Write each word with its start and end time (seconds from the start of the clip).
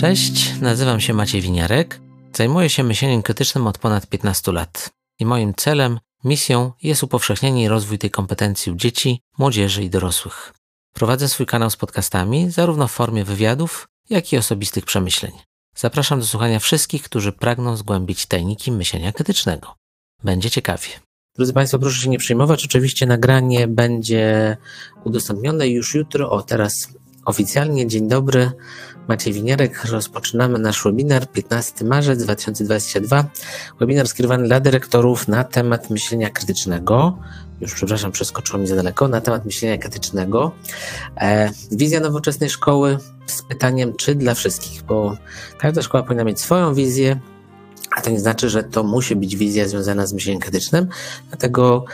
Cześć, 0.00 0.60
nazywam 0.60 1.00
się 1.00 1.14
Maciej 1.14 1.40
Winiarek. 1.40 2.00
Zajmuję 2.36 2.70
się 2.70 2.84
myśleniem 2.84 3.22
krytycznym 3.22 3.66
od 3.66 3.78
ponad 3.78 4.06
15 4.06 4.52
lat. 4.52 4.90
I 5.18 5.26
moim 5.26 5.54
celem, 5.54 5.98
misją 6.24 6.72
jest 6.82 7.02
upowszechnienie 7.02 7.64
i 7.64 7.68
rozwój 7.68 7.98
tej 7.98 8.10
kompetencji 8.10 8.72
u 8.72 8.74
dzieci, 8.74 9.20
młodzieży 9.38 9.84
i 9.84 9.90
dorosłych. 9.90 10.52
Prowadzę 10.94 11.28
swój 11.28 11.46
kanał 11.46 11.70
z 11.70 11.76
podcastami, 11.76 12.50
zarówno 12.50 12.88
w 12.88 12.92
formie 12.92 13.24
wywiadów, 13.24 13.88
jak 14.10 14.32
i 14.32 14.36
osobistych 14.36 14.84
przemyśleń. 14.84 15.32
Zapraszam 15.76 16.20
do 16.20 16.26
słuchania 16.26 16.58
wszystkich, 16.58 17.02
którzy 17.02 17.32
pragną 17.32 17.76
zgłębić 17.76 18.26
tajniki 18.26 18.72
myślenia 18.72 19.12
krytycznego. 19.12 19.74
Będzie 20.24 20.50
ciekawie. 20.50 20.88
Drodzy 21.36 21.52
Państwo, 21.52 21.78
proszę 21.78 22.02
się 22.02 22.10
nie 22.10 22.18
przejmować. 22.18 22.64
Oczywiście 22.64 23.06
nagranie 23.06 23.68
będzie 23.68 24.56
udostępnione 25.04 25.68
już 25.68 25.94
jutro. 25.94 26.30
O, 26.30 26.42
teraz 26.42 26.88
oficjalnie. 27.24 27.86
Dzień 27.86 28.08
dobry. 28.08 28.50
Maciej 29.10 29.32
Winierek. 29.32 29.84
Rozpoczynamy 29.84 30.58
nasz 30.58 30.84
webinar 30.84 31.30
15 31.32 31.84
marzec 31.84 32.22
2022. 32.22 33.24
Webinar 33.80 34.08
skierowany 34.08 34.46
dla 34.46 34.60
dyrektorów 34.60 35.28
na 35.28 35.44
temat 35.44 35.90
myślenia 35.90 36.30
krytycznego. 36.30 37.18
Już 37.60 37.74
przepraszam, 37.74 38.12
przeskoczyło 38.12 38.58
mi 38.58 38.66
za 38.66 38.76
daleko. 38.76 39.08
Na 39.08 39.20
temat 39.20 39.44
myślenia 39.44 39.78
krytycznego. 39.78 40.52
E, 41.16 41.50
wizja 41.72 42.00
nowoczesnej 42.00 42.50
szkoły 42.50 42.98
z 43.26 43.42
pytaniem, 43.42 43.94
czy 43.96 44.14
dla 44.14 44.34
wszystkich, 44.34 44.82
bo 44.82 45.16
każda 45.58 45.82
szkoła 45.82 46.02
powinna 46.02 46.24
mieć 46.24 46.40
swoją 46.40 46.74
wizję, 46.74 47.20
a 47.96 48.00
to 48.00 48.10
nie 48.10 48.20
znaczy, 48.20 48.48
że 48.48 48.64
to 48.64 48.82
musi 48.82 49.16
być 49.16 49.36
wizja 49.36 49.68
związana 49.68 50.06
z 50.06 50.12
myśleniem 50.12 50.40
krytycznym. 50.40 50.88
Dlatego 51.28 51.84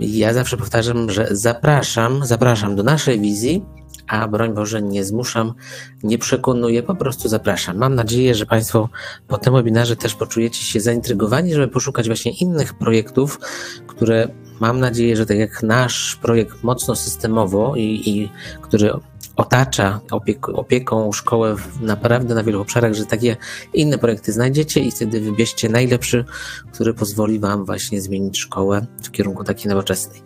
ja 0.00 0.34
zawsze 0.34 0.56
powtarzam, 0.56 1.10
że 1.10 1.28
zapraszam, 1.30 2.26
zapraszam 2.26 2.76
do 2.76 2.82
naszej 2.82 3.20
wizji 3.20 3.64
a 4.08 4.28
broń 4.28 4.54
Boże 4.54 4.82
nie 4.82 5.04
zmuszam, 5.04 5.54
nie 6.02 6.18
przekonuję, 6.18 6.82
po 6.82 6.94
prostu 6.94 7.28
zapraszam. 7.28 7.76
Mam 7.76 7.94
nadzieję, 7.94 8.34
że 8.34 8.46
Państwo 8.46 8.88
po 9.28 9.38
tym 9.38 9.54
webinarze 9.54 9.96
też 9.96 10.14
poczujecie 10.14 10.64
się 10.64 10.80
zaintrygowani, 10.80 11.54
żeby 11.54 11.68
poszukać 11.68 12.06
właśnie 12.06 12.32
innych 12.32 12.74
projektów, 12.74 13.40
które 13.86 14.28
mam 14.60 14.80
nadzieję, 14.80 15.16
że 15.16 15.26
tak 15.26 15.38
jak 15.38 15.62
nasz 15.62 16.16
projekt 16.22 16.62
mocno 16.62 16.96
systemowo 16.96 17.76
i, 17.76 18.02
i 18.06 18.30
który 18.62 18.90
otacza 19.36 20.00
opiek 20.10 20.48
opieką 20.48 21.12
szkołę 21.12 21.56
naprawdę 21.80 22.34
na 22.34 22.42
wielu 22.42 22.60
obszarach, 22.60 22.94
że 22.94 23.06
takie 23.06 23.36
inne 23.72 23.98
projekty 23.98 24.32
znajdziecie 24.32 24.80
i 24.80 24.90
wtedy 24.90 25.20
wybierzcie 25.20 25.68
najlepszy, 25.68 26.24
który 26.72 26.94
pozwoli 26.94 27.38
Wam 27.38 27.64
właśnie 27.64 28.00
zmienić 28.00 28.38
szkołę 28.38 28.86
w 29.02 29.10
kierunku 29.10 29.44
takiej 29.44 29.68
nowoczesnej. 29.68 30.22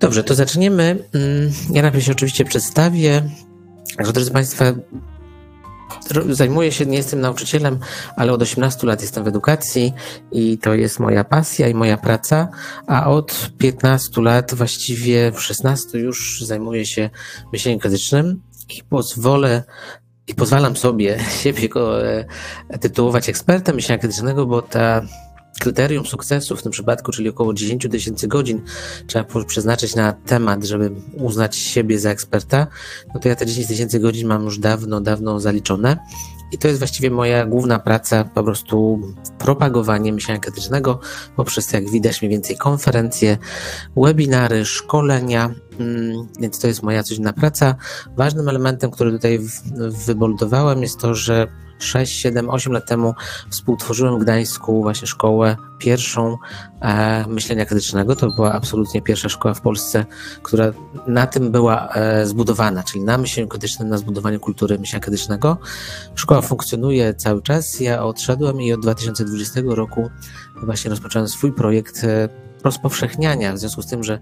Dobrze, 0.00 0.24
to 0.24 0.34
zaczniemy. 0.34 0.82
Mm, 1.14 1.52
ja 1.70 1.82
najpierw 1.82 2.04
się 2.04 2.12
oczywiście 2.12 2.44
przedstawię. 2.44 3.22
Także, 3.96 4.12
drodzy 4.12 4.30
Państwo, 4.30 4.64
zajmuję 6.30 6.72
się, 6.72 6.86
nie 6.86 6.96
jestem 6.96 7.20
nauczycielem, 7.20 7.78
ale 8.16 8.32
od 8.32 8.42
18 8.42 8.86
lat 8.86 9.02
jestem 9.02 9.24
w 9.24 9.28
edukacji 9.28 9.92
i 10.32 10.58
to 10.58 10.74
jest 10.74 11.00
moja 11.00 11.24
pasja 11.24 11.68
i 11.68 11.74
moja 11.74 11.96
praca, 11.96 12.48
a 12.86 13.10
od 13.10 13.50
15 13.58 14.22
lat, 14.22 14.54
właściwie 14.54 15.32
w 15.32 15.42
16 15.42 15.98
już 15.98 16.42
zajmuję 16.44 16.86
się 16.86 17.10
myśleniem 17.52 17.80
krytycznym 17.80 18.42
i 18.78 18.84
pozwolę 18.84 19.62
i 20.26 20.34
pozwalam 20.34 20.76
sobie 20.76 21.18
siebie 21.42 21.68
go 21.68 22.06
e, 22.06 22.24
tytułować 22.80 23.28
ekspertem 23.28 23.76
myślenia 23.76 23.98
krytycznego, 23.98 24.46
bo 24.46 24.62
ta 24.62 25.02
kryterium 25.60 26.06
sukcesu 26.06 26.56
w 26.56 26.62
tym 26.62 26.72
przypadku, 26.72 27.12
czyli 27.12 27.28
około 27.28 27.54
10 27.54 27.88
tysięcy 27.90 28.28
godzin 28.28 28.62
trzeba 29.06 29.44
przeznaczyć 29.44 29.94
na 29.94 30.12
temat, 30.12 30.64
żeby 30.64 30.90
uznać 31.14 31.56
siebie 31.56 31.98
za 31.98 32.10
eksperta, 32.10 32.66
no 33.14 33.20
to 33.20 33.28
ja 33.28 33.36
te 33.36 33.46
10 33.46 33.66
tysięcy 33.66 34.00
godzin 34.00 34.28
mam 34.28 34.44
już 34.44 34.58
dawno, 34.58 35.00
dawno 35.00 35.40
zaliczone. 35.40 35.96
I 36.52 36.58
to 36.58 36.68
jest 36.68 36.80
właściwie 36.80 37.10
moja 37.10 37.46
główna 37.46 37.78
praca, 37.78 38.24
po 38.24 38.44
prostu 38.44 39.00
propagowanie 39.38 40.12
myślenia 40.12 40.40
krytycznego 40.40 41.00
poprzez, 41.36 41.72
jak 41.72 41.90
widać, 41.90 42.22
mniej 42.22 42.30
więcej 42.30 42.56
konferencje, 42.56 43.38
webinary, 43.96 44.64
szkolenia, 44.64 45.54
mm, 45.80 46.28
więc 46.40 46.58
to 46.58 46.66
jest 46.66 46.82
moja 46.82 47.02
codzienna 47.02 47.32
praca. 47.32 47.74
Ważnym 48.16 48.48
elementem, 48.48 48.90
który 48.90 49.12
tutaj 49.12 49.40
wyboldowałem 50.06 50.82
jest 50.82 50.98
to, 50.98 51.14
że 51.14 51.46
6, 51.78 52.12
7, 52.12 52.50
8 52.50 52.72
lat 52.72 52.86
temu 52.86 53.14
współtworzyłem 53.50 54.18
w 54.18 54.22
Gdańsku 54.22 54.82
właśnie 54.82 55.06
szkołę 55.06 55.56
pierwszą 55.78 56.36
e, 56.80 57.24
myślenia 57.28 57.66
krytycznego. 57.66 58.16
To 58.16 58.30
była 58.30 58.52
absolutnie 58.52 59.02
pierwsza 59.02 59.28
szkoła 59.28 59.54
w 59.54 59.60
Polsce, 59.60 60.06
która 60.42 60.72
na 61.06 61.26
tym 61.26 61.50
była 61.50 61.88
e, 61.88 62.26
zbudowana, 62.26 62.82
czyli 62.82 63.04
na 63.04 63.18
myśleniu 63.18 63.48
krytycznym, 63.48 63.88
na 63.88 63.98
zbudowaniu 63.98 64.40
kultury 64.40 64.78
myślenia 64.78 65.00
krytycznego. 65.00 65.58
Szkoła 66.14 66.40
funkcjonuje 66.40 67.14
cały 67.14 67.42
czas. 67.42 67.80
Ja 67.80 68.04
odszedłem 68.04 68.62
i 68.62 68.72
od 68.72 68.80
2020 68.80 69.60
roku 69.66 70.10
właśnie 70.62 70.90
rozpocząłem 70.90 71.28
swój 71.28 71.52
projekt 71.52 72.04
e, 72.04 72.28
rozpowszechniania, 72.64 73.52
w 73.52 73.58
związku 73.58 73.82
z 73.82 73.86
tym, 73.86 74.04
że 74.04 74.18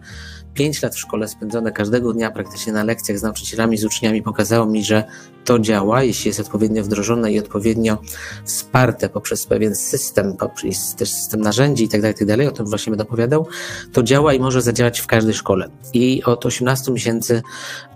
pięć 0.55 0.83
lat 0.83 0.95
w 0.95 0.99
szkole 0.99 1.29
spędzone 1.29 1.73
każdego 1.73 2.13
dnia 2.13 2.31
praktycznie 2.31 2.73
na 2.73 2.85
lekcjach 2.85 3.19
z 3.19 3.23
nauczycielami, 3.23 3.79
z 3.79 3.85
uczniami 3.85 4.23
pokazało 4.23 4.67
mi, 4.67 4.85
że 4.85 5.05
to 5.45 5.59
działa, 5.59 6.03
jeśli 6.03 6.29
jest 6.29 6.41
odpowiednio 6.41 6.85
wdrożone 6.85 7.33
i 7.33 7.39
odpowiednio 7.39 7.99
wsparte 8.45 9.09
poprzez 9.09 9.47
pewien 9.47 9.75
system, 9.75 10.37
poprzez 10.37 10.95
też 10.95 11.11
system 11.11 11.41
narzędzi 11.41 11.85
itd., 11.85 12.13
tak 12.13 12.21
itd., 12.21 12.45
tak 12.45 12.53
o 12.53 12.57
tym 12.57 12.67
właśnie 12.67 12.91
będę 12.91 13.05
opowiadał, 13.05 13.47
to 13.93 14.03
działa 14.03 14.35
i 14.35 14.41
może 14.41 14.63
zadziałać 14.63 15.01
w 15.01 15.07
każdej 15.07 15.35
szkole. 15.35 15.71
I 15.93 16.25
od 16.25 16.47
18 16.47 16.93
miesięcy 16.93 17.43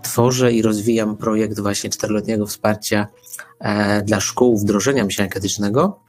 tworzę 0.03 0.53
i 0.53 0.61
rozwijam 0.61 1.17
projekt 1.17 1.59
właśnie 1.59 1.89
czteroletniego 1.89 2.45
wsparcia 2.45 3.07
e, 3.59 4.01
dla 4.01 4.19
szkół 4.19 4.57
wdrożenia 4.57 5.05
myślenia 5.05 5.31
krytycznego. 5.31 5.99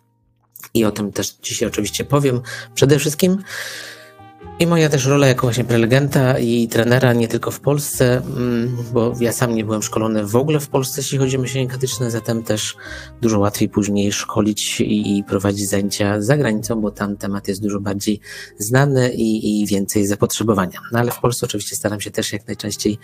I 0.75 0.85
o 0.85 0.91
tym 0.91 1.13
też 1.13 1.37
dzisiaj 1.43 1.69
oczywiście 1.69 2.05
powiem. 2.05 2.41
Przede 2.75 2.99
wszystkim 2.99 3.43
i 4.61 4.67
moja 4.67 4.89
też 4.89 5.07
rola 5.07 5.27
jako 5.27 5.47
właśnie 5.47 5.65
prelegenta 5.65 6.39
i 6.39 6.69
trenera 6.69 7.13
nie 7.13 7.29
tylko 7.29 7.51
w 7.51 7.61
Polsce, 7.61 8.17
mm, 8.17 8.77
bo 8.93 9.15
ja 9.21 9.33
sam 9.33 9.55
nie 9.55 9.65
byłem 9.65 9.83
szkolony 9.83 10.27
w 10.27 10.37
ogóle 10.37 10.61
w 10.61 10.69
Polsce, 10.69 11.01
jeśli 11.01 11.19
chodzi 11.19 11.37
o 11.37 11.41
myślenie 11.41 11.69
krytyczne, 11.69 12.11
zatem 12.11 12.43
też 12.43 12.77
dużo 13.23 13.39
łatwiej 13.39 13.69
później 13.69 14.13
szkolić 14.13 14.81
i, 14.81 15.25
prowadzić 15.29 15.69
zajęcia 15.69 16.21
za 16.21 16.37
granicą, 16.37 16.81
bo 16.81 16.91
tam 16.91 17.17
temat 17.17 17.49
jest 17.49 17.63
dużo 17.63 17.81
bardziej 17.81 18.21
znany 18.59 19.13
i, 19.13 19.61
i 19.63 19.67
więcej 19.67 20.07
zapotrzebowania. 20.07 20.81
No 20.93 20.99
ale 20.99 21.11
w 21.11 21.19
Polsce 21.19 21.47
oczywiście 21.47 21.77
staram 21.77 22.01
się 22.01 22.11
też 22.11 22.33
jak 22.33 22.47
najczęściej 22.47 22.99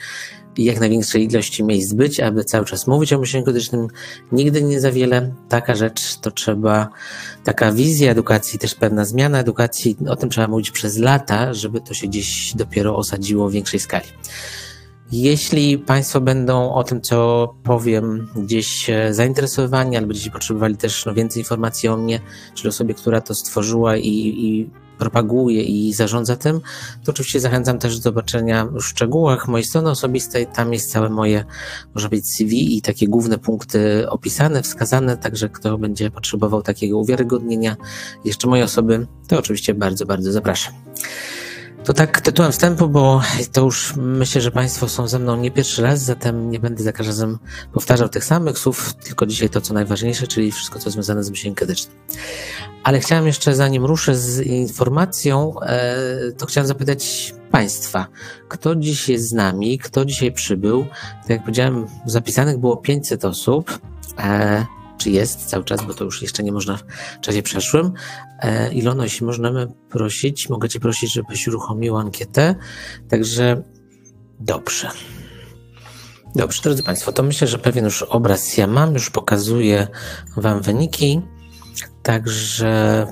i 0.57 0.65
jak 0.65 0.81
największej 0.81 1.25
ilości 1.25 1.65
miejsc 1.65 1.93
być, 1.93 2.21
aby 2.21 2.45
cały 2.45 2.65
czas 2.65 2.87
mówić 2.87 3.13
o 3.13 3.19
myśleniu 3.19 3.45
krytycznym. 3.45 3.89
Nigdy 4.33 4.63
nie 4.63 4.81
za 4.81 4.93
wiele. 4.93 5.35
Taka 5.49 5.75
rzecz 5.75 6.17
to 6.17 6.31
trzeba, 6.31 6.89
taka 7.45 7.73
wizja 7.73 8.11
edukacji, 8.11 8.59
też 8.59 8.75
pewna 8.75 9.05
zmiana 9.05 9.39
edukacji, 9.39 9.97
o 10.09 10.17
tym 10.17 10.31
trzeba 10.31 10.49
mówić 10.49 10.71
przez 10.71 10.99
lata, 10.99 11.46
żeby 11.55 11.81
to 11.81 11.95
się 11.95 12.07
gdzieś 12.07 12.55
dopiero 12.55 12.97
osadziło 12.97 13.49
w 13.49 13.53
większej 13.53 13.81
skali. 13.81 14.07
Jeśli 15.13 15.79
Państwo 15.79 16.21
będą 16.21 16.75
o 16.75 16.85
tym, 16.85 17.01
co 17.01 17.49
powiem, 17.63 18.29
gdzieś 18.37 18.91
e, 18.91 19.15
zainteresowani, 19.15 19.97
albo 19.97 20.11
gdzieś 20.11 20.29
potrzebowali 20.29 20.77
też 20.77 21.07
no, 21.07 21.15
więcej 21.15 21.41
informacji 21.41 21.89
o 21.89 21.97
mnie, 21.97 22.21
czyli 22.55 22.69
osobie, 22.69 22.95
która 22.95 23.21
to 23.21 23.35
stworzyła 23.35 23.97
i, 23.97 24.09
i 24.09 24.71
propaguje 24.99 25.63
i 25.63 25.93
zarządza 25.93 26.37
tym, 26.37 26.61
to 27.05 27.13
oczywiście 27.13 27.41
zachęcam 27.41 27.79
też 27.79 27.97
do 27.97 28.03
zobaczenia 28.03 28.67
w 28.67 28.83
szczegółach 28.83 29.49
mojej 29.49 29.65
strony 29.65 29.91
osobistej. 29.91 30.47
Tam 30.47 30.73
jest 30.73 30.93
całe 30.93 31.11
moje, 31.11 31.45
może 31.95 32.09
być 32.09 32.31
CV 32.31 32.77
i 32.77 32.83
takie 32.83 33.09
główne 33.09 33.39
punkty 33.39 34.11
opisane, 34.11 34.63
wskazane, 34.63 35.17
także 35.17 35.49
kto 35.49 35.79
będzie 35.79 36.11
potrzebował 36.11 36.63
takiego 36.63 36.99
uwiarygodnienia 36.99 37.77
jeszcze 38.25 38.49
mojej 38.49 38.65
osoby, 38.65 39.07
to 39.29 39.39
oczywiście 39.39 39.75
bardzo, 39.75 40.07
bardzo 40.07 40.33
zapraszam. 40.33 40.75
To 41.87 41.93
tak 41.93 42.21
tytułem 42.21 42.53
wstępu, 42.53 42.89
bo 42.89 43.21
to 43.53 43.61
już 43.61 43.95
myślę, 43.97 44.41
że 44.41 44.51
Państwo 44.51 44.89
są 44.89 45.09
ze 45.09 45.19
mną 45.19 45.37
nie 45.37 45.51
pierwszy 45.51 45.83
raz, 45.83 46.01
zatem 46.01 46.51
nie 46.51 46.61
będę 46.61 46.83
za 46.83 46.93
każdym 46.93 47.13
razem 47.13 47.39
powtarzał 47.73 48.09
tych 48.09 48.25
samych 48.25 48.59
słów, 48.59 48.95
tylko 48.95 49.27
dzisiaj 49.27 49.49
to, 49.49 49.61
co 49.61 49.75
najważniejsze, 49.75 50.27
czyli 50.27 50.53
wszystko, 50.53 50.79
co 50.79 50.91
związane 50.91 51.25
z 51.25 51.31
myśleniem 51.31 51.55
krytycznym. 51.55 51.97
Ale 52.83 53.01
chciałem 53.01 53.27
jeszcze, 53.27 53.55
zanim 53.55 53.85
ruszę 53.85 54.17
z 54.17 54.41
informacją, 54.41 55.61
e, 55.61 55.97
to 56.39 56.47
chciałem 56.47 56.67
zapytać 56.67 57.35
Państwa, 57.51 58.07
kto 58.49 58.77
dziś 58.77 59.09
jest 59.09 59.29
z 59.29 59.33
nami, 59.33 59.79
kto 59.79 60.05
dzisiaj 60.05 60.33
przybył. 60.33 60.87
Tak 61.21 61.31
jak 61.31 61.41
powiedziałem, 61.41 61.87
zapisanych 62.07 62.59
było 62.59 62.77
500 62.77 63.25
osób. 63.25 63.79
Czy 64.99 65.11
jest 65.11 65.47
cały 65.47 65.65
czas, 65.65 65.85
bo 65.85 65.95
to 65.95 66.05
już 66.05 66.23
jeszcze 66.23 66.43
nie 66.43 66.53
można 66.53 66.77
w 66.77 67.21
czasie 67.21 67.43
przeszłym. 67.43 67.93
E, 68.41 68.73
Ilono, 68.73 69.05
jeśli 69.05 69.27
możemy 69.27 69.67
prosić, 69.91 70.49
mogę 70.49 70.69
Cię 70.69 70.81
prosić, 70.81 71.13
żebyś 71.13 71.49
uruchomił 71.49 71.97
ankietę. 71.97 72.55
Także 73.09 73.63
dobrze. 74.41 74.91
Dobrze, 76.35 76.63
drodzy 76.63 76.83
Państwo, 76.83 77.13
to 77.13 77.23
myślę, 77.23 77.49
że 77.49 77.59
pewien 77.59 77.85
już 77.85 78.03
obraz 78.03 78.57
ja 78.57 78.67
mam, 78.67 78.95
już 78.95 79.11
pokazuję 79.11 79.89
Wam 80.37 80.63
wyniki. 80.63 81.21
Także 82.03 83.07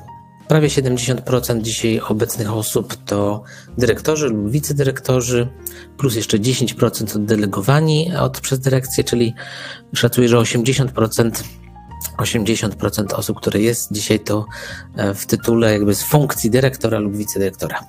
prawie 0.48 0.68
70% 0.68 1.62
dzisiaj 1.62 2.00
obecnych 2.00 2.52
osób 2.52 2.96
to 3.04 3.42
dyrektorzy 3.78 4.28
lub 4.28 4.50
wicedyrektorzy, 4.50 5.48
plus 5.98 6.16
jeszcze 6.16 6.38
10% 6.38 7.16
oddelegowani 7.16 8.16
od, 8.16 8.40
przez 8.40 8.60
dyrekcję, 8.60 9.04
czyli 9.04 9.34
szacuję, 9.94 10.28
że 10.28 10.36
80% 10.36 11.30
80% 12.18 13.14
osób, 13.14 13.40
które 13.40 13.60
jest 13.60 13.92
dzisiaj, 13.92 14.20
to 14.20 14.46
e, 14.96 15.14
w 15.14 15.26
tytule 15.26 15.72
jakby 15.72 15.94
z 15.94 16.02
funkcji 16.02 16.50
dyrektora 16.50 16.98
lub 16.98 17.16
wicedyrektora. 17.16 17.80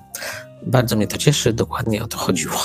Bardzo 0.65 0.95
mnie 0.95 1.07
to 1.07 1.17
cieszy, 1.17 1.53
dokładnie 1.53 2.03
o 2.03 2.07
to 2.07 2.17
chodziło. 2.17 2.57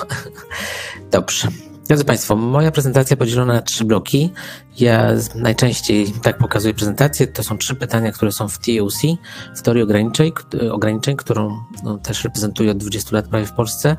Dobrze. 1.10 1.48
Drodzy 1.90 2.04
Państwo, 2.04 2.36
moja 2.36 2.70
prezentacja 2.70 3.16
podzielona 3.16 3.52
na 3.52 3.62
trzy 3.62 3.84
bloki. 3.84 4.32
Ja 4.78 5.10
najczęściej 5.34 6.12
tak 6.22 6.38
pokazuję 6.38 6.74
prezentację. 6.74 7.26
To 7.26 7.42
są 7.42 7.58
trzy 7.58 7.74
pytania, 7.74 8.12
które 8.12 8.32
są 8.32 8.48
w 8.48 8.58
TOC, 8.58 9.02
w 9.56 9.62
teorii 9.62 9.82
ograniczeń, 9.82 10.32
ograniczeń 10.70 11.16
którą 11.16 11.58
no, 11.82 11.98
też 11.98 12.24
reprezentuję 12.24 12.70
od 12.70 12.78
20 12.78 13.16
lat 13.16 13.28
prawie 13.28 13.46
w 13.46 13.52
Polsce. 13.52 13.96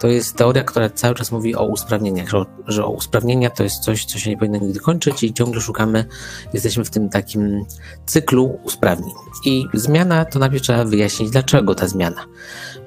To 0.00 0.08
jest 0.08 0.36
teoria, 0.36 0.64
która 0.64 0.90
cały 0.90 1.14
czas 1.14 1.32
mówi 1.32 1.56
o 1.56 1.66
usprawnieniach, 1.66 2.28
że, 2.28 2.44
że 2.66 2.84
o 2.84 2.90
usprawnienia 2.90 3.50
to 3.50 3.62
jest 3.62 3.80
coś, 3.80 4.04
co 4.04 4.18
się 4.18 4.30
nie 4.30 4.36
powinno 4.36 4.58
nigdy 4.58 4.80
kończyć 4.80 5.22
i 5.22 5.34
ciągle 5.34 5.60
szukamy, 5.60 6.04
jesteśmy 6.52 6.84
w 6.84 6.90
tym 6.90 7.08
takim 7.08 7.64
cyklu 8.06 8.58
usprawnień. 8.64 9.14
I 9.44 9.64
zmiana 9.74 10.24
to 10.24 10.38
najpierw 10.38 10.62
trzeba 10.62 10.84
wyjaśnić, 10.84 11.30
dlaczego 11.30 11.74
ta 11.74 11.88
zmiana. 11.88 12.26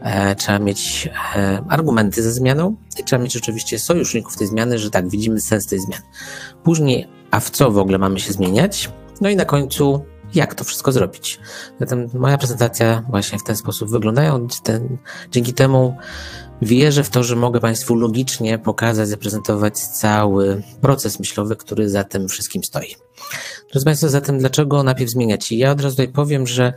E, 0.02 0.36
trzeba 0.36 0.60
mieć 0.60 1.10
e, 1.36 1.64
argumenty 1.70 2.24
ze 2.24 2.32
zmianą 2.32 2.76
i 3.00 3.04
trzeba 3.04 3.24
mieć 3.24 3.38
oczywiście 3.38 3.80
sojuszników 3.80 4.38
tej 4.38 4.48
zmiany, 4.48 4.80
że 4.80 4.90
tak, 4.90 5.10
widzimy 5.10 5.42
sens 5.42 5.68
tej 5.68 5.80
zmiany. 5.80 6.04
Później, 6.64 7.08
a 7.32 7.40
w 7.40 7.50
co 7.50 7.72
w 7.72 7.78
ogóle 7.78 7.98
mamy 7.98 8.20
się 8.20 8.34
zmieniać? 8.34 8.90
No 9.22 9.30
i 9.30 9.36
na 9.36 9.46
końcu 9.46 10.06
jak 10.34 10.56
to 10.56 10.64
wszystko 10.64 10.92
zrobić. 10.92 11.40
Zatem 11.80 12.10
moja 12.14 12.38
prezentacja 12.38 13.04
właśnie 13.10 13.40
w 13.40 13.44
ten 13.44 13.56
sposób 13.56 13.90
wygląda. 13.90 14.40
Ten, 14.64 14.98
dzięki 15.32 15.54
temu 15.54 15.98
Wierzę 16.62 17.04
w 17.04 17.10
to, 17.10 17.24
że 17.24 17.36
mogę 17.36 17.60
Państwu 17.60 17.96
logicznie 17.96 18.60
pokazać, 18.60 19.08
zaprezentować 19.08 19.80
cały 19.80 20.64
proces 20.82 21.20
myślowy, 21.20 21.56
który 21.56 21.90
za 21.90 22.04
tym 22.04 22.28
wszystkim 22.28 22.64
stoi. 22.64 22.96
Drodzy 23.72 23.86
Państwo, 23.86 24.10
zatem 24.10 24.40
dlaczego 24.40 24.84
najpierw 24.84 25.12
zmieniać? 25.12 25.52
I 25.52 25.58
ja 25.58 25.72
od 25.72 25.82
razu 25.82 25.96
tutaj 25.96 26.14
powiem, 26.14 26.48
że 26.48 26.74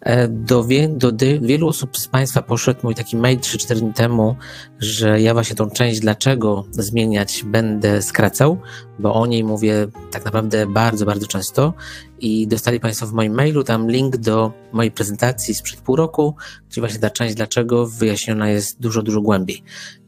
e, 0.00 0.28
do, 0.28 0.64
wie, 0.64 0.88
do 0.88 1.12
wielu 1.40 1.68
osób 1.68 1.98
z 1.98 2.08
Państwa 2.08 2.42
poszedł 2.42 2.80
mój 2.82 2.94
taki 2.94 3.16
mail 3.16 3.38
3-4 3.38 3.74
dni 3.74 3.92
temu, 3.92 4.36
że 4.78 5.20
ja 5.20 5.34
właśnie 5.34 5.56
tą 5.56 5.70
część 5.70 6.00
dlaczego 6.00 6.64
zmieniać 6.70 7.44
będę 7.46 8.02
skracał, 8.02 8.58
bo 8.98 9.14
o 9.14 9.26
niej 9.26 9.44
mówię 9.44 9.86
tak 10.10 10.24
naprawdę 10.24 10.66
bardzo, 10.66 11.06
bardzo 11.06 11.26
często 11.26 11.74
i 12.18 12.48
dostali 12.48 12.80
Państwo 12.80 13.06
w 13.06 13.12
moim 13.12 13.34
mailu 13.34 13.64
tam 13.64 13.90
link 13.90 14.16
do 14.16 14.52
mojej 14.72 14.92
prezentacji 14.92 15.54
sprzed 15.54 15.80
pół 15.80 15.96
roku, 15.96 16.36
gdzie 16.74 16.80
właśnie 16.80 16.98
ta 16.98 17.10
część 17.10 17.34
dlaczego 17.34 17.86
wyjaśniona 17.86 18.50
jest 18.50 18.80
dużo, 18.80 19.02
dużo 19.02 19.20
głębiej. 19.20 19.62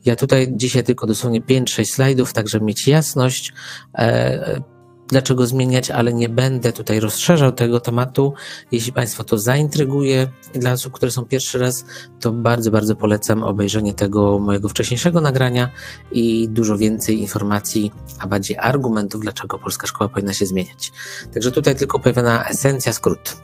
Ja 0.05 0.17
tutaj 0.17 0.49
dzisiaj 0.51 0.85
tylko 0.85 1.07
dosłownie 1.07 1.41
5-6 1.41 1.85
slajdów, 1.85 2.33
tak 2.33 2.49
żeby 2.49 2.65
mieć 2.65 2.89
jasność. 2.89 3.53
E, 3.99 4.61
dlaczego 5.09 5.47
zmieniać, 5.47 5.91
ale 5.91 6.13
nie 6.13 6.29
będę 6.29 6.73
tutaj 6.73 7.01
rozszerzał 7.01 7.53
tego 7.53 7.81
tematu. 7.81 8.35
Jeśli 8.73 8.93
Państwa 8.93 9.25
to 9.25 9.39
zaintryguje 9.39 10.29
dla 10.55 10.73
osób, 10.73 10.93
które 10.93 11.11
są 11.13 11.25
pierwszy 11.25 11.59
raz, 11.59 11.85
to 12.21 12.33
bardzo, 12.33 12.71
bardzo 12.71 12.97
polecam 12.97 13.43
obejrzenie 13.43 13.95
tego 13.95 14.39
mojego 14.39 14.69
wcześniejszego 14.69 15.21
nagrania 15.21 15.71
i 16.13 16.49
dużo 16.49 16.79
więcej 16.79 17.21
informacji, 17.21 17.93
a 18.19 18.27
bardziej 18.27 18.57
argumentów, 18.59 19.21
dlaczego 19.21 19.59
polska 19.59 19.87
szkoła 19.87 20.09
powinna 20.09 20.33
się 20.33 20.47
zmieniać. 20.47 20.93
Także 21.35 21.53
tutaj 21.53 21.77
tylko 21.77 21.99
pewna 21.99 22.45
esencja, 22.45 22.93
skrót. 22.93 23.37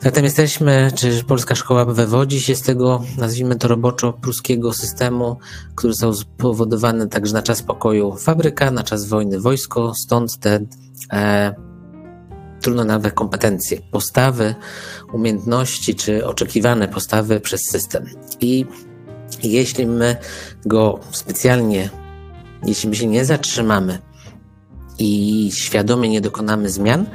Zatem 0.00 0.24
jesteśmy, 0.24 0.90
czy 0.94 1.24
polska 1.24 1.54
szkoła 1.54 1.84
wywodzi 1.84 2.40
się 2.40 2.54
z 2.54 2.62
tego, 2.62 3.02
nazwijmy 3.18 3.56
to 3.56 3.68
roboczo, 3.68 4.12
pruskiego 4.12 4.72
systemu, 4.72 5.38
który 5.74 5.92
został 5.92 6.14
spowodowany 6.14 7.08
także 7.08 7.34
na 7.34 7.42
czas 7.42 7.62
pokoju 7.62 8.16
fabryka, 8.16 8.70
na 8.70 8.82
czas 8.82 9.06
wojny 9.08 9.40
wojsko, 9.40 9.94
stąd 9.94 10.38
te 10.38 10.60
e, 11.12 11.54
trudno 12.60 12.84
nawet 12.84 13.14
kompetencje, 13.14 13.78
postawy, 13.90 14.54
umiejętności 15.12 15.94
czy 15.94 16.26
oczekiwane 16.26 16.88
postawy 16.88 17.40
przez 17.40 17.60
system. 17.70 18.06
I 18.40 18.66
jeśli 19.42 19.86
my 19.86 20.16
go 20.66 21.00
specjalnie, 21.10 21.90
jeśli 22.62 22.88
my 22.88 22.96
się 22.96 23.06
nie 23.06 23.24
zatrzymamy 23.24 23.98
i 24.98 25.50
świadomie 25.54 26.08
nie 26.08 26.20
dokonamy 26.20 26.70
zmian, 26.70 27.06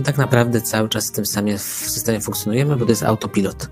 tak 0.00 0.18
naprawdę 0.18 0.60
cały 0.60 0.88
czas 0.88 1.08
w 1.08 1.12
tym 1.12 1.26
samym 1.26 1.58
systemie 1.58 2.20
funkcjonujemy, 2.20 2.76
bo 2.76 2.84
to 2.84 2.90
jest 2.90 3.02
autopilot. 3.02 3.68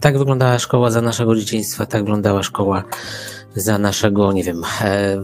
Tak 0.00 0.18
wyglądała 0.18 0.58
szkoła 0.58 0.90
za 0.90 1.00
naszego 1.00 1.36
dzieciństwa, 1.36 1.86
tak 1.86 2.00
wyglądała 2.00 2.42
szkoła 2.42 2.84
za 3.54 3.78
naszego, 3.78 4.32
nie 4.32 4.44
wiem, 4.44 4.62
e, 4.80 5.22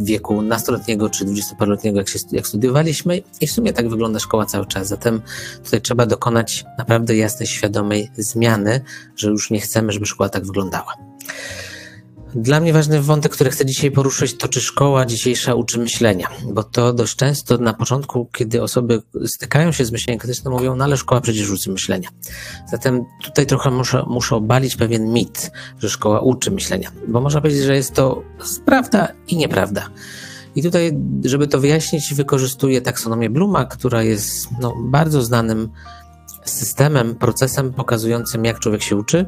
wieku 0.00 0.42
nastoletniego 0.42 1.10
czy 1.10 1.24
dwudziestoparoletniego, 1.24 1.98
jak, 1.98 2.08
jak 2.32 2.46
studiowaliśmy 2.46 3.22
i 3.40 3.46
w 3.46 3.52
sumie 3.52 3.72
tak 3.72 3.88
wygląda 3.88 4.18
szkoła 4.18 4.46
cały 4.46 4.66
czas. 4.66 4.88
Zatem 4.88 5.22
tutaj 5.64 5.80
trzeba 5.80 6.06
dokonać 6.06 6.64
naprawdę 6.78 7.16
jasnej, 7.16 7.46
świadomej 7.46 8.10
zmiany, 8.16 8.80
że 9.16 9.30
już 9.30 9.50
nie 9.50 9.60
chcemy, 9.60 9.92
żeby 9.92 10.06
szkoła 10.06 10.28
tak 10.28 10.46
wyglądała. 10.46 10.94
Dla 12.34 12.60
mnie 12.60 12.72
ważny 12.72 13.02
wątek, 13.02 13.32
który 13.32 13.50
chcę 13.50 13.66
dzisiaj 13.66 13.90
poruszyć, 13.90 14.38
to 14.38 14.48
czy 14.48 14.60
szkoła 14.60 15.06
dzisiejsza 15.06 15.54
uczy 15.54 15.78
myślenia, 15.78 16.28
bo 16.52 16.62
to 16.62 16.92
dość 16.92 17.16
często 17.16 17.58
na 17.58 17.74
początku, 17.74 18.28
kiedy 18.32 18.62
osoby 18.62 19.02
stykają 19.26 19.72
się 19.72 19.84
z 19.84 19.92
myśleniem 19.92 20.18
krytycznym, 20.18 20.52
mówią, 20.52 20.76
no 20.76 20.84
ale 20.84 20.96
szkoła 20.96 21.20
przecież 21.20 21.50
uczy 21.50 21.70
myślenia. 21.70 22.08
Zatem 22.70 23.04
tutaj 23.24 23.46
trochę 23.46 23.70
muszę, 23.70 24.04
muszę 24.06 24.36
obalić 24.36 24.76
pewien 24.76 25.12
mit, 25.12 25.50
że 25.78 25.90
szkoła 25.90 26.20
uczy 26.20 26.50
myślenia, 26.50 26.90
bo 27.08 27.20
można 27.20 27.40
powiedzieć, 27.40 27.64
że 27.64 27.76
jest 27.76 27.94
to 27.94 28.22
prawda 28.64 29.08
i 29.28 29.36
nieprawda. 29.36 29.88
I 30.56 30.62
tutaj, 30.62 30.92
żeby 31.24 31.48
to 31.48 31.60
wyjaśnić, 31.60 32.14
wykorzystuję 32.14 32.80
taksonomię 32.80 33.30
Bluma, 33.30 33.64
która 33.64 34.02
jest 34.02 34.48
no, 34.60 34.74
bardzo 34.78 35.22
znanym 35.22 35.68
systemem, 36.44 37.14
procesem 37.14 37.72
pokazującym, 37.72 38.44
jak 38.44 38.58
człowiek 38.58 38.82
się 38.82 38.96
uczy. 38.96 39.26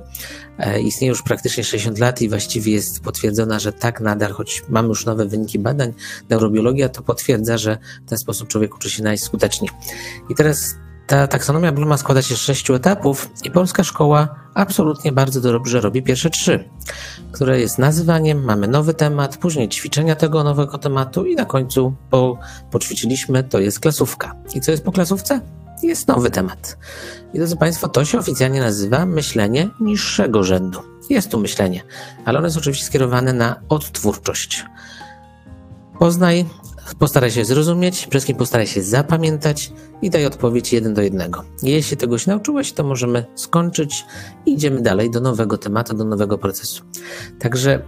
E, 0.58 0.80
istnieje 0.80 1.08
już 1.08 1.22
praktycznie 1.22 1.64
60 1.64 1.98
lat 1.98 2.22
i 2.22 2.28
właściwie 2.28 2.72
jest 2.72 3.00
potwierdzona, 3.00 3.58
że 3.58 3.72
tak 3.72 4.00
nadal, 4.00 4.32
choć 4.32 4.62
mamy 4.68 4.88
już 4.88 5.06
nowe 5.06 5.26
wyniki 5.26 5.58
badań, 5.58 5.92
neurobiologia 6.28 6.88
to 6.88 7.02
potwierdza, 7.02 7.58
że 7.58 7.78
w 8.06 8.08
ten 8.08 8.18
sposób 8.18 8.48
człowiek 8.48 8.74
uczy 8.74 8.90
się 8.90 9.02
najskuteczniej. 9.02 9.70
I 10.30 10.34
teraz 10.34 10.74
ta 11.06 11.26
taksonomia 11.26 11.72
Bluma 11.72 11.96
składa 11.96 12.22
się 12.22 12.36
z 12.36 12.38
sześciu 12.38 12.74
etapów 12.74 13.30
i 13.44 13.50
polska 13.50 13.84
szkoła 13.84 14.34
absolutnie 14.54 15.12
bardzo 15.12 15.40
dobrze 15.40 15.80
robi 15.80 16.02
pierwsze 16.02 16.30
trzy, 16.30 16.64
które 17.32 17.60
jest 17.60 17.78
nazywaniem, 17.78 18.44
mamy 18.44 18.68
nowy 18.68 18.94
temat, 18.94 19.36
później 19.36 19.68
ćwiczenia 19.68 20.16
tego 20.16 20.44
nowego 20.44 20.78
tematu 20.78 21.26
i 21.26 21.34
na 21.34 21.44
końcu 21.44 21.94
po, 22.10 22.38
poćwiczyliśmy, 22.70 23.44
to 23.44 23.60
jest 23.60 23.80
klasówka. 23.80 24.34
I 24.54 24.60
co 24.60 24.70
jest 24.70 24.84
po 24.84 24.92
klasówce? 24.92 25.40
Jest 25.82 26.08
nowy 26.08 26.30
temat. 26.30 26.78
I 27.34 27.38
drodzy 27.38 27.56
Państwo, 27.56 27.88
to 27.88 28.04
się 28.04 28.18
oficjalnie 28.18 28.60
nazywa 28.60 29.06
myślenie 29.06 29.68
niższego 29.80 30.44
rzędu. 30.44 30.80
Jest 31.10 31.30
tu 31.30 31.40
myślenie, 31.40 31.82
ale 32.24 32.38
ono 32.38 32.46
jest 32.46 32.56
oczywiście 32.56 32.84
skierowane 32.86 33.32
na 33.32 33.60
odtwórczość. 33.68 34.64
Poznaj, 35.98 36.44
postaraj 36.98 37.30
się 37.30 37.44
zrozumieć, 37.44 37.94
przede 37.94 38.10
wszystkim 38.10 38.36
postaraj 38.36 38.66
się 38.66 38.82
zapamiętać 38.82 39.72
i 40.02 40.10
daj 40.10 40.26
odpowiedź 40.26 40.72
jeden 40.72 40.94
do 40.94 41.02
jednego. 41.02 41.44
Jeśli 41.62 41.96
tego 41.96 42.18
się 42.18 42.30
nauczyłeś, 42.30 42.72
to 42.72 42.84
możemy 42.84 43.24
skończyć 43.34 44.04
i 44.46 44.52
idziemy 44.52 44.82
dalej 44.82 45.10
do 45.10 45.20
nowego 45.20 45.58
tematu, 45.58 45.96
do 45.96 46.04
nowego 46.04 46.38
procesu. 46.38 46.84
Także 47.38 47.82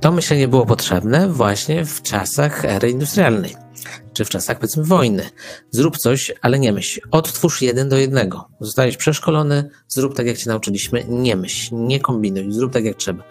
to 0.00 0.12
myślenie 0.12 0.48
było 0.48 0.66
potrzebne 0.66 1.28
właśnie 1.28 1.84
w 1.84 2.02
czasach 2.02 2.64
ery 2.64 2.90
industrialnej 2.90 3.63
czy 4.14 4.24
w 4.24 4.28
czasach 4.28 4.58
powiedzmy 4.58 4.84
wojny. 4.84 5.22
Zrób 5.70 5.98
coś, 5.98 6.32
ale 6.42 6.58
nie 6.58 6.72
myśl. 6.72 7.00
Odtwórz 7.10 7.62
jeden 7.62 7.88
do 7.88 7.98
jednego. 7.98 8.48
Zostałeś 8.60 8.96
przeszkolony, 8.96 9.70
zrób 9.88 10.16
tak 10.16 10.26
jak 10.26 10.38
cię 10.38 10.50
nauczyliśmy, 10.50 11.04
nie 11.08 11.36
myśl, 11.36 11.68
nie 11.72 12.00
kombinuj, 12.00 12.52
zrób 12.52 12.72
tak 12.72 12.84
jak 12.84 12.96
trzeba. 12.96 13.24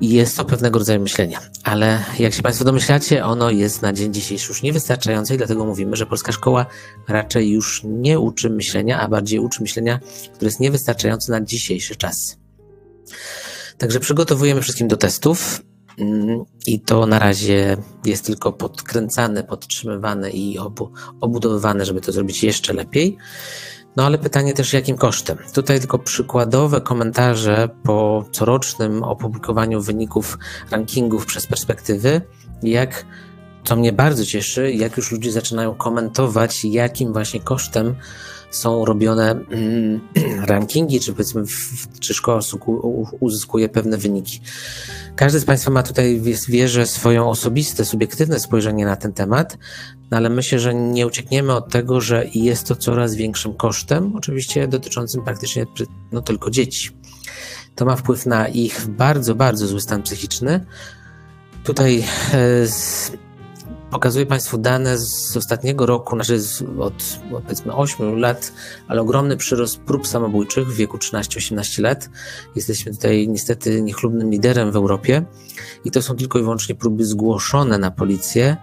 Jest 0.00 0.36
to 0.36 0.44
pewnego 0.44 0.78
rodzaju 0.78 1.00
myślenie, 1.00 1.38
ale 1.64 2.04
jak 2.18 2.34
się 2.34 2.42
Państwo 2.42 2.64
domyślacie, 2.64 3.24
ono 3.24 3.50
jest 3.50 3.82
na 3.82 3.92
dzień 3.92 4.12
dzisiejszy 4.12 4.48
już 4.48 4.62
niewystarczające 4.62 5.34
i 5.34 5.38
dlatego 5.38 5.64
mówimy, 5.64 5.96
że 5.96 6.06
polska 6.06 6.32
szkoła 6.32 6.66
raczej 7.08 7.50
już 7.50 7.82
nie 7.84 8.18
uczy 8.18 8.50
myślenia, 8.50 9.00
a 9.00 9.08
bardziej 9.08 9.38
uczy 9.38 9.62
myślenia, 9.62 10.00
które 10.34 10.48
jest 10.48 10.60
niewystarczające 10.60 11.32
na 11.32 11.40
dzisiejszy 11.40 11.96
czas. 11.96 12.36
Także 13.78 14.00
przygotowujemy 14.00 14.62
wszystkim 14.62 14.88
do 14.88 14.96
testów. 14.96 15.62
Mm, 15.98 16.44
I 16.66 16.80
to 16.80 17.06
na 17.06 17.18
razie 17.18 17.76
jest 18.04 18.26
tylko 18.26 18.52
podkręcane, 18.52 19.44
podtrzymywane 19.44 20.30
i 20.30 20.58
obu, 20.58 20.92
obudowywane, 21.20 21.84
żeby 21.84 22.00
to 22.00 22.12
zrobić 22.12 22.44
jeszcze 22.44 22.72
lepiej. 22.72 23.16
No 23.96 24.06
ale 24.06 24.18
pytanie 24.18 24.54
też 24.54 24.72
jakim 24.72 24.96
kosztem? 24.96 25.38
Tutaj 25.52 25.80
tylko 25.80 25.98
przykładowe 25.98 26.80
komentarze 26.80 27.68
po 27.82 28.24
corocznym 28.32 29.02
opublikowaniu 29.02 29.80
wyników 29.82 30.38
rankingów 30.70 31.26
przez 31.26 31.46
perspektywy, 31.46 32.20
jak 32.62 33.06
co 33.64 33.76
mnie 33.76 33.92
bardzo 33.92 34.24
cieszy, 34.24 34.72
jak 34.72 34.96
już 34.96 35.12
ludzie 35.12 35.32
zaczynają 35.32 35.74
komentować, 35.74 36.64
jakim 36.64 37.12
właśnie 37.12 37.40
kosztem 37.40 37.94
są 38.50 38.84
robione 38.84 39.30
mm, 39.30 40.00
rankingi, 40.46 41.00
czy 41.00 41.12
powiedzmy, 41.12 41.42
czy 42.00 42.14
szkoła 42.14 42.40
uzyskuje 43.20 43.68
pewne 43.68 43.98
wyniki. 43.98 44.40
Każdy 45.16 45.40
z 45.40 45.44
Państwa 45.44 45.70
ma 45.70 45.82
tutaj, 45.82 46.20
wierzę, 46.48 46.86
swoją 46.86 47.30
osobiste, 47.30 47.84
subiektywne 47.84 48.40
spojrzenie 48.40 48.86
na 48.86 48.96
ten 48.96 49.12
temat, 49.12 49.58
no 50.10 50.16
ale 50.16 50.30
myślę, 50.30 50.58
że 50.58 50.74
nie 50.74 51.06
uciekniemy 51.06 51.52
od 51.52 51.70
tego, 51.70 52.00
że 52.00 52.26
jest 52.34 52.66
to 52.66 52.76
coraz 52.76 53.14
większym 53.14 53.54
kosztem, 53.54 54.16
oczywiście 54.16 54.68
dotyczącym 54.68 55.24
praktycznie 55.24 55.66
no, 56.12 56.22
tylko 56.22 56.50
dzieci. 56.50 56.90
To 57.74 57.84
ma 57.84 57.96
wpływ 57.96 58.26
na 58.26 58.48
ich 58.48 58.86
bardzo, 58.88 59.34
bardzo 59.34 59.66
zły 59.66 59.80
stan 59.80 60.02
psychiczny. 60.02 60.66
Tutaj 61.64 62.04
e, 62.32 62.66
z, 62.66 63.12
Pokazuję 63.90 64.26
Państwu 64.26 64.58
dane 64.58 64.98
z 64.98 65.36
ostatniego 65.36 65.86
roku, 65.86 66.16
znaczy 66.16 66.40
od 66.78 67.18
powiedzmy 67.30 67.74
8 67.74 68.18
lat, 68.18 68.52
ale 68.88 69.00
ogromny 69.00 69.36
przyrost 69.36 69.78
prób 69.78 70.06
samobójczych 70.06 70.68
w 70.68 70.76
wieku 70.76 70.96
13-18 70.96 71.82
lat. 71.82 72.10
Jesteśmy 72.56 72.92
tutaj 72.92 73.28
niestety 73.28 73.82
niechlubnym 73.82 74.30
liderem 74.30 74.72
w 74.72 74.76
Europie 74.76 75.24
i 75.84 75.90
to 75.90 76.02
są 76.02 76.16
tylko 76.16 76.38
i 76.38 76.42
wyłącznie 76.42 76.74
próby 76.74 77.04
zgłoszone 77.04 77.78
na 77.78 77.90
policję, 77.90 78.56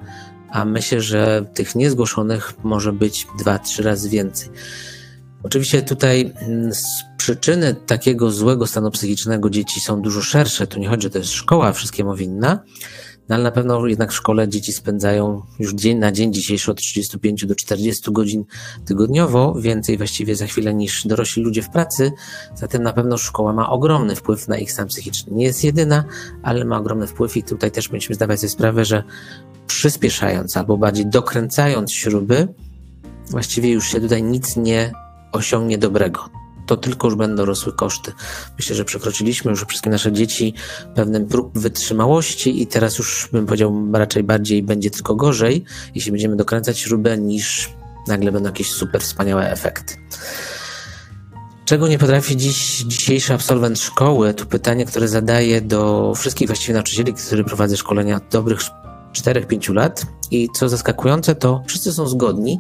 a 0.51 0.65
myślę, 0.65 1.01
że 1.01 1.45
tych 1.53 1.75
niezgłoszonych 1.75 2.53
może 2.63 2.93
być 2.93 3.27
2-3 3.39 3.83
razy 3.83 4.09
więcej. 4.09 4.49
Oczywiście 5.43 5.81
tutaj 5.81 6.33
mm, 6.35 6.71
przyczyny 7.17 7.75
takiego 7.85 8.31
złego 8.31 8.67
stanu 8.67 8.91
psychicznego 8.91 9.49
dzieci 9.49 9.79
są 9.81 10.01
dużo 10.01 10.21
szersze. 10.21 10.67
Tu 10.67 10.79
nie 10.79 10.89
chodzi, 10.89 11.03
że 11.03 11.09
to 11.09 11.17
jest 11.17 11.31
szkoła 11.31 11.73
wszystkiemu 11.73 12.15
winna, 12.15 12.63
no 13.29 13.35
ale 13.35 13.43
na 13.43 13.51
pewno 13.51 13.87
jednak 13.87 14.11
w 14.11 14.15
szkole 14.15 14.47
dzieci 14.47 14.73
spędzają 14.73 15.41
już 15.59 15.73
dzień 15.73 15.97
na 15.97 16.11
dzień 16.11 16.33
dzisiejszy 16.33 16.71
od 16.71 16.77
35 16.77 17.45
do 17.45 17.55
40 17.55 18.11
godzin 18.11 18.45
tygodniowo, 18.85 19.55
więcej 19.59 19.97
właściwie 19.97 20.35
za 20.35 20.45
chwilę 20.45 20.73
niż 20.73 21.07
dorośli 21.07 21.43
ludzie 21.43 21.61
w 21.61 21.69
pracy. 21.69 22.11
Zatem 22.55 22.83
na 22.83 22.93
pewno 22.93 23.17
szkoła 23.17 23.53
ma 23.53 23.69
ogromny 23.69 24.15
wpływ 24.15 24.47
na 24.47 24.57
ich 24.57 24.71
stan 24.71 24.87
psychiczny. 24.87 25.33
Nie 25.35 25.45
jest 25.45 25.63
jedyna, 25.63 26.03
ale 26.43 26.65
ma 26.65 26.77
ogromny 26.77 27.07
wpływ 27.07 27.37
i 27.37 27.43
tutaj 27.43 27.71
też 27.71 27.91
musimy 27.91 28.15
zdawać 28.15 28.39
sobie 28.39 28.49
sprawę, 28.49 28.85
że 28.85 29.03
przyspieszając 29.67 30.57
albo 30.57 30.77
bardziej 30.77 31.05
dokręcając 31.05 31.91
śruby, 31.91 32.47
właściwie 33.29 33.71
już 33.71 33.87
się 33.87 34.01
tutaj 34.01 34.23
nic 34.23 34.57
nie 34.57 34.91
osiągnie 35.31 35.77
dobrego 35.77 36.42
to 36.65 36.77
tylko 36.77 37.07
już 37.07 37.15
będą 37.15 37.45
rosły 37.45 37.73
koszty. 37.73 38.11
Myślę, 38.57 38.75
że 38.75 38.85
przekroczyliśmy 38.85 39.51
już 39.51 39.65
wszystkie 39.65 39.89
nasze 39.89 40.11
dzieci 40.11 40.53
pewien 40.95 41.27
próg 41.27 41.59
wytrzymałości 41.59 42.61
i 42.61 42.67
teraz 42.67 42.97
już 42.97 43.29
bym 43.31 43.45
powiedział 43.45 43.91
raczej 43.93 44.23
bardziej 44.23 44.63
będzie 44.63 44.89
tylko 44.89 45.15
gorzej, 45.15 45.63
jeśli 45.95 46.11
będziemy 46.11 46.35
dokręcać 46.35 46.79
śrubę, 46.79 47.17
niż 47.17 47.69
nagle 48.07 48.31
będą 48.31 48.49
jakieś 48.49 48.71
super 48.71 49.01
wspaniałe 49.01 49.51
efekty. 49.51 49.95
Czego 51.65 51.87
nie 51.87 51.97
potrafi 51.97 52.37
dziś 52.37 52.83
dzisiejszy 52.87 53.33
absolwent 53.33 53.79
szkoły? 53.79 54.33
To 54.33 54.45
pytanie, 54.45 54.85
które 54.85 55.07
zadaję 55.07 55.61
do 55.61 56.13
wszystkich 56.15 56.47
właściwie 56.47 56.73
nauczycieli, 56.73 57.13
którzy 57.13 57.43
prowadzą 57.43 57.75
szkolenia 57.75 58.21
dobrych 58.31 58.61
4-5 59.13 59.73
lat. 59.73 60.05
I 60.31 60.49
co 60.55 60.69
zaskakujące, 60.69 61.35
to 61.35 61.61
wszyscy 61.67 61.93
są 61.93 62.07
zgodni, 62.07 62.59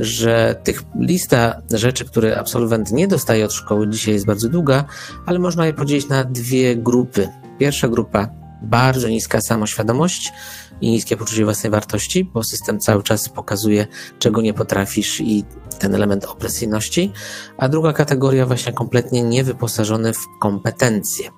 że 0.00 0.60
tych 0.64 0.82
lista 1.00 1.62
rzeczy, 1.70 2.04
które 2.04 2.38
absolwent 2.38 2.92
nie 2.92 3.08
dostaje 3.08 3.44
od 3.44 3.52
szkoły 3.52 3.88
dzisiaj 3.88 4.14
jest 4.14 4.26
bardzo 4.26 4.48
długa, 4.48 4.84
ale 5.26 5.38
można 5.38 5.66
je 5.66 5.74
podzielić 5.74 6.08
na 6.08 6.24
dwie 6.24 6.76
grupy. 6.76 7.28
Pierwsza 7.58 7.88
grupa 7.88 8.28
bardzo 8.62 9.08
niska 9.08 9.40
samoświadomość 9.40 10.32
i 10.80 10.90
niskie 10.90 11.16
poczucie 11.16 11.44
własnej 11.44 11.70
wartości, 11.70 12.24
bo 12.24 12.44
system 12.44 12.80
cały 12.80 13.02
czas 13.02 13.28
pokazuje, 13.28 13.86
czego 14.18 14.40
nie 14.40 14.54
potrafisz 14.54 15.20
i 15.20 15.44
ten 15.78 15.94
element 15.94 16.24
opresyjności, 16.24 17.12
a 17.58 17.68
druga 17.68 17.92
kategoria 17.92 18.46
właśnie 18.46 18.72
kompletnie 18.72 19.22
niewyposażony 19.22 20.12
w 20.12 20.26
kompetencje 20.40 21.30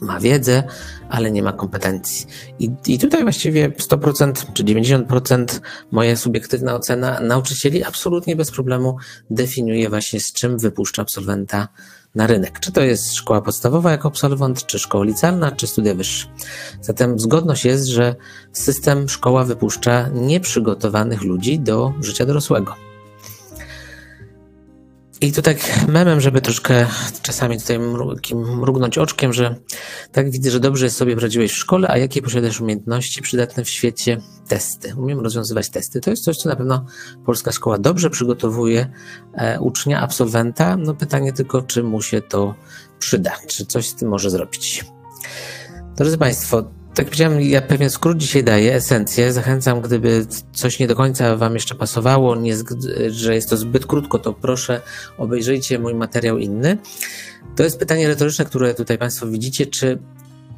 ma 0.00 0.20
wiedzę, 0.20 0.62
ale 1.08 1.30
nie 1.30 1.42
ma 1.42 1.52
kompetencji. 1.52 2.26
I, 2.58 2.70
I 2.86 2.98
tutaj 2.98 3.22
właściwie 3.22 3.70
100% 3.70 4.52
czy 4.52 4.64
90% 4.64 5.60
moja 5.90 6.16
subiektywna 6.16 6.74
ocena 6.74 7.20
nauczycieli 7.20 7.84
absolutnie 7.84 8.36
bez 8.36 8.50
problemu 8.50 8.96
definiuje 9.30 9.88
właśnie 9.88 10.20
z 10.20 10.32
czym 10.32 10.58
wypuszcza 10.58 11.02
absolwenta 11.02 11.68
na 12.14 12.26
rynek. 12.26 12.60
Czy 12.60 12.72
to 12.72 12.80
jest 12.80 13.14
szkoła 13.14 13.42
podstawowa 13.42 13.90
jako 13.90 14.08
absolwent, 14.08 14.66
czy 14.66 14.78
szkoła 14.78 15.04
licealna, 15.04 15.50
czy 15.50 15.66
studia 15.66 15.94
wyższe. 15.94 16.28
Zatem 16.80 17.18
zgodność 17.18 17.64
jest, 17.64 17.86
że 17.86 18.14
system 18.52 19.08
szkoła 19.08 19.44
wypuszcza 19.44 20.08
nieprzygotowanych 20.08 21.22
ludzi 21.22 21.60
do 21.60 21.92
życia 22.00 22.26
dorosłego. 22.26 22.87
I 25.20 25.32
tu 25.32 25.42
tak 25.42 25.86
memem, 25.88 26.20
żeby 26.20 26.40
troszkę 26.40 26.86
czasami 27.22 27.60
tutaj 27.60 27.78
mrugnąć 28.34 28.98
oczkiem, 28.98 29.32
że 29.32 29.54
tak 30.12 30.30
widzę, 30.30 30.50
że 30.50 30.60
dobrze 30.60 30.90
sobie 30.90 31.14
radziłeś 31.14 31.52
w 31.52 31.56
szkole, 31.56 31.88
a 31.88 31.96
jakie 31.96 32.22
posiadasz 32.22 32.60
umiejętności 32.60 33.22
przydatne 33.22 33.64
w 33.64 33.68
świecie? 33.68 34.20
Testy. 34.48 34.94
Umiem 34.96 35.20
rozwiązywać 35.20 35.70
testy. 35.70 36.00
To 36.00 36.10
jest 36.10 36.24
coś, 36.24 36.36
co 36.36 36.48
na 36.48 36.56
pewno 36.56 36.86
polska 37.26 37.52
szkoła 37.52 37.78
dobrze 37.78 38.10
przygotowuje 38.10 38.92
e, 39.34 39.60
ucznia, 39.60 40.00
absolwenta. 40.00 40.76
No 40.76 40.94
pytanie 40.94 41.32
tylko, 41.32 41.62
czy 41.62 41.82
mu 41.82 42.02
się 42.02 42.22
to 42.22 42.54
przyda, 42.98 43.32
czy 43.46 43.66
coś 43.66 43.88
z 43.88 43.94
tym 43.94 44.08
może 44.08 44.30
zrobić. 44.30 44.84
Drodzy 45.96 46.18
Państwo, 46.18 46.70
tak 46.98 47.06
powiedziałem, 47.06 47.40
ja 47.40 47.62
pewien 47.62 47.90
skrót 47.90 48.18
dzisiaj 48.18 48.44
daję, 48.44 48.74
esencję. 48.74 49.32
Zachęcam, 49.32 49.80
gdyby 49.80 50.26
coś 50.52 50.78
nie 50.78 50.86
do 50.86 50.96
końca 50.96 51.36
Wam 51.36 51.54
jeszcze 51.54 51.74
pasowało, 51.74 52.36
nie, 52.36 52.54
że 53.08 53.34
jest 53.34 53.50
to 53.50 53.56
zbyt 53.56 53.86
krótko, 53.86 54.18
to 54.18 54.32
proszę 54.32 54.80
obejrzyjcie 55.18 55.78
mój 55.78 55.94
materiał 55.94 56.38
inny. 56.38 56.78
To 57.56 57.62
jest 57.62 57.78
pytanie 57.78 58.08
retoryczne, 58.08 58.44
które 58.44 58.74
tutaj 58.74 58.98
Państwo 58.98 59.26
widzicie, 59.26 59.66
czy 59.66 59.98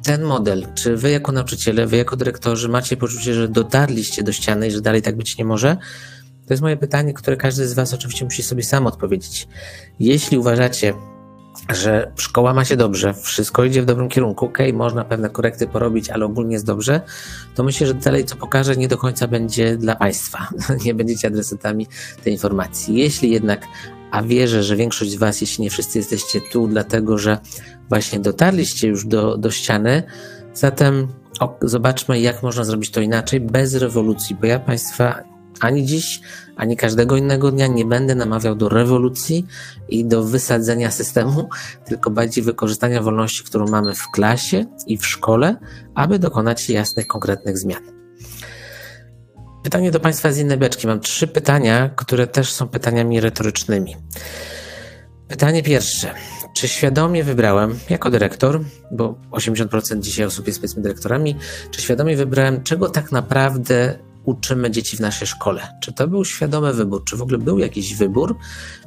ten 0.03 0.23
model, 0.23 0.67
czy 0.75 0.97
Wy 0.97 1.11
jako 1.11 1.31
nauczyciele, 1.31 1.87
Wy 1.87 1.97
jako 1.97 2.15
dyrektorzy 2.15 2.69
macie 2.69 2.97
poczucie, 2.97 3.33
że 3.33 3.47
dotarliście 3.47 4.23
do 4.23 4.31
ściany 4.31 4.67
i 4.67 4.71
że 4.71 4.81
dalej 4.81 5.01
tak 5.01 5.17
być 5.17 5.37
nie 5.37 5.45
może? 5.45 5.77
To 6.47 6.53
jest 6.53 6.61
moje 6.61 6.77
pytanie, 6.77 7.13
które 7.13 7.37
każdy 7.37 7.67
z 7.67 7.73
Was 7.73 7.93
oczywiście 7.93 8.25
musi 8.25 8.43
sobie 8.43 8.63
sam 8.63 8.87
odpowiedzieć. 8.87 9.47
Jeśli 9.99 10.37
uważacie, 10.37 10.93
że 11.69 12.11
szkoła 12.15 12.53
ma 12.53 12.65
się 12.65 12.77
dobrze, 12.77 13.13
wszystko 13.13 13.63
idzie 13.63 13.81
w 13.81 13.85
dobrym 13.85 14.09
kierunku, 14.09 14.45
ok, 14.45 14.57
można 14.73 15.05
pewne 15.05 15.29
korekty 15.29 15.67
porobić, 15.67 16.09
ale 16.09 16.25
ogólnie 16.25 16.53
jest 16.53 16.65
dobrze, 16.65 17.01
to 17.55 17.63
myślę, 17.63 17.87
że 17.87 17.93
dalej 17.93 18.25
co 18.25 18.35
pokażę 18.35 18.75
nie 18.75 18.87
do 18.87 18.97
końca 18.97 19.27
będzie 19.27 19.77
dla 19.77 19.95
Państwa. 19.95 20.47
nie 20.85 20.93
będziecie 20.93 21.27
adresatami 21.27 21.87
tej 22.23 22.33
informacji. 22.33 22.95
Jeśli 22.95 23.31
jednak, 23.31 23.67
a 24.11 24.23
wierzę, 24.23 24.63
że 24.63 24.75
większość 24.75 25.11
z 25.11 25.15
Was, 25.15 25.41
jeśli 25.41 25.63
nie 25.63 25.69
wszyscy 25.69 25.97
jesteście 25.97 26.41
tu, 26.51 26.67
dlatego 26.67 27.17
że 27.17 27.37
właśnie 27.89 28.19
dotarliście 28.19 28.87
już 28.87 29.05
do, 29.05 29.37
do 29.37 29.51
ściany, 29.51 30.03
zatem 30.53 31.07
zobaczmy, 31.61 32.19
jak 32.19 32.43
można 32.43 32.63
zrobić 32.63 32.91
to 32.91 33.01
inaczej, 33.01 33.39
bez 33.39 33.75
rewolucji, 33.75 34.35
bo 34.35 34.47
ja 34.47 34.59
Państwa 34.59 35.30
ani 35.61 35.85
dziś, 35.85 36.21
ani 36.55 36.77
każdego 36.77 37.15
innego 37.17 37.51
dnia 37.51 37.67
nie 37.67 37.85
będę 37.85 38.15
namawiał 38.15 38.55
do 38.55 38.69
rewolucji 38.69 39.45
i 39.89 40.05
do 40.05 40.23
wysadzenia 40.23 40.91
systemu, 40.91 41.49
tylko 41.87 42.11
bardziej 42.11 42.43
wykorzystania 42.43 43.01
wolności, 43.01 43.43
którą 43.43 43.67
mamy 43.67 43.95
w 43.95 44.11
klasie 44.13 44.65
i 44.87 44.97
w 44.97 45.05
szkole, 45.05 45.55
aby 45.95 46.19
dokonać 46.19 46.69
jasnych, 46.69 47.07
konkretnych 47.07 47.57
zmian. 47.57 48.01
Pytanie 49.63 49.91
do 49.91 49.99
Państwa 49.99 50.31
z 50.31 50.37
innej 50.37 50.57
beczki. 50.57 50.87
Mam 50.87 50.99
trzy 50.99 51.27
pytania, 51.27 51.89
które 51.89 52.27
też 52.27 52.51
są 52.51 52.67
pytaniami 52.67 53.19
retorycznymi. 53.19 53.95
Pytanie 55.27 55.63
pierwsze. 55.63 56.13
Czy 56.53 56.67
świadomie 56.67 57.23
wybrałem, 57.23 57.79
jako 57.89 58.09
dyrektor, 58.09 58.61
bo 58.91 59.15
80% 59.31 59.99
dzisiaj 59.99 60.25
osób 60.25 60.47
jest 60.47 60.59
powiedzmy 60.59 60.81
dyrektorami, 60.81 61.35
czy 61.71 61.81
świadomie 61.81 62.17
wybrałem, 62.17 62.63
czego 62.63 62.89
tak 62.89 63.11
naprawdę 63.11 63.99
uczymy 64.25 64.71
dzieci 64.71 64.97
w 64.97 64.99
naszej 64.99 65.27
szkole. 65.27 65.67
Czy 65.81 65.93
to 65.93 66.07
był 66.07 66.25
świadomy 66.25 66.73
wybór? 66.73 67.03
Czy 67.03 67.17
w 67.17 67.21
ogóle 67.21 67.37
był 67.37 67.59
jakiś 67.59 67.95
wybór? 67.95 68.37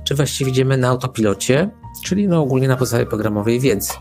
Czy 0.04 0.14
właściwie 0.14 0.50
idziemy 0.50 0.76
na 0.76 0.88
autopilocie, 0.88 1.70
czyli 2.04 2.28
no 2.28 2.42
ogólnie 2.42 2.68
na 2.68 2.76
podstawie 2.76 3.06
programowej 3.06 3.60
wiedzy? 3.60 3.92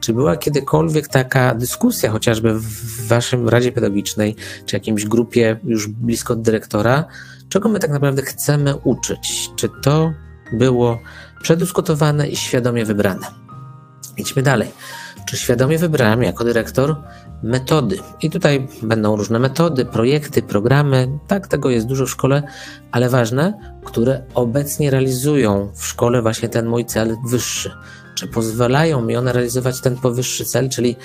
Czy 0.00 0.12
była 0.12 0.36
kiedykolwiek 0.36 1.08
taka 1.08 1.54
dyskusja, 1.54 2.10
chociażby 2.10 2.54
w 2.54 3.06
waszym 3.06 3.48
Radzie 3.48 3.72
Pedagogicznej, 3.72 4.36
czy 4.66 4.76
jakimś 4.76 5.04
grupie 5.04 5.60
już 5.64 5.88
blisko 5.88 6.36
dyrektora, 6.36 7.04
czego 7.48 7.68
my 7.68 7.78
tak 7.78 7.90
naprawdę 7.90 8.22
chcemy 8.22 8.76
uczyć? 8.76 9.50
Czy 9.56 9.68
to 9.82 10.12
było 10.52 10.98
przedyskutowane 11.42 12.28
i 12.28 12.36
świadomie 12.36 12.84
wybrane? 12.84 13.26
Idźmy 14.16 14.42
dalej. 14.42 14.68
Czy 15.26 15.36
świadomie 15.36 15.78
wybrałem 15.78 16.22
jako 16.22 16.44
dyrektor 16.44 16.96
metody. 17.42 17.98
I 18.22 18.30
tutaj 18.30 18.68
będą 18.82 19.16
różne 19.16 19.38
metody, 19.38 19.84
projekty, 19.84 20.42
programy. 20.42 21.18
Tak, 21.26 21.48
tego 21.48 21.70
jest 21.70 21.86
dużo 21.86 22.06
w 22.06 22.10
szkole, 22.10 22.42
ale 22.92 23.08
ważne, 23.08 23.58
które 23.84 24.22
obecnie 24.34 24.90
realizują 24.90 25.70
w 25.74 25.86
szkole 25.86 26.22
właśnie 26.22 26.48
ten 26.48 26.66
mój 26.66 26.84
cel 26.84 27.16
wyższy. 27.28 27.70
Czy 28.14 28.28
pozwalają 28.28 29.02
mi 29.02 29.16
one 29.16 29.32
realizować 29.32 29.80
ten 29.80 29.96
powyższy 29.96 30.44
cel, 30.44 30.68
czyli 30.68 30.96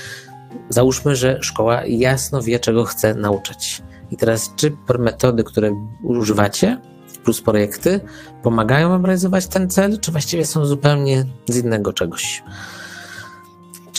załóżmy, 0.70 1.16
że 1.16 1.38
szkoła 1.42 1.86
jasno 1.86 2.42
wie, 2.42 2.60
czego 2.60 2.86
chce 2.86 3.14
nauczyć. 3.14 3.82
I 4.12 4.18
teraz, 4.18 4.52
czy 4.56 4.78
metody, 5.00 5.44
które 5.44 5.72
używacie, 6.04 6.82
plus 7.24 7.42
projekty, 7.42 8.00
pomagają 8.44 8.90
wam 8.90 9.06
realizować 9.06 9.48
ten 9.48 9.70
cel, 9.70 10.00
czy 10.00 10.12
właściwie 10.12 10.46
są 10.46 10.66
zupełnie 10.66 11.26
z 11.50 11.58
innego 11.58 11.94
czegoś? 11.94 12.44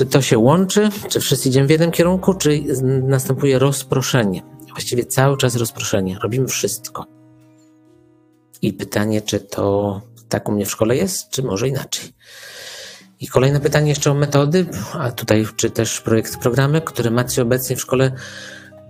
Czy 0.02 0.06
to 0.06 0.22
się 0.22 0.38
łączy? 0.38 0.88
Czy 1.08 1.20
wszyscy 1.20 1.48
idziemy 1.48 1.66
w 1.66 1.70
jednym 1.70 1.90
kierunku, 1.90 2.34
czy 2.34 2.62
następuje 3.02 3.58
rozproszenie? 3.58 4.42
Właściwie 4.70 5.04
cały 5.04 5.36
czas 5.36 5.56
rozproszenie. 5.56 6.18
Robimy 6.22 6.48
wszystko. 6.48 7.06
I 8.62 8.72
pytanie, 8.72 9.22
czy 9.22 9.40
to 9.40 10.00
tak 10.28 10.48
u 10.48 10.52
mnie 10.52 10.66
w 10.66 10.70
szkole 10.70 10.96
jest, 10.96 11.28
czy 11.30 11.42
może 11.42 11.68
inaczej. 11.68 12.12
I 13.20 13.28
kolejne 13.28 13.60
pytanie 13.60 13.88
jeszcze 13.88 14.10
o 14.10 14.14
metody, 14.14 14.66
a 14.92 15.10
tutaj 15.10 15.46
czy 15.56 15.70
też 15.70 16.00
projekt, 16.00 16.36
programy, 16.36 16.80
które 16.80 17.10
macie 17.10 17.42
obecnie 17.42 17.76
w 17.76 17.80
szkole, 17.80 18.12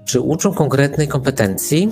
czy 0.05 0.21
uczą 0.21 0.55
konkretnej 0.55 1.09
kompetencji, 1.09 1.91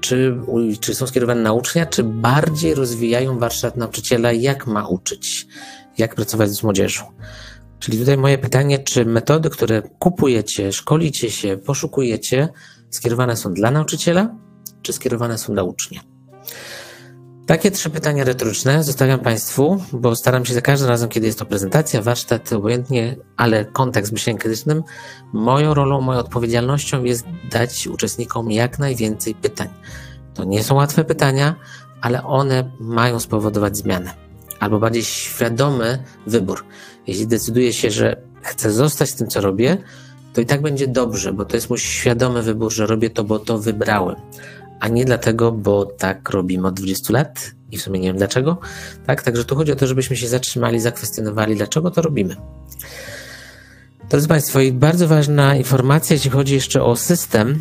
czy, 0.00 0.36
czy 0.80 0.94
są 0.94 1.06
skierowane 1.06 1.42
na 1.42 1.52
ucznia, 1.52 1.86
czy 1.86 2.04
bardziej 2.04 2.74
rozwijają 2.74 3.38
warsztat 3.38 3.76
nauczyciela, 3.76 4.32
jak 4.32 4.66
ma 4.66 4.88
uczyć, 4.88 5.46
jak 5.98 6.14
pracować 6.14 6.50
z 6.50 6.62
młodzieżą. 6.62 7.04
Czyli 7.82 7.98
tutaj 7.98 8.16
moje 8.16 8.38
pytanie, 8.38 8.78
czy 8.78 9.04
metody, 9.04 9.50
które 9.50 9.82
kupujecie, 9.98 10.72
szkolicie 10.72 11.30
się, 11.30 11.56
poszukujecie, 11.56 12.48
skierowane 12.90 13.36
są 13.36 13.54
dla 13.54 13.70
nauczyciela, 13.70 14.34
czy 14.82 14.92
skierowane 14.92 15.38
są 15.38 15.52
dla 15.52 15.62
ucznia? 15.62 16.00
Takie 17.46 17.70
trzy 17.70 17.90
pytania 17.90 18.24
retoryczne 18.24 18.84
zostawiam 18.84 19.20
Państwu, 19.20 19.82
bo 19.92 20.16
staram 20.16 20.44
się 20.44 20.54
za 20.54 20.60
każdym 20.60 20.88
razem, 20.88 21.08
kiedy 21.08 21.26
jest 21.26 21.38
to 21.38 21.46
prezentacja, 21.46 22.02
warsztat, 22.02 22.52
obojętnie, 22.52 23.16
ale 23.36 23.64
kontekst 23.64 24.12
myślenia 24.12 24.38
krytycznym, 24.38 24.82
moją 25.32 25.74
rolą, 25.74 26.00
moją 26.00 26.18
odpowiedzialnością 26.18 27.04
jest 27.04 27.24
dać 27.50 27.86
uczestnikom 27.86 28.50
jak 28.50 28.78
najwięcej 28.78 29.34
pytań. 29.34 29.68
To 30.34 30.44
nie 30.44 30.64
są 30.64 30.74
łatwe 30.74 31.04
pytania, 31.04 31.54
ale 32.00 32.24
one 32.24 32.70
mają 32.80 33.20
spowodować 33.20 33.76
zmianę, 33.76 34.14
albo 34.60 34.78
bardziej 34.78 35.04
świadomy 35.04 36.04
wybór. 36.26 36.64
Jeśli 37.06 37.26
decyduję 37.26 37.72
się, 37.72 37.90
że 37.90 38.16
chcę 38.42 38.72
zostać 38.72 39.12
tym, 39.12 39.28
co 39.28 39.40
robię, 39.40 39.78
to 40.32 40.40
i 40.40 40.46
tak 40.46 40.62
będzie 40.62 40.88
dobrze, 40.88 41.32
bo 41.32 41.44
to 41.44 41.56
jest 41.56 41.70
mój 41.70 41.78
świadomy 41.78 42.42
wybór, 42.42 42.72
że 42.72 42.86
robię 42.86 43.10
to, 43.10 43.24
bo 43.24 43.38
to 43.38 43.58
wybrałem 43.58 44.16
a 44.82 44.88
nie 44.88 45.04
dlatego, 45.04 45.52
bo 45.52 45.84
tak 45.84 46.30
robimy 46.30 46.68
od 46.68 46.74
20 46.74 47.12
lat 47.12 47.50
i 47.70 47.78
w 47.78 47.82
sumie 47.82 48.00
nie 48.00 48.08
wiem 48.08 48.16
dlaczego. 48.16 48.58
Tak, 49.06 49.22
także 49.22 49.44
tu 49.44 49.56
chodzi 49.56 49.72
o 49.72 49.76
to, 49.76 49.86
żebyśmy 49.86 50.16
się 50.16 50.28
zatrzymali, 50.28 50.80
zakwestionowali, 50.80 51.56
dlaczego 51.56 51.90
to 51.90 52.02
robimy. 52.02 52.36
Drodzy 54.10 54.28
Państwo, 54.28 54.60
i 54.60 54.72
bardzo 54.72 55.08
ważna 55.08 55.56
informacja, 55.56 56.14
jeśli 56.14 56.30
chodzi 56.30 56.54
jeszcze 56.54 56.82
o 56.82 56.96
system, 56.96 57.60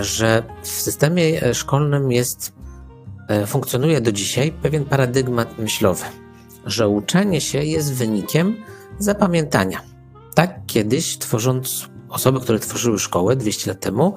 że 0.00 0.42
w 0.62 0.68
systemie 0.68 1.54
szkolnym 1.54 2.12
jest, 2.12 2.52
e, 3.28 3.46
funkcjonuje 3.46 4.00
do 4.00 4.12
dzisiaj 4.12 4.52
pewien 4.52 4.84
paradygmat 4.84 5.58
myślowy, 5.58 6.04
że 6.66 6.88
uczenie 6.88 7.40
się 7.40 7.64
jest 7.64 7.94
wynikiem 7.94 8.56
zapamiętania. 8.98 9.80
Tak 10.34 10.60
kiedyś, 10.66 11.18
tworząc 11.18 11.88
osoby, 12.08 12.40
które 12.40 12.58
tworzyły 12.58 12.98
szkołę 12.98 13.36
200 13.36 13.70
lat 13.70 13.80
temu, 13.80 14.14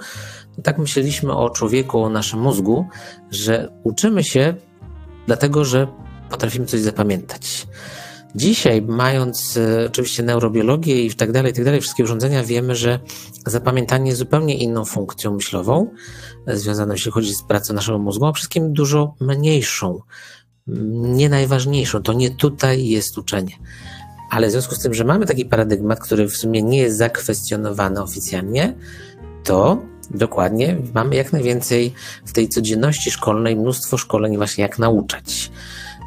tak 0.64 0.78
myśleliśmy 0.78 1.34
o 1.36 1.50
człowieku, 1.50 2.00
o 2.00 2.10
naszym 2.10 2.40
mózgu, 2.40 2.86
że 3.32 3.70
uczymy 3.84 4.24
się 4.24 4.56
dlatego, 5.28 5.66
że 5.66 5.88
potrafimy 6.30 6.66
coś 6.66 6.80
zapamiętać. 6.80 7.68
Dzisiaj, 8.36 8.82
mając 8.82 9.58
e, 9.58 9.86
oczywiście 9.88 10.24
neurobiologię 10.24 11.06
i 11.06 11.14
tak 11.14 11.32
dalej, 11.32 11.54
tak 11.54 11.66
dalej, 11.66 11.82
wszystkie 11.82 12.04
urządzenia, 12.04 12.44
wiemy, 12.44 12.76
że 12.76 13.00
zapamiętanie 13.46 14.08
jest 14.08 14.20
zupełnie 14.20 14.58
inną 14.58 14.86
funkcją 14.86 15.34
myślową, 15.34 15.92
e, 16.48 16.58
związaną, 16.58 16.94
jeśli 16.94 17.12
chodzi 17.12 17.36
z 17.36 17.44
pracą 17.44 17.74
naszego 17.74 18.00
mózgu, 18.00 18.26
a 18.26 18.34
wszystkim 18.34 18.74
dużo 18.74 19.16
mniejszą, 19.20 20.00
nie 20.92 21.30
najważniejszą. 21.30 22.04
To 22.04 22.14
nie 22.14 22.30
tutaj 22.30 22.88
jest 22.88 23.18
uczenie. 23.18 23.54
Ale 24.30 24.48
w 24.48 24.52
związku 24.52 24.76
z 24.76 24.80
tym, 24.80 24.94
że 24.94 25.04
mamy 25.04 25.26
taki 25.26 25.46
paradygmat, 25.46 26.00
który 26.00 26.30
w 26.30 26.38
sumie 26.38 26.64
nie 26.64 26.78
jest 26.78 26.98
zakwestionowany 26.98 28.02
oficjalnie, 28.02 28.76
to 29.44 29.82
Dokładnie. 30.12 30.78
Mamy 30.94 31.16
jak 31.16 31.34
najwięcej 31.34 31.94
w 32.26 32.34
tej 32.34 32.50
codzienności 32.50 33.12
szkolnej 33.12 33.56
mnóstwo 33.56 33.98
szkoleń 33.98 34.38
właśnie 34.38 34.62
jak 34.62 34.80
nauczać 34.80 35.52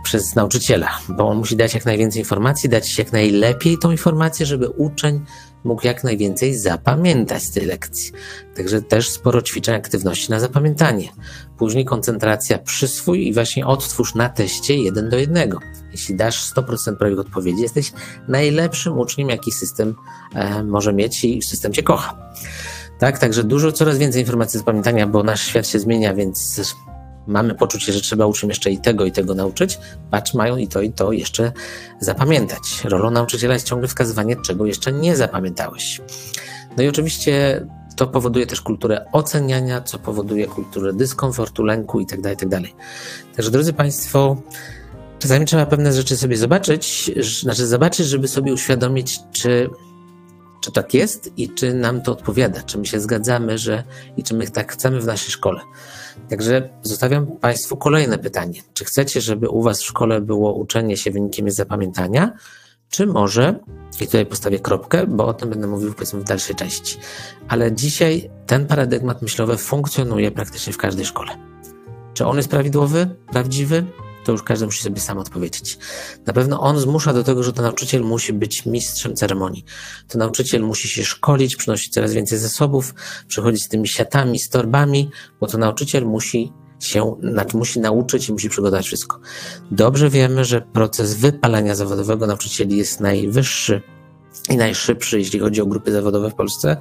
przez 0.05 0.35
nauczyciela, 0.35 0.89
bo 1.09 1.29
on 1.29 1.37
musi 1.37 1.57
dać 1.57 1.75
jak 1.75 1.85
najwięcej 1.85 2.21
informacji, 2.21 2.69
dać 2.69 2.99
jak 2.99 3.13
najlepiej 3.13 3.79
tą 3.79 3.91
informację, 3.91 4.47
żeby 4.47 4.69
uczeń 4.69 5.21
mógł 5.65 5.87
jak 5.87 6.05
najwięcej 6.05 6.55
zapamiętać 6.55 7.43
z 7.43 7.51
tej 7.51 7.67
lekcji. 7.67 8.13
Także 8.57 8.83
też 8.83 9.09
sporo 9.11 9.43
ćwiczeń 9.43 9.75
aktywności 9.75 10.31
na 10.31 10.41
zapamiętanie. 10.41 11.09
Później 11.59 11.85
koncentracja 11.85 12.59
przyswój 12.59 13.27
i 13.27 13.35
właśnie 13.35 13.67
odtwórz 13.67 14.15
na 14.15 14.29
teście 14.29 14.77
jeden 14.77 15.11
do 15.11 15.19
jednego. 15.19 15.59
Jeśli 15.93 16.17
dasz 16.17 16.53
100% 16.55 16.97
prawie 16.97 17.21
odpowiedzi, 17.21 17.63
jesteś 17.63 17.93
najlepszym 18.29 18.99
uczniem, 18.99 19.29
jaki 19.29 19.53
system 19.53 19.95
e, 20.35 20.65
może 20.65 20.93
mieć 20.93 21.25
i 21.25 21.43
system 21.43 21.73
cię 21.73 21.83
kocha. 21.83 22.33
Tak, 22.99 23.19
także 23.19 23.45
dużo, 23.45 23.73
coraz 23.73 23.99
więcej 23.99 24.21
informacji 24.21 24.61
z 24.61 24.63
pamiętania, 24.63 25.07
bo 25.07 25.23
nasz 25.23 25.47
świat 25.47 25.67
się 25.67 25.79
zmienia, 25.79 26.15
więc 26.15 26.61
mamy 27.27 27.55
poczucie, 27.55 27.93
że 27.93 28.01
trzeba 28.01 28.27
uczniom 28.27 28.51
jeszcze 28.51 28.71
i 28.71 28.79
tego, 28.79 29.05
i 29.05 29.13
tego 29.13 29.35
nauczyć. 29.35 29.79
Patrz, 30.11 30.35
mają 30.35 30.57
i 30.57 30.69
to, 30.69 30.81
i 30.81 30.93
to 30.93 31.13
jeszcze 31.13 31.53
zapamiętać. 32.01 32.85
Rolą 32.85 33.11
nauczyciela 33.11 33.55
jest 33.55 33.67
ciągle 33.67 33.89
wskazywanie, 33.89 34.37
czego 34.37 34.67
jeszcze 34.67 34.93
nie 34.93 35.17
zapamiętałeś. 35.17 36.01
No 36.77 36.83
i 36.83 36.89
oczywiście 36.89 37.67
to 37.97 38.07
powoduje 38.07 38.47
też 38.47 38.61
kulturę 38.61 39.07
oceniania, 39.13 39.81
co 39.81 39.99
powoduje 39.99 40.47
kulturę 40.47 40.93
dyskomfortu, 40.93 41.65
lęku 41.65 42.01
itd., 42.01 42.23
tak 42.23 42.43
itd. 42.43 42.61
Tak 42.61 42.73
także 43.37 43.51
drodzy 43.51 43.73
Państwo, 43.73 44.37
czasami 45.19 45.47
trzeba 45.47 45.67
pewne 45.67 45.93
rzeczy 45.93 46.17
sobie 46.17 46.37
zobaczyć, 46.37 47.11
znaczy 47.41 47.67
zobaczyć, 47.67 48.07
żeby 48.07 48.29
sobie 48.29 48.53
uświadomić, 48.53 49.21
czy 49.33 49.71
czy 50.63 50.73
tak 50.73 50.95
jest 50.95 51.31
i 51.37 51.49
czy 51.49 51.75
nam 51.75 52.03
to 52.03 52.13
odpowiada, 52.13 52.63
czy 52.63 52.79
my 52.79 52.87
się 52.87 53.01
zgadzamy, 53.01 53.59
że 53.59 53.85
i 54.17 54.23
czy 54.23 54.35
my 54.35 54.51
tak 54.51 54.73
chcemy 54.73 55.01
w 55.01 55.07
naszej 55.07 55.31
szkole. 55.31 55.61
Także 56.29 56.69
zostawiam 56.83 57.27
Państwu 57.27 57.77
kolejne 57.77 58.19
pytanie. 58.19 58.63
Czy 58.75 58.85
chcecie, 58.85 59.21
żeby 59.21 59.49
u 59.49 59.63
Was 59.63 59.83
w 59.83 59.85
szkole 59.85 60.21
było 60.21 60.55
uczenie 60.55 60.97
się 60.97 61.11
wynikiem 61.11 61.51
zapamiętania, 61.51 62.33
czy 62.91 63.07
może, 63.07 63.59
i 64.01 64.07
tutaj 64.07 64.27
postawię 64.27 64.59
kropkę, 64.59 65.07
bo 65.07 65.27
o 65.27 65.35
tym 65.35 65.51
będę 65.51 65.67
mówił 65.67 65.95
powiedzmy 65.95 66.21
w 66.21 66.25
dalszej 66.25 66.57
części, 66.57 66.99
ale 67.49 67.73
dzisiaj 67.73 68.31
ten 68.47 68.67
paradygmat 68.67 69.23
myślowy 69.23 69.57
funkcjonuje 69.57 70.31
praktycznie 70.31 70.73
w 70.73 70.79
każdej 70.79 71.05
szkole. 71.05 71.31
Czy 72.15 72.27
on 72.27 72.37
jest 72.37 72.49
prawidłowy, 72.49 73.17
prawdziwy? 73.33 73.85
To 74.25 74.33
już 74.33 74.43
każdy 74.43 74.67
musi 74.67 74.83
sobie 74.83 75.01
sam 75.01 75.19
odpowiedzieć. 75.19 75.79
Na 76.27 76.33
pewno 76.33 76.61
on 76.61 76.79
zmusza 76.79 77.13
do 77.13 77.25
tego, 77.25 77.43
że 77.43 77.53
to 77.53 77.63
nauczyciel 77.63 78.03
musi 78.03 78.33
być 78.33 78.67
mistrzem 78.67 79.17
ceremonii. 79.17 79.65
To 80.09 80.19
nauczyciel 80.19 80.63
musi 80.63 80.89
się 80.89 81.05
szkolić, 81.05 81.57
przynosić 81.57 81.93
coraz 81.93 82.13
więcej 82.13 82.39
zasobów, 82.39 82.95
przychodzić 83.29 83.65
z 83.65 83.69
tymi 83.69 83.89
siatami, 83.89 84.39
z 84.39 84.49
torbami, 84.49 85.11
bo 85.41 85.47
to 85.47 85.59
nauczyciel 85.59 86.07
musi 86.07 86.53
się, 86.81 87.17
znaczy 87.23 87.57
musi 87.57 87.81
nauczyć 87.81 88.29
i 88.29 88.33
musi 88.33 88.49
przygotować 88.49 88.87
wszystko. 88.87 89.21
Dobrze 89.71 90.11
wiemy, 90.11 90.45
że 90.45 90.61
proces 90.61 91.15
wypalania 91.15 91.75
zawodowego 91.75 92.27
nauczycieli 92.27 92.77
jest 92.77 93.01
najwyższy 93.01 93.83
i 94.51 94.57
najszybszy, 94.57 95.19
jeśli 95.19 95.39
chodzi 95.39 95.61
o 95.61 95.67
grupy 95.67 95.93
zawodowe 95.93 96.31
w 96.31 96.35
Polsce. 96.35 96.77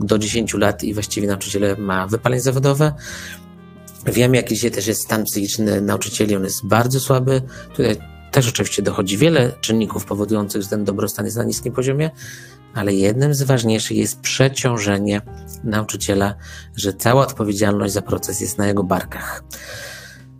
Do 0.00 0.18
10 0.18 0.54
lat 0.54 0.84
i 0.84 0.94
właściwie 0.94 1.28
nauczyciele 1.28 1.76
ma 1.76 2.06
wypalenie 2.06 2.42
zawodowe. 2.42 2.92
Wiemy, 4.06 4.36
jaki 4.36 4.54
dzisiaj 4.54 4.70
też 4.70 4.86
jest 4.86 5.02
stan 5.02 5.24
psychiczny 5.24 5.80
nauczycieli, 5.80 6.36
on 6.36 6.44
jest 6.44 6.66
bardzo 6.66 7.00
słaby. 7.00 7.42
Tutaj 7.76 7.96
też 8.30 8.48
oczywiście 8.48 8.82
dochodzi 8.82 9.18
wiele 9.18 9.52
czynników 9.60 10.04
powodujących, 10.04 10.62
że 10.62 10.68
ten 10.68 10.84
dobrostan 10.84 11.24
jest 11.24 11.36
na 11.36 11.44
niskim 11.44 11.72
poziomie, 11.72 12.10
ale 12.74 12.94
jednym 12.94 13.34
z 13.34 13.42
ważniejszych 13.42 13.96
jest 13.96 14.20
przeciążenie 14.20 15.20
nauczyciela, 15.64 16.34
że 16.76 16.92
cała 16.92 17.22
odpowiedzialność 17.22 17.94
za 17.94 18.02
proces 18.02 18.40
jest 18.40 18.58
na 18.58 18.66
jego 18.66 18.84
barkach. 18.84 19.44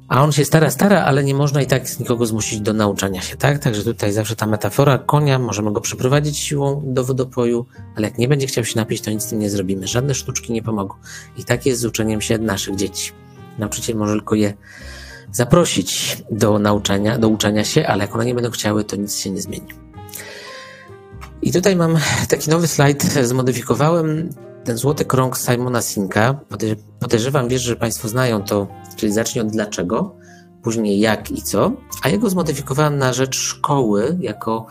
A 0.08 0.22
on 0.24 0.32
się 0.32 0.44
stara, 0.44 0.70
stara, 0.70 1.04
ale 1.04 1.24
nie 1.24 1.34
można 1.34 1.62
i 1.62 1.66
tak 1.66 2.00
nikogo 2.00 2.26
zmusić 2.26 2.60
do 2.60 2.72
nauczania 2.72 3.22
się, 3.22 3.36
tak? 3.36 3.58
Także 3.58 3.84
tutaj 3.84 4.12
zawsze 4.12 4.36
ta 4.36 4.46
metafora 4.46 4.98
konia, 4.98 5.38
możemy 5.38 5.72
go 5.72 5.80
przyprowadzić 5.80 6.38
siłą 6.38 6.82
do 6.86 7.04
wodopoju, 7.04 7.66
ale 7.96 8.08
jak 8.08 8.18
nie 8.18 8.28
będzie 8.28 8.46
chciał 8.46 8.64
się 8.64 8.76
napić, 8.76 9.00
to 9.00 9.10
nic 9.10 9.22
z 9.22 9.26
tym 9.26 9.38
nie 9.38 9.50
zrobimy. 9.50 9.86
Żadne 9.86 10.14
sztuczki 10.14 10.52
nie 10.52 10.62
pomogą. 10.62 10.94
I 11.36 11.44
tak 11.44 11.66
jest 11.66 11.80
z 11.80 11.84
uczeniem 11.84 12.20
się 12.20 12.38
naszych 12.38 12.76
dzieci. 12.76 13.12
Nauczyciel 13.58 13.96
może 13.96 14.12
tylko 14.12 14.34
je 14.34 14.54
zaprosić 15.32 16.22
do 16.30 16.58
nauczania, 16.58 17.18
do 17.18 17.28
uczenia 17.28 17.64
się, 17.64 17.86
ale 17.86 18.04
jak 18.04 18.14
one 18.14 18.24
nie 18.24 18.34
będą 18.34 18.50
chciały, 18.50 18.84
to 18.84 18.96
nic 18.96 19.16
się 19.16 19.30
nie 19.30 19.40
zmieni. 19.40 19.68
I 21.42 21.52
tutaj 21.52 21.76
mam 21.76 21.96
taki 22.28 22.50
nowy 22.50 22.68
slajd, 22.68 23.02
zmodyfikowałem 23.02 24.30
ten 24.64 24.76
złoty 24.76 25.04
krąg 25.04 25.38
Simona 25.38 25.82
Sinka. 25.82 26.40
Podejrzewam, 27.00 27.48
wiesz, 27.48 27.62
że 27.62 27.76
Państwo 27.76 28.08
znają 28.08 28.42
to, 28.42 28.66
czyli 28.96 29.12
zacznij 29.12 29.44
od 29.44 29.52
dlaczego, 29.52 30.16
później 30.62 31.00
jak 31.00 31.30
i 31.30 31.42
co, 31.42 31.72
a 32.02 32.08
jego 32.08 32.30
zmodyfikowałem 32.30 32.98
na 32.98 33.12
rzecz 33.12 33.36
szkoły 33.36 34.18
jako 34.20 34.66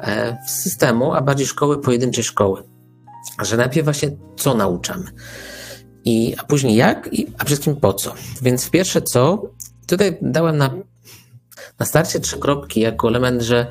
e, 0.00 0.38
systemu, 0.46 1.14
a 1.14 1.20
bardziej 1.20 1.46
szkoły 1.46 1.80
pojedynczej 1.80 2.24
szkoły. 2.24 2.62
Że 3.42 3.56
najpierw 3.56 3.84
właśnie 3.84 4.10
co 4.36 4.54
nauczamy. 4.54 5.04
I, 6.04 6.34
a 6.38 6.44
później 6.44 6.76
jak, 6.76 7.08
i, 7.12 7.26
a 7.26 7.30
przede 7.30 7.46
wszystkim 7.46 7.76
po 7.76 7.92
co. 7.92 8.14
Więc 8.42 8.70
pierwsze 8.70 9.02
co, 9.02 9.42
tutaj 9.86 10.18
dałem 10.22 10.56
na, 10.56 10.74
na 11.78 11.86
starcie 11.86 12.20
trzy 12.20 12.38
kropki 12.38 12.80
jako 12.80 13.08
element, 13.08 13.42
że 13.42 13.66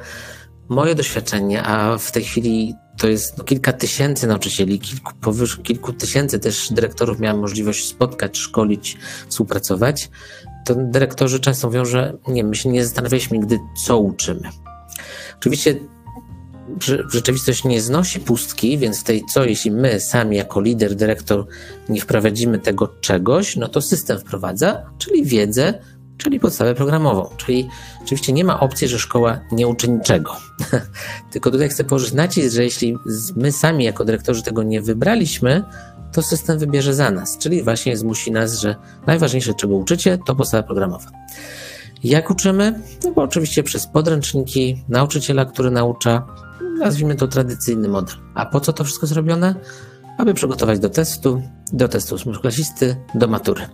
moje 0.69 0.95
doświadczenie, 0.95 1.63
a 1.63 1.97
w 1.97 2.11
tej 2.11 2.23
chwili 2.23 2.75
to 2.97 3.07
jest 3.07 3.37
no, 3.37 3.43
kilka 3.43 3.73
tysięcy 3.73 4.27
nauczycieli, 4.27 4.79
kilku, 4.79 5.13
powyżej 5.21 5.63
kilku 5.63 5.93
tysięcy 5.93 6.39
też 6.39 6.73
dyrektorów 6.73 7.19
miałem 7.19 7.39
możliwość 7.39 7.87
spotkać, 7.87 8.37
szkolić, 8.37 8.97
współpracować, 9.27 10.09
to 10.65 10.75
dyrektorzy 10.75 11.39
często 11.39 11.67
mówią, 11.67 11.85
że 11.85 12.17
nie, 12.27 12.43
my 12.43 12.55
się 12.55 12.69
nie 12.69 12.85
zastanawialiśmy 12.85 13.37
nigdy, 13.37 13.59
co 13.85 13.99
uczymy. 13.99 14.49
Oczywiście 15.39 15.75
rzeczywistość 17.09 17.63
nie 17.63 17.81
znosi 17.81 18.19
pustki, 18.19 18.77
więc 18.77 18.99
w 18.99 19.03
tej 19.03 19.23
co, 19.33 19.45
jeśli 19.45 19.71
my 19.71 19.99
sami 19.99 20.37
jako 20.37 20.61
lider, 20.61 20.95
dyrektor 20.95 21.45
nie 21.89 22.01
wprowadzimy 22.01 22.59
tego 22.59 22.87
czegoś, 23.01 23.55
no 23.55 23.67
to 23.67 23.81
system 23.81 24.19
wprowadza, 24.19 24.85
czyli 24.97 25.25
wiedzę, 25.25 25.73
czyli 26.17 26.39
podstawę 26.39 26.75
programową. 26.75 27.29
Czyli 27.37 27.69
oczywiście 28.01 28.33
nie 28.33 28.43
ma 28.43 28.59
opcji, 28.59 28.87
że 28.87 28.99
szkoła 28.99 29.39
nie 29.51 29.67
uczy 29.67 29.89
niczego. 29.89 30.35
Tylko 31.31 31.51
tutaj 31.51 31.69
chcę 31.69 31.83
położyć 31.83 32.13
nacisk, 32.13 32.55
że 32.55 32.63
jeśli 32.63 32.97
my 33.35 33.51
sami 33.51 33.85
jako 33.85 34.05
dyrektorzy 34.05 34.43
tego 34.43 34.63
nie 34.63 34.81
wybraliśmy, 34.81 35.63
to 36.11 36.21
system 36.21 36.59
wybierze 36.59 36.93
za 36.93 37.11
nas, 37.11 37.37
czyli 37.37 37.63
właśnie 37.63 37.97
zmusi 37.97 38.31
nas, 38.31 38.59
że 38.59 38.75
najważniejsze, 39.07 39.53
czego 39.53 39.75
uczycie, 39.75 40.17
to 40.25 40.35
podstawa 40.35 40.63
programowa. 40.63 41.11
Jak 42.03 42.29
uczymy? 42.29 42.79
No 43.03 43.11
bo 43.11 43.21
oczywiście 43.21 43.63
przez 43.63 43.87
podręczniki, 43.87 44.83
nauczyciela, 44.89 45.45
który 45.45 45.71
naucza, 45.71 46.25
nazwijmy 46.79 47.15
to 47.15 47.27
tradycyjny 47.27 47.87
model. 47.87 48.15
A 48.33 48.45
po 48.45 48.59
co 48.59 48.73
to 48.73 48.83
wszystko 48.83 49.07
zrobione? 49.07 49.55
Aby 50.17 50.33
przygotować 50.33 50.79
do 50.79 50.89
testu, 50.89 51.41
do 51.73 51.87
testu 51.87 52.15
ósmoklasisty, 52.15 52.95
do 53.15 53.27
matury. 53.27 53.69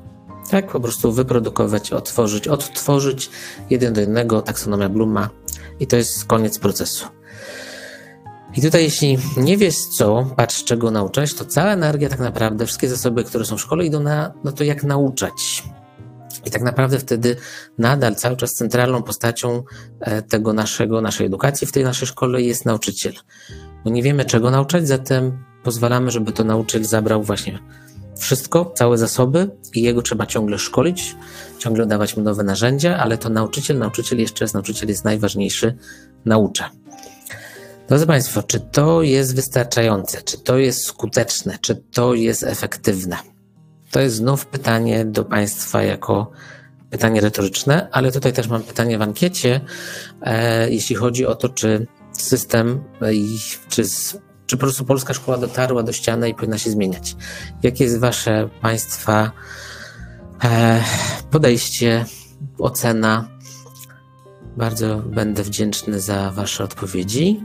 Tak, 0.49 0.71
po 0.71 0.79
prostu 0.79 1.11
wyprodukować, 1.11 1.93
otworzyć, 1.93 2.47
odtworzyć 2.47 3.29
jeden 3.69 3.93
do 3.93 4.01
jednego 4.01 4.41
taksonomia 4.41 4.89
Bluma 4.89 5.29
i 5.79 5.87
to 5.87 5.95
jest 5.95 6.25
koniec 6.25 6.59
procesu. 6.59 7.05
I 8.55 8.61
tutaj, 8.61 8.83
jeśli 8.83 9.17
nie 9.37 9.57
wiesz 9.57 9.77
co, 9.77 10.25
patrz 10.35 10.63
czego 10.63 10.91
nauczać, 10.91 11.33
to 11.33 11.45
cała 11.45 11.71
energia 11.71 12.09
tak 12.09 12.19
naprawdę, 12.19 12.65
wszystkie 12.65 12.89
zasoby, 12.89 13.23
które 13.23 13.45
są 13.45 13.57
w 13.57 13.61
szkole, 13.61 13.85
idą 13.85 13.99
na 13.99 14.33
no 14.43 14.51
to 14.51 14.63
jak 14.63 14.83
nauczać. 14.83 15.63
I 16.45 16.51
tak 16.51 16.61
naprawdę 16.61 16.99
wtedy 16.99 17.35
nadal 17.77 18.15
cały 18.15 18.37
czas 18.37 18.53
centralną 18.53 19.03
postacią 19.03 19.63
e, 19.99 20.21
tego 20.21 20.53
naszego, 20.53 21.01
naszej 21.01 21.27
edukacji 21.27 21.67
w 21.67 21.71
tej 21.71 21.83
naszej 21.83 22.07
szkole 22.07 22.41
jest 22.41 22.65
nauczyciel. 22.65 23.13
Bo 23.83 23.89
nie 23.89 24.03
wiemy 24.03 24.25
czego 24.25 24.51
nauczać, 24.51 24.87
zatem 24.87 25.43
pozwalamy, 25.63 26.11
żeby 26.11 26.31
to 26.31 26.43
nauczyciel 26.43 26.83
zabrał 26.83 27.23
właśnie 27.23 27.59
wszystko, 28.17 28.71
całe 28.75 28.97
zasoby 28.97 29.49
i 29.73 29.81
jego 29.81 30.01
trzeba 30.01 30.25
ciągle 30.25 30.59
szkolić, 30.59 31.15
ciągle 31.59 31.85
dawać 31.85 32.17
mu 32.17 32.23
nowe 32.23 32.43
narzędzia, 32.43 32.97
ale 32.97 33.17
to 33.17 33.29
nauczyciel, 33.29 33.77
nauczyciel 33.77 34.19
jeszcze 34.19 34.45
raz, 34.45 34.53
nauczyciel 34.53 34.89
jest 34.89 35.05
najważniejszy, 35.05 35.77
naucza. 36.25 36.71
Drodzy 37.87 38.07
Państwo, 38.07 38.43
czy 38.43 38.59
to 38.59 39.01
jest 39.01 39.35
wystarczające, 39.35 40.21
czy 40.21 40.37
to 40.37 40.57
jest 40.57 40.85
skuteczne, 40.85 41.57
czy 41.61 41.75
to 41.75 42.13
jest 42.13 42.43
efektywne? 42.43 43.34
To 43.95 44.01
jest 44.01 44.15
znów 44.15 44.45
pytanie 44.45 45.05
do 45.05 45.25
Państwa 45.25 45.83
jako 45.83 46.31
pytanie 46.89 47.21
retoryczne, 47.21 47.89
ale 47.91 48.11
tutaj 48.11 48.33
też 48.33 48.47
mam 48.47 48.63
pytanie 48.63 48.97
w 48.97 49.01
ankiecie, 49.01 49.61
e, 50.21 50.69
jeśli 50.71 50.95
chodzi 50.95 51.25
o 51.25 51.35
to, 51.35 51.49
czy 51.49 51.87
system, 52.11 52.83
e, 53.01 53.11
czy, 53.69 53.83
czy 54.45 54.57
po 54.57 54.61
prostu 54.61 54.85
polska 54.85 55.13
szkoła 55.13 55.37
dotarła 55.37 55.83
do 55.83 55.91
ściany 55.91 56.29
i 56.29 56.33
powinna 56.33 56.57
się 56.57 56.71
zmieniać. 56.71 57.15
Jakie 57.63 57.83
jest 57.83 57.99
Wasze 57.99 58.49
Państwa 58.61 59.31
e, 60.43 60.83
podejście, 61.31 62.05
ocena? 62.59 63.29
Bardzo 64.57 64.97
będę 64.97 65.43
wdzięczny 65.43 65.99
za 65.99 66.31
Wasze 66.31 66.63
odpowiedzi. 66.63 67.43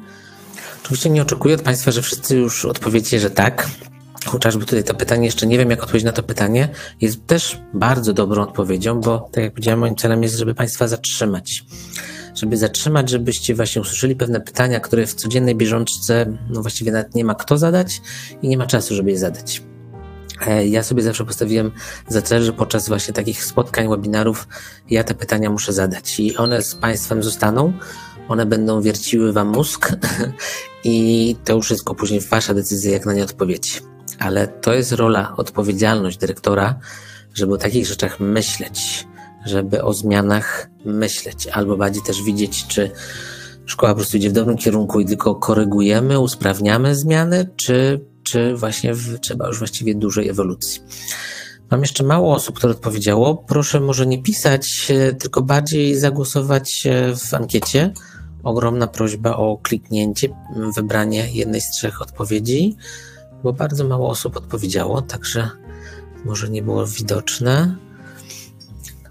Oczywiście 0.85 1.11
nie 1.11 1.23
oczekuję 1.23 1.55
od 1.55 1.63
Państwa, 1.63 1.91
że 1.91 2.03
wszyscy 2.03 2.37
już 2.37 2.65
odpowiecie, 2.65 3.21
że 3.21 3.31
tak. 3.31 3.69
Chociażby 4.27 4.65
tutaj 4.65 4.85
to 4.85 4.95
pytanie, 4.95 5.25
jeszcze 5.25 5.47
nie 5.47 5.59
wiem 5.59 5.71
jak 5.71 5.83
odpowiedzieć 5.83 6.07
na 6.07 6.13
to 6.13 6.23
pytanie, 6.23 6.69
jest 7.01 7.27
też 7.27 7.61
bardzo 7.75 8.13
dobrą 8.13 8.43
odpowiedzią, 8.43 9.01
bo 9.01 9.29
tak 9.33 9.45
jak 9.45 9.53
powiedziałem, 9.53 9.81
moim 9.81 9.97
celem 9.97 10.23
jest, 10.23 10.37
żeby 10.37 10.55
Państwa 10.55 10.89
zatrzymać. 10.89 11.65
Żeby 12.35 12.57
zatrzymać, 12.57 13.11
żebyście 13.11 13.55
właśnie 13.55 13.83
usłyszeli 13.83 14.17
pewne 14.17 14.41
pytania, 14.41 14.81
które 14.81 15.07
w 15.07 15.15
codziennej 15.15 15.55
bieżączce, 15.55 16.39
no 16.51 16.63
właściwie 16.63 16.93
nawet 16.93 17.15
nie 17.15 17.25
ma 17.25 17.35
kto 17.35 17.59
zadać 17.59 18.03
i 18.43 18.49
nie 18.49 18.59
ma 18.59 18.67
czasu, 18.67 18.95
żeby 18.95 19.11
je 19.11 19.19
zadać. 19.19 19.63
E, 20.47 20.67
ja 20.67 20.83
sobie 20.83 21.03
zawsze 21.03 21.25
postawiłem 21.25 21.71
za 22.09 22.23
cel, 22.23 22.43
że 22.43 22.53
podczas 22.53 22.89
właśnie 22.89 23.15
takich 23.15 23.45
spotkań, 23.45 23.89
webinarów, 23.89 24.49
ja 24.91 25.05
te 25.05 25.15
pytania 25.15 25.51
muszę 25.51 25.73
zadać 25.73 26.21
i 26.21 26.37
one 26.37 26.63
z 26.63 26.75
Państwem 26.75 27.23
zostaną 27.23 27.73
one 28.31 28.47
będą 28.47 28.83
wierciły 28.83 29.33
wam 29.33 29.49
mózg 29.49 29.93
i 30.85 31.37
to 31.45 31.53
już 31.53 31.67
wszystko 31.67 31.95
później 31.95 32.21
wasza 32.21 32.55
decyzja, 32.55 32.93
jak 32.93 33.07
na 33.07 33.15
nie 33.15 33.25
odpowiedzieć. 33.25 33.83
Ale 34.21 34.49
to 34.49 34.75
jest 34.75 34.93
rola, 34.93 35.35
odpowiedzialność 35.37 36.19
dyrektora, 36.19 36.79
żeby 37.35 37.55
o 37.55 37.59
takich 37.59 37.87
rzeczach 37.87 38.21
myśleć, 38.21 39.07
żeby 39.47 39.83
o 39.83 39.93
zmianach 39.93 40.71
myśleć, 40.85 41.47
albo 41.47 41.77
bardziej 41.77 42.03
też 42.03 42.23
widzieć, 42.23 42.67
czy 42.67 42.91
szkoła 43.67 43.93
po 43.93 43.97
prostu 43.97 44.17
idzie 44.17 44.31
w 44.31 44.33
dobrym 44.33 44.57
kierunku 44.57 45.01
i 45.01 45.07
tylko 45.07 45.35
korygujemy, 45.35 46.19
usprawniamy 46.19 46.97
zmiany, 46.97 47.49
czy, 47.57 48.05
czy 48.23 48.57
właśnie 48.57 48.95
w, 48.95 49.19
trzeba 49.21 49.47
już 49.47 49.59
właściwie 49.59 49.95
dużej 49.95 50.29
ewolucji. 50.29 50.83
Mam 51.71 51.81
jeszcze 51.81 52.05
mało 52.05 52.35
osób, 52.35 52.57
które 52.57 52.73
odpowiedziało. 52.73 53.37
Proszę 53.37 53.81
może 53.81 54.07
nie 54.07 54.23
pisać, 54.23 54.91
e, 54.91 55.15
tylko 55.15 55.43
bardziej 55.43 55.97
zagłosować 55.97 56.87
e, 56.87 57.17
w 57.17 57.35
ankiecie 57.35 57.93
ogromna 58.43 58.87
prośba 58.87 59.37
o 59.37 59.59
kliknięcie, 59.63 60.29
wybranie 60.75 61.29
jednej 61.33 61.61
z 61.61 61.71
trzech 61.71 62.03
odpowiedzi, 62.03 62.77
bo 63.43 63.53
bardzo 63.53 63.85
mało 63.85 64.09
osób 64.09 64.37
odpowiedziało, 64.37 65.03
także 65.03 65.51
może 66.25 66.51
nie 66.51 66.63
było 66.63 66.87
widoczne. 66.87 67.77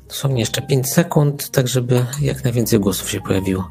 Dosłownie 0.07 0.39
jeszcze 0.39 0.61
5 0.61 0.89
sekund, 0.89 1.49
tak 1.49 1.67
żeby 1.67 2.05
jak 2.21 2.43
najwięcej 2.43 2.79
głosów 2.79 3.09
się 3.09 3.21
pojawiło. 3.21 3.69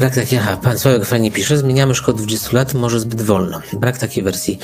Brak 0.00 0.14
takiej, 0.14 0.38
aha, 0.38 0.56
pan 0.62 0.78
Sławek 0.78 1.04
fajnie 1.04 1.30
pisze, 1.30 1.58
zmieniamy 1.58 1.94
szkołę 1.94 2.18
20 2.18 2.56
lat, 2.56 2.74
może 2.74 3.00
zbyt 3.00 3.22
wolno. 3.22 3.60
Brak 3.72 3.98
takiej 3.98 4.24
wersji. 4.24 4.58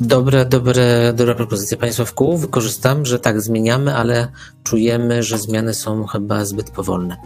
Dobre, 0.00 0.46
dobre, 0.46 1.12
dobra 1.12 1.34
propozycja 1.34 1.76
Panie 1.76 1.92
Sławku, 1.92 2.38
wykorzystam, 2.38 3.06
że 3.06 3.18
tak, 3.18 3.40
zmieniamy, 3.40 3.94
ale 3.94 4.28
czujemy, 4.64 5.22
że 5.22 5.38
zmiany 5.38 5.74
są 5.74 6.06
chyba 6.06 6.44
zbyt 6.44 6.70
powolne. 6.70 7.16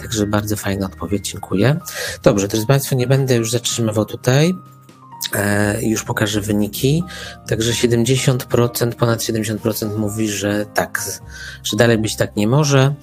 Także 0.00 0.26
bardzo 0.26 0.56
fajna 0.56 0.86
odpowiedź, 0.86 1.30
dziękuję. 1.30 1.80
Dobrze, 2.22 2.48
drodzy 2.48 2.66
Państwo, 2.66 2.96
nie 2.96 3.06
będę 3.06 3.36
już 3.36 3.50
zatrzymywał 3.50 4.04
tutaj. 4.04 4.54
E, 5.34 5.82
już 5.82 6.04
pokażę 6.04 6.40
wyniki. 6.40 7.04
Także 7.48 7.72
70%, 7.72 8.92
ponad 8.92 9.20
70% 9.20 9.96
mówi, 9.98 10.28
że 10.28 10.66
tak, 10.74 11.02
że 11.64 11.76
dalej 11.76 11.98
być 11.98 12.16
tak 12.16 12.36
nie 12.36 12.46
może. 12.46 12.94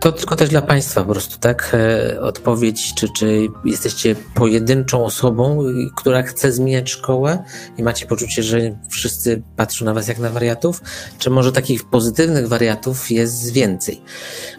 To 0.00 0.12
tylko 0.12 0.36
też 0.36 0.48
dla 0.48 0.62
Państwa 0.62 1.04
po 1.04 1.12
prostu, 1.12 1.38
tak? 1.38 1.72
E, 1.74 2.20
odpowiedź, 2.20 2.94
czy, 2.94 3.08
czy 3.08 3.48
jesteście 3.64 4.16
pojedynczą 4.34 5.04
osobą, 5.04 5.64
która 5.96 6.22
chce 6.22 6.52
zmieniać 6.52 6.90
szkołę 6.90 7.44
i 7.78 7.82
macie 7.82 8.06
poczucie, 8.06 8.42
że 8.42 8.78
wszyscy 8.90 9.42
patrzą 9.56 9.84
na 9.84 9.94
Was 9.94 10.08
jak 10.08 10.18
na 10.18 10.30
wariatów, 10.30 10.82
czy 11.18 11.30
może 11.30 11.52
takich 11.52 11.84
pozytywnych 11.84 12.48
wariatów 12.48 13.10
jest 13.10 13.52
więcej? 13.52 14.02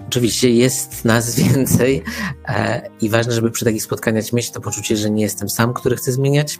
Oczywiście 0.07 0.49
jest 0.49 1.05
nas 1.05 1.35
więcej 1.41 2.03
e, 2.47 2.89
i 3.01 3.09
ważne, 3.09 3.33
żeby 3.33 3.51
przy 3.51 3.65
takich 3.65 3.83
spotkaniach 3.83 4.33
mieć 4.33 4.51
to 4.51 4.61
poczucie, 4.61 4.97
że 4.97 5.09
nie 5.09 5.23
jestem 5.23 5.49
sam, 5.49 5.73
który 5.73 5.95
chce 5.95 6.11
zmieniać, 6.11 6.59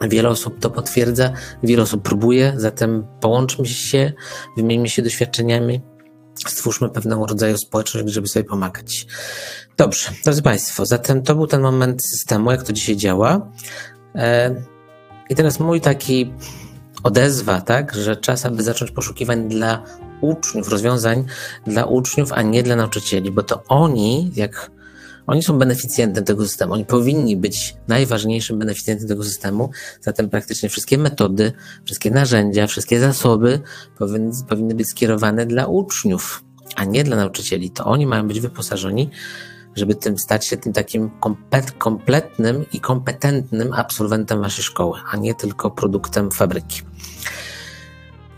Wiele 0.00 0.28
osób 0.28 0.58
to 0.58 0.70
potwierdza, 0.70 1.32
wiele 1.62 1.82
osób 1.82 2.02
próbuje, 2.02 2.54
zatem 2.56 3.06
połączmy 3.20 3.66
się, 3.66 4.12
wymieńmy 4.56 4.88
się 4.88 5.02
doświadczeniami 5.02 5.80
stwórzmy 6.34 6.88
pewnego 6.88 7.26
rodzaju 7.26 7.58
społeczność, 7.58 8.08
żeby 8.08 8.28
sobie 8.28 8.44
pomagać. 8.44 9.06
Dobrze, 9.76 10.10
drodzy 10.24 10.42
Państwo, 10.42 10.86
zatem 10.86 11.22
to 11.22 11.34
był 11.34 11.46
ten 11.46 11.60
moment 11.60 12.04
systemu, 12.06 12.50
jak 12.50 12.62
to 12.62 12.72
dzisiaj 12.72 12.96
działa. 12.96 13.50
E, 14.14 14.54
I 15.28 15.34
teraz 15.34 15.60
mój 15.60 15.80
taki 15.80 16.32
odezwa, 17.02 17.60
tak, 17.60 17.94
że 17.94 18.16
czas, 18.16 18.46
aby 18.46 18.62
zacząć 18.62 18.90
poszukiwań 18.90 19.48
dla 19.48 19.84
uczniów, 20.20 20.68
rozwiązań 20.68 21.24
dla 21.66 21.84
uczniów, 21.84 22.32
a 22.32 22.42
nie 22.42 22.62
dla 22.62 22.76
nauczycieli, 22.76 23.30
bo 23.30 23.42
to 23.42 23.62
oni, 23.68 24.30
jak 24.34 24.70
oni 25.26 25.42
są 25.42 25.58
beneficjentem 25.58 26.24
tego 26.24 26.44
systemu, 26.44 26.72
oni 26.72 26.84
powinni 26.84 27.36
być 27.36 27.76
najważniejszym 27.88 28.58
beneficjentem 28.58 29.08
tego 29.08 29.24
systemu, 29.24 29.70
zatem 30.00 30.30
praktycznie 30.30 30.68
wszystkie 30.68 30.98
metody, 30.98 31.52
wszystkie 31.84 32.10
narzędzia, 32.10 32.66
wszystkie 32.66 33.00
zasoby 33.00 33.60
powinny, 33.98 34.32
powinny 34.48 34.74
być 34.74 34.88
skierowane 34.88 35.46
dla 35.46 35.66
uczniów, 35.66 36.44
a 36.76 36.84
nie 36.84 37.04
dla 37.04 37.16
nauczycieli. 37.16 37.70
To 37.70 37.84
oni 37.84 38.06
mają 38.06 38.28
być 38.28 38.40
wyposażeni, 38.40 39.10
żeby 39.76 39.94
tym 39.94 40.18
stać 40.18 40.46
się 40.46 40.56
tym 40.56 40.72
takim 40.72 41.10
kompletnym 41.78 42.64
i 42.72 42.80
kompetentnym 42.80 43.72
absolwentem 43.72 44.42
waszej 44.42 44.64
szkoły, 44.64 44.98
a 45.10 45.16
nie 45.16 45.34
tylko 45.34 45.70
produktem 45.70 46.30
fabryki. 46.30 46.82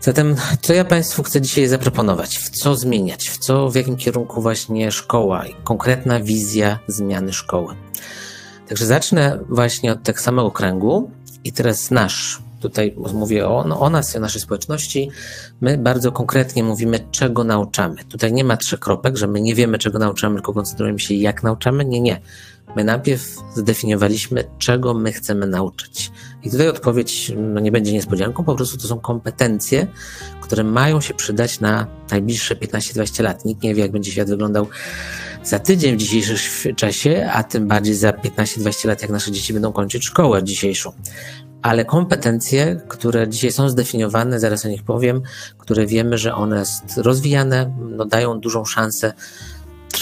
Zatem, 0.05 0.35
co 0.61 0.73
ja 0.73 0.85
Państwu 0.85 1.23
chcę 1.23 1.41
dzisiaj 1.41 1.67
zaproponować? 1.67 2.37
W 2.37 2.49
co 2.49 2.75
zmieniać? 2.75 3.29
W 3.29 3.37
co, 3.37 3.69
w 3.69 3.75
jakim 3.75 3.97
kierunku 3.97 4.41
właśnie 4.41 4.91
szkoła 4.91 5.45
i 5.45 5.55
konkretna 5.63 6.19
wizja 6.19 6.79
zmiany 6.87 7.33
szkoły? 7.33 7.75
Także 8.67 8.85
zacznę 8.85 9.39
właśnie 9.49 9.91
od 9.91 10.03
tego 10.03 10.19
samego 10.19 10.51
kręgu 10.51 11.11
i 11.43 11.51
teraz 11.51 11.91
nasz. 11.91 12.41
Tutaj 12.59 12.95
mówię 13.13 13.47
o, 13.47 13.63
no, 13.67 13.79
o 13.79 13.89
nas 13.89 14.13
i 14.13 14.17
o 14.17 14.21
naszej 14.21 14.41
społeczności. 14.41 15.11
My 15.61 15.77
bardzo 15.77 16.11
konkretnie 16.11 16.63
mówimy, 16.63 16.99
czego 17.11 17.43
nauczamy. 17.43 18.03
Tutaj 18.03 18.33
nie 18.33 18.43
ma 18.43 18.57
trzech 18.57 18.79
kropek, 18.79 19.17
że 19.17 19.27
my 19.27 19.41
nie 19.41 19.55
wiemy, 19.55 19.77
czego 19.77 19.99
nauczamy, 19.99 20.35
tylko 20.35 20.53
koncentrujemy 20.53 20.99
się, 20.99 21.13
jak 21.13 21.43
nauczamy. 21.43 21.85
Nie, 21.85 22.01
nie. 22.01 22.21
My 22.75 22.83
najpierw 22.83 23.37
zdefiniowaliśmy, 23.55 24.43
czego 24.57 24.93
my 24.93 25.13
chcemy 25.13 25.47
nauczyć. 25.47 26.11
I 26.45 26.51
tutaj 26.51 26.67
odpowiedź 26.67 27.31
no 27.37 27.59
nie 27.59 27.71
będzie 27.71 27.93
niespodzianką, 27.93 28.43
po 28.43 28.55
prostu 28.55 28.77
to 28.77 28.87
są 28.87 28.99
kompetencje, 28.99 29.87
które 30.41 30.63
mają 30.63 31.01
się 31.01 31.13
przydać 31.13 31.59
na 31.59 31.87
najbliższe 32.11 32.55
15-20 32.55 33.23
lat. 33.23 33.45
Nikt 33.45 33.63
nie 33.63 33.75
wie, 33.75 33.81
jak 33.81 33.91
będzie 33.91 34.11
świat 34.11 34.29
wyglądał 34.29 34.67
za 35.43 35.59
tydzień 35.59 35.95
w 35.95 35.99
dzisiejszym 35.99 36.75
czasie, 36.75 37.29
a 37.33 37.43
tym 37.43 37.67
bardziej 37.67 37.95
za 37.95 38.11
15-20 38.11 38.87
lat, 38.87 39.01
jak 39.01 39.11
nasze 39.11 39.31
dzieci 39.31 39.53
będą 39.53 39.71
kończyć 39.71 40.05
szkołę 40.05 40.43
dzisiejszą. 40.43 40.91
Ale 41.61 41.85
kompetencje, 41.85 42.81
które 42.87 43.29
dzisiaj 43.29 43.51
są 43.51 43.69
zdefiniowane, 43.69 44.39
zaraz 44.39 44.65
o 44.65 44.69
nich 44.69 44.83
powiem, 44.83 45.21
które 45.57 45.85
wiemy, 45.85 46.17
że 46.17 46.35
one 46.35 46.65
są 46.65 46.83
rozwijane, 46.97 47.75
no 47.79 48.05
dają 48.05 48.39
dużą 48.39 48.65
szansę 48.65 49.13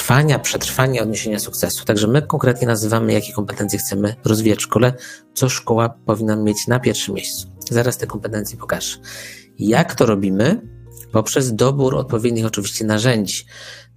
trwania, 0.03 0.39
przetrwania, 0.39 1.01
odniesienia 1.01 1.39
sukcesu. 1.39 1.85
Także 1.85 2.07
my 2.07 2.21
konkretnie 2.21 2.67
nazywamy, 2.67 3.13
jakie 3.13 3.33
kompetencje 3.33 3.79
chcemy 3.79 4.15
rozwijać 4.25 4.59
w 4.59 4.61
szkole, 4.61 4.93
co 5.33 5.49
szkoła 5.49 5.89
powinna 5.89 6.35
mieć 6.35 6.67
na 6.67 6.79
pierwszym 6.79 7.15
miejscu. 7.15 7.47
Zaraz 7.69 7.97
te 7.97 8.07
kompetencje 8.07 8.57
pokażę. 8.57 8.97
Jak 9.59 9.95
to 9.95 10.05
robimy? 10.05 10.61
Poprzez 11.11 11.55
dobór 11.55 11.95
odpowiednich 11.95 12.45
oczywiście 12.45 12.85
narzędzi. 12.85 13.45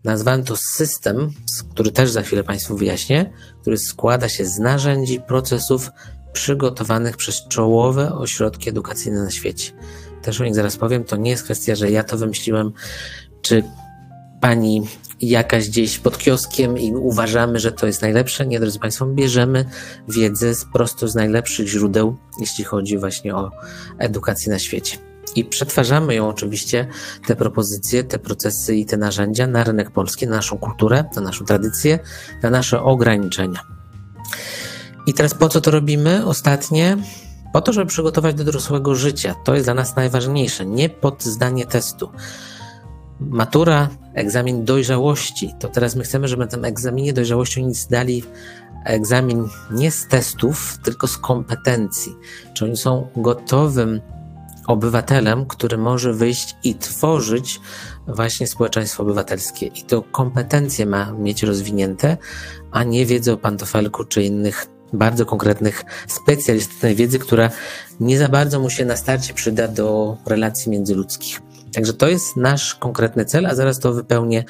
Nazwałem 0.04 0.44
to 0.44 0.56
system, 0.56 1.30
który 1.70 1.90
też 1.90 2.10
za 2.10 2.22
chwilę 2.22 2.44
Państwu 2.44 2.76
wyjaśnię, 2.76 3.32
który 3.60 3.78
składa 3.78 4.28
się 4.28 4.44
z 4.44 4.58
narzędzi, 4.58 5.20
procesów 5.20 5.90
przygotowanych 6.32 7.16
przez 7.16 7.48
czołowe 7.48 8.14
ośrodki 8.14 8.70
edukacyjne 8.70 9.22
na 9.22 9.30
świecie. 9.30 9.72
Też 10.22 10.40
o 10.40 10.44
nich 10.44 10.54
zaraz 10.54 10.76
powiem, 10.76 11.04
to 11.04 11.16
nie 11.16 11.30
jest 11.30 11.44
kwestia, 11.44 11.74
że 11.74 11.90
ja 11.90 12.04
to 12.04 12.18
wymyśliłem, 12.18 12.72
czy 13.42 13.62
pani 14.40 14.82
jakaś 15.20 15.68
gdzieś 15.68 15.98
pod 15.98 16.18
kioskiem 16.18 16.78
i 16.78 16.92
uważamy, 16.92 17.58
że 17.58 17.72
to 17.72 17.86
jest 17.86 18.02
najlepsze. 18.02 18.46
Nie, 18.46 18.60
drodzy 18.60 18.78
Państwo, 18.78 19.06
bierzemy 19.06 19.64
wiedzę 20.08 20.54
z, 20.54 20.64
prosto 20.64 21.08
z 21.08 21.14
najlepszych 21.14 21.68
źródeł, 21.68 22.16
jeśli 22.40 22.64
chodzi 22.64 22.98
właśnie 22.98 23.34
o 23.34 23.50
edukację 23.98 24.52
na 24.52 24.58
świecie. 24.58 24.98
I 25.36 25.44
przetwarzamy 25.44 26.14
ją 26.14 26.28
oczywiście, 26.28 26.88
te 27.26 27.36
propozycje, 27.36 28.04
te 28.04 28.18
procesy 28.18 28.76
i 28.76 28.86
te 28.86 28.96
narzędzia 28.96 29.46
na 29.46 29.64
rynek 29.64 29.90
polski, 29.90 30.26
na 30.26 30.36
naszą 30.36 30.58
kulturę, 30.58 31.04
na 31.16 31.22
naszą 31.22 31.44
tradycję, 31.44 31.98
na 32.42 32.50
nasze 32.50 32.82
ograniczenia. 32.82 33.60
I 35.06 35.14
teraz 35.14 35.34
po 35.34 35.48
co 35.48 35.60
to 35.60 35.70
robimy? 35.70 36.26
Ostatnie, 36.26 36.96
po 37.52 37.60
to, 37.60 37.72
żeby 37.72 37.86
przygotować 37.86 38.34
do 38.34 38.44
dorosłego 38.44 38.94
życia. 38.94 39.34
To 39.44 39.54
jest 39.54 39.66
dla 39.66 39.74
nas 39.74 39.96
najważniejsze, 39.96 40.66
nie 40.66 40.88
pod 40.88 41.22
zdanie 41.22 41.66
testu. 41.66 42.10
Matura, 43.20 43.88
egzamin 44.14 44.64
dojrzałości. 44.64 45.54
To 45.58 45.68
teraz 45.68 45.96
my 45.96 46.04
chcemy, 46.04 46.28
żeby 46.28 46.44
na 46.44 46.50
tym 46.50 46.64
egzaminie 46.64 47.12
dojrzałości 47.12 47.62
oni 47.62 47.74
zdali 47.74 48.22
egzamin 48.84 49.48
nie 49.70 49.90
z 49.90 50.06
testów, 50.08 50.78
tylko 50.84 51.06
z 51.06 51.18
kompetencji. 51.18 52.16
Czy 52.54 52.64
oni 52.64 52.76
są 52.76 53.08
gotowym 53.16 54.00
obywatelem, 54.66 55.46
który 55.46 55.78
może 55.78 56.12
wyjść 56.12 56.56
i 56.64 56.74
tworzyć 56.74 57.60
właśnie 58.06 58.46
społeczeństwo 58.46 59.02
obywatelskie. 59.02 59.66
I 59.66 59.82
to 59.82 60.02
kompetencje 60.02 60.86
ma 60.86 61.12
mieć 61.12 61.42
rozwinięte, 61.42 62.16
a 62.70 62.84
nie 62.84 63.06
wiedzę 63.06 63.32
o 63.32 63.36
pantofelku 63.36 64.04
czy 64.04 64.22
innych 64.22 64.66
bardzo 64.92 65.26
konkretnych 65.26 65.84
specjalistycznej 66.06 66.94
wiedzy, 66.94 67.18
która 67.18 67.50
nie 68.00 68.18
za 68.18 68.28
bardzo 68.28 68.60
mu 68.60 68.70
się 68.70 68.84
na 68.84 68.96
starcie 68.96 69.34
przyda 69.34 69.68
do 69.68 70.16
relacji 70.26 70.70
międzyludzkich. 70.70 71.45
Także 71.76 71.92
to 71.92 72.08
jest 72.08 72.36
nasz 72.36 72.74
konkretny 72.74 73.24
cel, 73.24 73.46
a 73.46 73.54
zaraz 73.54 73.78
to 73.78 73.92
wypełnię 73.92 74.44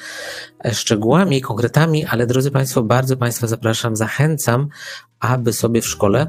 e, 0.65 0.73
szczegółami, 0.73 1.41
konkretami, 1.41 2.05
ale 2.05 2.27
drodzy 2.27 2.51
Państwo, 2.51 2.83
bardzo 2.83 3.17
Państwa 3.17 3.47
zapraszam, 3.47 3.95
zachęcam, 3.95 4.67
aby 5.19 5.53
sobie 5.53 5.81
w 5.81 5.87
szkole 5.87 6.27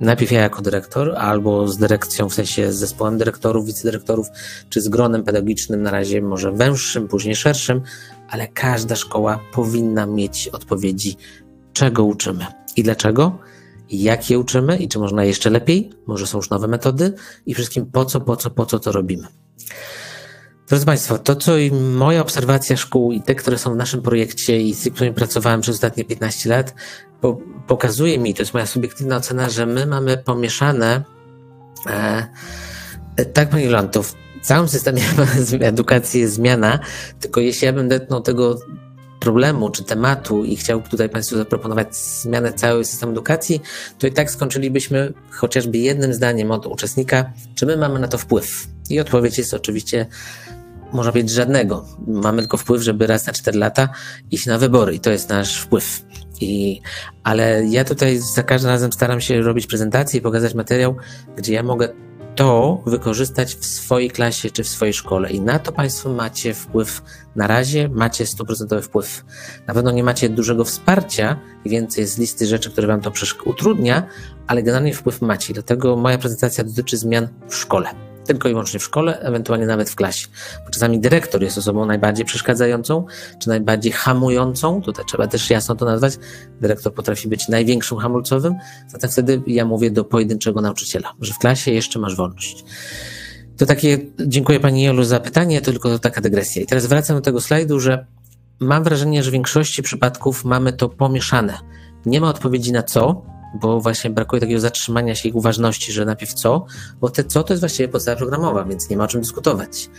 najpierw 0.00 0.32
ja 0.32 0.40
jako 0.40 0.62
dyrektor, 0.62 1.14
albo 1.18 1.68
z 1.68 1.78
dyrekcją, 1.78 2.28
w 2.28 2.34
sensie 2.34 2.72
z 2.72 2.76
zespołem 2.76 3.18
dyrektorów, 3.18 3.66
wicedyrektorów, 3.66 4.26
czy 4.68 4.80
z 4.80 4.88
gronem 4.88 5.24
pedagogicznym, 5.24 5.82
na 5.82 5.90
razie 5.90 6.22
może 6.22 6.52
węższym, 6.52 7.08
później 7.08 7.36
szerszym, 7.36 7.82
ale 8.28 8.48
każda 8.48 8.96
szkoła 8.96 9.40
powinna 9.52 10.06
mieć 10.06 10.48
odpowiedzi, 10.48 11.16
czego 11.72 12.04
uczymy. 12.04 12.46
I 12.76 12.82
dlaczego, 12.82 13.38
jak 13.90 14.30
je 14.30 14.38
uczymy? 14.38 14.76
I 14.76 14.88
czy 14.88 14.98
można 14.98 15.24
jeszcze 15.24 15.50
lepiej, 15.50 15.90
może 16.06 16.26
są 16.26 16.38
już 16.38 16.50
nowe 16.50 16.68
metody? 16.68 17.14
I 17.46 17.54
wszystkim 17.54 17.86
po 17.86 18.04
co, 18.04 18.20
po 18.20 18.36
co, 18.36 18.50
po 18.50 18.66
co 18.66 18.78
to 18.78 18.92
robimy. 18.92 19.26
Drodzy 20.70 20.86
Państwo, 20.86 21.18
to 21.18 21.36
co 21.36 21.56
i 21.58 21.70
moja 21.72 22.20
obserwacja 22.20 22.76
szkół 22.76 23.12
i 23.12 23.20
te, 23.20 23.34
które 23.34 23.58
są 23.58 23.74
w 23.74 23.76
naszym 23.76 24.02
projekcie 24.02 24.60
i 24.60 24.74
z 24.74 24.94
którymi 24.94 25.14
pracowałem 25.14 25.60
przez 25.60 25.74
ostatnie 25.74 26.04
15 26.04 26.50
lat, 26.50 26.74
po, 27.20 27.38
pokazuje 27.66 28.18
mi, 28.18 28.34
to 28.34 28.42
jest 28.42 28.54
moja 28.54 28.66
subiektywna 28.66 29.16
ocena, 29.16 29.48
że 29.48 29.66
my 29.66 29.86
mamy 29.86 30.16
pomieszane, 30.18 31.02
e, 31.86 32.26
e 33.16 33.24
tak 33.24 33.48
Pani 33.48 33.64
Jolanto, 33.64 34.02
w 34.02 34.14
całym 34.42 34.68
systemie 34.68 35.02
edukacji 35.60 36.20
jest 36.20 36.34
zmiana, 36.34 36.78
tylko 37.20 37.40
jeśli 37.40 37.66
ja 37.66 37.72
bym 37.72 37.88
dotknął 37.88 38.20
tego 38.20 38.58
problemu 39.20 39.70
czy 39.70 39.84
tematu 39.84 40.44
i 40.44 40.56
chciał 40.56 40.82
tutaj 40.82 41.08
Państwu 41.08 41.36
zaproponować 41.36 41.96
zmianę 41.96 42.52
całego 42.52 42.84
systemu 42.84 43.12
edukacji, 43.12 43.62
to 43.98 44.06
i 44.06 44.12
tak 44.12 44.30
skończylibyśmy 44.30 45.12
chociażby 45.30 45.78
jednym 45.78 46.14
zdaniem 46.14 46.50
od 46.50 46.66
uczestnika, 46.66 47.32
czy 47.54 47.66
my 47.66 47.76
mamy 47.76 48.00
na 48.00 48.08
to 48.08 48.18
wpływ. 48.18 48.66
I 48.90 49.00
odpowiedź 49.00 49.38
jest 49.38 49.54
oczywiście 49.54 50.06
można 50.92 51.12
powiedzieć 51.12 51.32
żadnego. 51.32 51.84
Mamy 52.06 52.42
tylko 52.42 52.56
wpływ, 52.56 52.82
żeby 52.82 53.06
raz 53.06 53.26
na 53.26 53.32
4 53.32 53.58
lata 53.58 53.88
iść 54.30 54.46
na 54.46 54.58
wybory 54.58 54.94
i 54.94 55.00
to 55.00 55.10
jest 55.10 55.28
nasz 55.28 55.60
wpływ. 55.60 56.02
I, 56.40 56.80
ale 57.24 57.64
ja 57.66 57.84
tutaj 57.84 58.18
za 58.18 58.42
każdym 58.42 58.70
razem 58.70 58.92
staram 58.92 59.20
się 59.20 59.42
robić 59.42 59.66
prezentację 59.66 60.18
i 60.18 60.22
pokazać 60.22 60.54
materiał, 60.54 60.96
gdzie 61.36 61.52
ja 61.52 61.62
mogę 61.62 61.88
to 62.34 62.82
wykorzystać 62.86 63.54
w 63.54 63.64
swojej 63.64 64.10
klasie 64.10 64.50
czy 64.50 64.64
w 64.64 64.68
swojej 64.68 64.94
szkole. 64.94 65.30
I 65.30 65.40
na 65.40 65.58
to 65.58 65.72
Państwo 65.72 66.12
macie 66.12 66.54
wpływ. 66.54 67.02
Na 67.36 67.46
razie 67.46 67.88
macie 67.88 68.26
stuprocentowy 68.26 68.82
wpływ. 68.82 69.24
Na 69.66 69.74
pewno 69.74 69.90
nie 69.90 70.04
macie 70.04 70.28
dużego 70.28 70.64
wsparcia 70.64 71.40
i 71.64 71.70
więcej 71.70 72.02
jest 72.02 72.18
listy 72.18 72.46
rzeczy, 72.46 72.70
które 72.70 72.86
Wam 72.86 73.00
to 73.00 73.12
utrudnia, 73.44 74.06
ale 74.46 74.62
generalnie 74.62 74.94
wpływ 74.94 75.22
macie. 75.22 75.54
Dlatego 75.54 75.96
moja 75.96 76.18
prezentacja 76.18 76.64
dotyczy 76.64 76.96
zmian 76.96 77.28
w 77.48 77.54
szkole 77.54 78.09
tylko 78.34 78.48
i 78.48 78.52
wyłącznie 78.52 78.80
w 78.80 78.82
szkole, 78.82 79.20
ewentualnie 79.20 79.66
nawet 79.66 79.90
w 79.90 79.94
klasie. 79.94 80.26
Bo 80.64 80.70
czasami 80.70 81.00
dyrektor 81.00 81.42
jest 81.42 81.58
osobą 81.58 81.86
najbardziej 81.86 82.24
przeszkadzającą, 82.24 83.06
czy 83.38 83.48
najbardziej 83.48 83.92
hamującą, 83.92 84.82
tutaj 84.82 85.04
trzeba 85.04 85.26
też 85.26 85.50
jasno 85.50 85.74
to 85.74 85.84
nazwać. 85.84 86.14
Dyrektor 86.60 86.94
potrafi 86.94 87.28
być 87.28 87.48
największym 87.48 87.98
hamulcowym, 87.98 88.54
zatem 88.88 89.10
wtedy 89.10 89.42
ja 89.46 89.64
mówię 89.64 89.90
do 89.90 90.04
pojedynczego 90.04 90.60
nauczyciela, 90.60 91.12
że 91.20 91.32
w 91.32 91.38
klasie 91.38 91.70
jeszcze 91.70 91.98
masz 91.98 92.16
wolność. 92.16 92.64
To 93.56 93.66
takie, 93.66 93.98
dziękuję 94.26 94.60
Pani 94.60 94.82
Jolu 94.82 95.04
za 95.04 95.20
pytanie, 95.20 95.60
tylko 95.60 95.98
taka 95.98 96.20
dygresja. 96.20 96.62
I 96.62 96.66
teraz 96.66 96.86
wracam 96.86 97.16
do 97.16 97.22
tego 97.22 97.40
slajdu, 97.40 97.80
że 97.80 98.06
mam 98.60 98.84
wrażenie, 98.84 99.22
że 99.22 99.30
w 99.30 99.32
większości 99.32 99.82
przypadków 99.82 100.44
mamy 100.44 100.72
to 100.72 100.88
pomieszane. 100.88 101.58
Nie 102.06 102.20
ma 102.20 102.28
odpowiedzi 102.28 102.72
na 102.72 102.82
co, 102.82 103.22
bo 103.54 103.80
właśnie 103.80 104.10
brakuje 104.10 104.40
takiego 104.40 104.60
zatrzymania 104.60 105.14
się 105.14 105.28
i 105.28 105.32
uważności, 105.32 105.92
że 105.92 106.04
najpierw 106.04 106.34
co, 106.34 106.66
bo 107.00 107.10
te 107.10 107.24
co 107.24 107.42
to 107.42 107.52
jest 107.52 107.60
właściwie 107.60 107.88
podstawa 107.88 108.16
programowa, 108.16 108.64
więc 108.64 108.90
nie 108.90 108.96
ma 108.96 109.04
o 109.04 109.08
czym 109.08 109.20
dyskutować. 109.20 109.90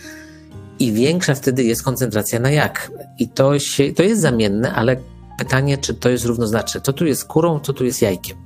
I 0.78 0.92
większa 0.92 1.34
wtedy 1.34 1.64
jest 1.64 1.82
koncentracja 1.82 2.40
na 2.40 2.50
jak. 2.50 2.90
I 3.18 3.28
to, 3.28 3.58
się, 3.58 3.92
to 3.92 4.02
jest 4.02 4.20
zamienne, 4.20 4.74
ale 4.74 4.96
pytanie, 5.38 5.78
czy 5.78 5.94
to 5.94 6.08
jest 6.08 6.24
równoznaczne. 6.24 6.80
Co 6.80 6.92
tu 6.92 7.06
jest 7.06 7.24
kurą, 7.24 7.60
co 7.60 7.72
tu 7.72 7.84
jest 7.84 8.02
jajkiem. 8.02 8.36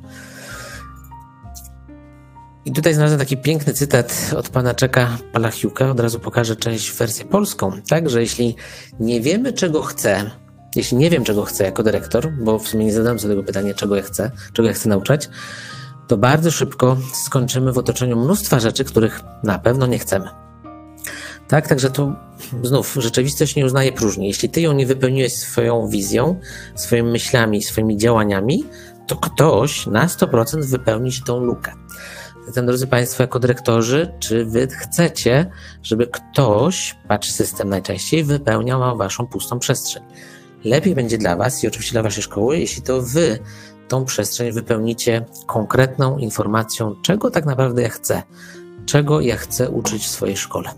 I 2.64 2.72
tutaj 2.72 2.94
znalazłem 2.94 3.20
taki 3.20 3.36
piękny 3.36 3.72
cytat 3.72 4.34
od 4.36 4.48
pana 4.48 4.74
Czeka 4.74 5.18
Palachiuka. 5.32 5.90
Od 5.90 6.00
razu 6.00 6.20
pokażę 6.20 6.56
część 6.56 6.92
wersję 6.92 7.24
polską. 7.24 7.72
Tak, 7.88 8.10
że 8.10 8.20
jeśli 8.20 8.56
nie 9.00 9.20
wiemy, 9.20 9.52
czego 9.52 9.82
chce, 9.82 10.30
jeśli 10.76 10.96
nie 10.96 11.10
wiem, 11.10 11.24
czego 11.24 11.44
chcę 11.44 11.64
jako 11.64 11.82
dyrektor, 11.82 12.32
bo 12.32 12.58
w 12.58 12.68
sumie 12.68 12.84
nie 12.84 12.92
zadałem 12.92 13.18
sobie 13.18 13.34
tego 13.34 13.46
pytania, 13.46 13.74
czego 13.74 13.96
ja 13.96 14.02
chcę, 14.02 14.30
czego 14.52 14.68
ja 14.68 14.74
chcę 14.74 14.88
nauczać, 14.88 15.28
to 16.08 16.16
bardzo 16.16 16.50
szybko 16.50 16.96
skończymy 17.24 17.72
w 17.72 17.78
otoczeniu 17.78 18.16
mnóstwa 18.16 18.60
rzeczy, 18.60 18.84
których 18.84 19.20
na 19.42 19.58
pewno 19.58 19.86
nie 19.86 19.98
chcemy. 19.98 20.28
Tak, 21.48 21.68
także 21.68 21.90
tu 21.90 22.12
znów 22.62 22.96
rzeczywistość 23.00 23.56
nie 23.56 23.66
uznaje 23.66 23.92
próżni. 23.92 24.26
Jeśli 24.26 24.48
ty 24.48 24.60
ją 24.60 24.72
nie 24.72 24.86
wypełniłeś 24.86 25.32
swoją 25.32 25.88
wizją, 25.88 26.40
swoimi 26.74 27.10
myślami, 27.10 27.62
swoimi 27.62 27.96
działaniami, 27.96 28.64
to 29.06 29.16
ktoś 29.16 29.86
na 29.86 30.06
100% 30.06 30.64
wypełni 30.64 31.12
ci 31.12 31.22
tą 31.22 31.40
lukę. 31.40 31.72
Zatem, 32.46 32.66
drodzy 32.66 32.86
Państwo, 32.86 33.22
jako 33.22 33.38
dyrektorzy, 33.38 34.12
czy 34.18 34.44
Wy 34.44 34.66
chcecie, 34.66 35.50
żeby 35.82 36.06
ktoś, 36.06 36.96
patrz 37.08 37.30
system 37.30 37.68
najczęściej, 37.68 38.24
wypełniał 38.24 38.96
Waszą 38.96 39.26
pustą 39.26 39.58
przestrzeń? 39.58 40.02
Lepiej 40.66 40.94
będzie 40.94 41.18
dla 41.18 41.37
Was 41.37 41.64
i 41.64 41.66
oczywiście 41.66 41.92
dla 41.92 42.02
Waszej 42.02 42.22
szkoły, 42.22 42.59
jeśli 42.59 42.83
to 42.83 43.02
Wy 43.02 43.38
tą 43.88 44.05
przestrzeń 44.05 44.52
wypełnicie 44.52 45.24
konkretną 45.46 46.18
informacją, 46.18 46.94
czego 47.02 47.31
tak 47.31 47.46
naprawdę 47.46 47.83
ja 47.83 47.88
chcę, 47.88 48.22
czego 48.87 49.20
ja 49.20 49.37
chcę 49.37 49.70
uczyć 49.70 50.02
w 50.05 50.11
swojej 50.11 50.37
szkole. 50.37 50.70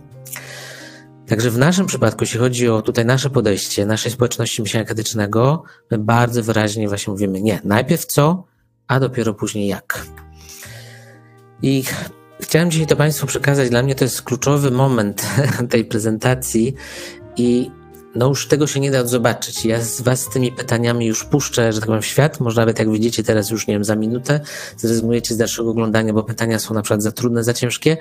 Także 1.27 1.51
w 1.51 1.59
naszym 1.59 1.87
przypadku, 1.87 2.23
jeśli 2.25 2.41
chodzi 2.41 2.69
o 2.69 2.83
tutaj 2.83 3.05
nasze 3.05 3.31
podejście, 3.31 3.87
naszej 3.87 4.13
społeczności 4.13 4.63
myślenia 4.63 4.87
krytycznego, 4.87 5.63
my 5.91 5.99
bardzo 5.99 6.43
wyraźnie 6.43 6.89
właśnie 6.89 7.11
mówimy 7.11 7.41
nie, 7.41 7.61
najpierw 7.65 8.07
co, 8.07 8.45
a 8.87 9.01
dopiero 9.01 9.35
później 9.35 9.67
jak. 9.67 10.07
I 11.63 11.85
chciałem 12.41 12.71
dzisiaj 12.71 12.87
to 12.87 12.97
Państwu 12.97 13.27
przekazać. 13.27 13.71
Dla 13.71 13.83
mnie 13.83 13.95
to 13.95 14.05
jest 14.05 14.23
kluczowy 14.23 14.71
moment 14.71 15.27
tej 15.71 15.85
prezentacji 15.85 16.75
i 17.37 17.71
no 18.19 18.29
już 18.29 18.49
tego 18.49 18.67
się 18.67 18.81
nie 18.81 18.91
da 18.91 19.07
zobaczyć. 19.07 19.65
Ja 19.65 19.83
z 19.83 20.01
Was 20.01 20.21
z 20.21 20.29
tymi 20.29 20.53
pytaniami 20.53 21.07
już 21.07 21.25
puszczę, 21.25 21.73
że 21.73 21.81
tak 21.81 21.87
powiem, 21.87 22.03
w 22.03 22.07
świat. 22.07 22.41
Może 22.41 22.61
nawet 22.61 22.79
jak 22.79 22.91
widzicie 22.91 23.23
teraz 23.23 23.51
już, 23.51 23.67
nie 23.67 23.75
wiem, 23.75 23.85
za 23.85 23.97
minutę 23.97 24.41
zrezygnujecie 24.77 25.35
z 25.35 25.37
dalszego 25.37 25.71
oglądania, 25.71 26.13
bo 26.13 26.23
pytania 26.23 26.59
są 26.59 26.75
na 26.75 26.83
przykład 26.83 27.03
za 27.03 27.13
trudne, 27.13 27.45
za 27.45 27.55
ciężkie, 27.55 27.97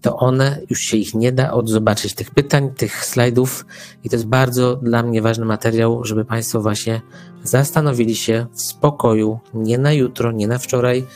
to 0.00 0.16
one, 0.16 0.58
już 0.70 0.80
się 0.80 0.96
ich 0.96 1.14
nie 1.14 1.32
da 1.32 1.52
odzobaczyć, 1.52 2.14
tych 2.14 2.30
pytań, 2.30 2.70
tych 2.76 3.04
slajdów 3.04 3.66
i 4.04 4.10
to 4.10 4.16
jest 4.16 4.26
bardzo 4.26 4.76
dla 4.76 5.02
mnie 5.02 5.22
ważny 5.22 5.44
materiał, 5.44 6.04
żeby 6.04 6.24
Państwo 6.24 6.60
właśnie 6.60 7.00
zastanowili 7.44 8.16
się 8.16 8.46
w 8.52 8.62
spokoju, 8.62 9.38
nie 9.54 9.78
na 9.78 9.92
jutro, 9.92 10.32
nie 10.32 10.48
na 10.48 10.58
wczoraj, 10.58 11.06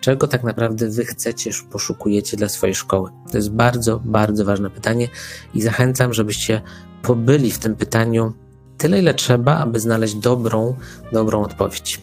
czego 0.00 0.28
tak 0.28 0.44
naprawdę 0.44 0.88
Wy 0.88 1.04
chcecie, 1.04 1.50
poszukujecie 1.70 2.36
dla 2.36 2.48
swojej 2.48 2.74
szkoły. 2.74 3.10
To 3.30 3.36
jest 3.36 3.50
bardzo, 3.50 4.00
bardzo 4.04 4.44
ważne 4.44 4.70
pytanie 4.70 5.08
i 5.54 5.62
zachęcam, 5.62 6.14
żebyście 6.14 6.62
pobyli 7.04 7.50
w 7.50 7.58
tym 7.58 7.76
pytaniu 7.76 8.32
tyle, 8.78 8.98
ile 8.98 9.14
trzeba, 9.14 9.58
aby 9.58 9.80
znaleźć 9.80 10.14
dobrą, 10.14 10.74
dobrą 11.12 11.42
odpowiedź. 11.42 12.00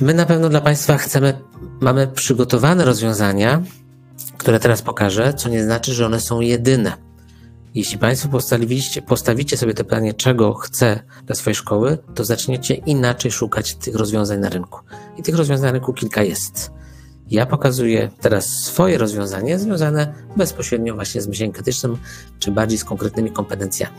My 0.00 0.14
na 0.14 0.26
pewno 0.26 0.48
dla 0.48 0.60
Państwa 0.60 0.96
chcemy, 0.96 1.38
mamy 1.80 2.06
przygotowane 2.06 2.84
rozwiązania, 2.84 3.62
które 4.38 4.60
teraz 4.60 4.82
pokażę, 4.82 5.34
co 5.34 5.48
nie 5.48 5.64
znaczy, 5.64 5.92
że 5.92 6.06
one 6.06 6.20
są 6.20 6.40
jedyne. 6.40 6.92
Jeśli 7.74 7.98
Państwo 7.98 8.28
postawicie, 8.28 9.02
postawicie 9.02 9.56
sobie 9.56 9.74
to 9.74 9.84
pytanie, 9.84 10.14
czego 10.14 10.54
chcę 10.54 11.00
dla 11.26 11.34
swojej 11.34 11.54
szkoły, 11.54 11.98
to 12.14 12.24
zaczniecie 12.24 12.74
inaczej 12.74 13.30
szukać 13.30 13.74
tych 13.74 13.94
rozwiązań 13.94 14.40
na 14.40 14.48
rynku. 14.48 14.78
I 15.18 15.22
tych 15.22 15.34
rozwiązań 15.34 15.66
na 15.66 15.72
rynku 15.72 15.92
kilka 15.92 16.22
jest. 16.22 16.79
Ja 17.30 17.46
pokazuję 17.46 18.10
teraz 18.20 18.46
swoje 18.46 18.98
rozwiązanie 18.98 19.58
związane 19.58 20.14
bezpośrednio 20.36 20.94
właśnie 20.94 21.22
z 21.22 21.28
myśleniem 21.28 21.52
krytycznym, 21.52 21.96
czy 22.38 22.50
bardziej 22.50 22.78
z 22.78 22.84
konkretnymi 22.84 23.30
kompetencjami. 23.30 23.96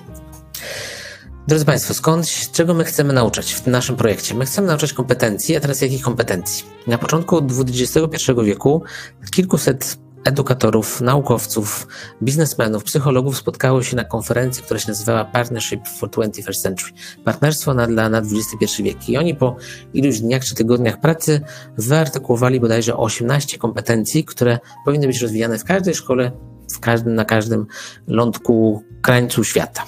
Drodzy 1.48 1.65
Państwo, 1.65 1.94
skąd, 1.94 2.28
czego 2.52 2.74
my 2.74 2.84
chcemy 2.84 3.13
nauczać 3.13 3.54
w 3.54 3.67
naszym 3.67 3.96
projekcie? 3.96 4.36
My 4.36 4.46
chcemy 4.46 4.67
nauczać 4.67 4.94
kompetencji, 4.94 5.58
a 5.58 5.60
teraz 5.60 5.82
jakich 5.82 6.02
kompetencji? 6.02 6.65
Na 6.88 6.98
początku 6.98 7.41
XXI 7.60 8.32
wieku 8.44 8.84
kilkuset 9.32 9.98
edukatorów, 10.25 11.01
naukowców, 11.01 11.88
biznesmenów, 12.23 12.84
psychologów 12.84 13.38
spotkało 13.38 13.84
się 13.84 13.95
na 13.95 14.03
konferencji, 14.03 14.63
która 14.63 14.79
się 14.79 14.88
nazywała 14.88 15.25
Partnership 15.25 15.88
for 15.99 16.10
21st 16.10 16.62
Century. 16.62 16.91
Partnerstwo 17.25 17.73
na, 17.73 17.88
dla, 17.88 18.10
na 18.10 18.17
XXI 18.17 18.84
wiek. 18.84 19.10
I 19.10 19.17
oni 19.17 19.36
po 19.36 19.55
iluś 19.93 20.19
dniach 20.19 20.45
czy 20.45 20.55
tygodniach 20.55 20.99
pracy 20.99 21.41
wyartykułowali 21.77 22.60
bodajże 22.60 22.97
18 22.97 23.57
kompetencji, 23.57 24.25
które 24.25 24.60
powinny 24.86 25.07
być 25.07 25.21
rozwijane 25.21 25.60
w 25.60 25.63
każdej 25.63 25.95
szkole, 25.95 26.31
w 26.73 26.79
każdym, 26.79 27.15
na 27.15 27.25
każdym 27.25 27.65
lądku, 28.07 28.84
krańcu 29.01 29.43
świata. 29.43 29.84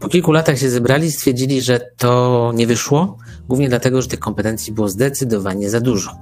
Po 0.00 0.08
kilku 0.08 0.32
latach 0.32 0.58
się 0.58 0.70
zebrali 0.70 1.06
i 1.06 1.12
stwierdzili, 1.12 1.62
że 1.62 1.80
to 1.96 2.52
nie 2.54 2.66
wyszło, 2.66 3.18
głównie 3.48 3.68
dlatego, 3.68 4.02
że 4.02 4.08
tych 4.08 4.18
kompetencji 4.18 4.72
było 4.72 4.88
zdecydowanie 4.88 5.70
za 5.70 5.80
dużo. 5.80 6.16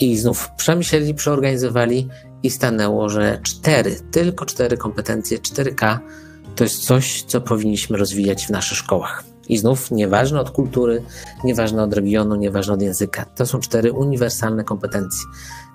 I 0.00 0.18
znów 0.18 0.50
przemyśleli, 0.56 1.14
przeorganizowali 1.14 2.08
i 2.42 2.50
stanęło, 2.50 3.08
że 3.08 3.40
cztery, 3.42 3.96
tylko 4.10 4.46
cztery 4.46 4.76
kompetencje, 4.76 5.38
4K 5.38 5.98
to 6.56 6.64
jest 6.64 6.84
coś, 6.84 7.22
co 7.22 7.40
powinniśmy 7.40 7.98
rozwijać 7.98 8.46
w 8.46 8.50
naszych 8.50 8.78
szkołach. 8.78 9.24
I 9.48 9.58
znów 9.58 9.90
nieważne 9.90 10.40
od 10.40 10.50
kultury, 10.50 11.02
nieważne 11.44 11.82
od 11.82 11.94
regionu, 11.94 12.34
nieważne 12.34 12.74
od 12.74 12.82
języka. 12.82 13.24
To 13.24 13.46
są 13.46 13.60
cztery 13.60 13.92
uniwersalne 13.92 14.64
kompetencje. 14.64 15.24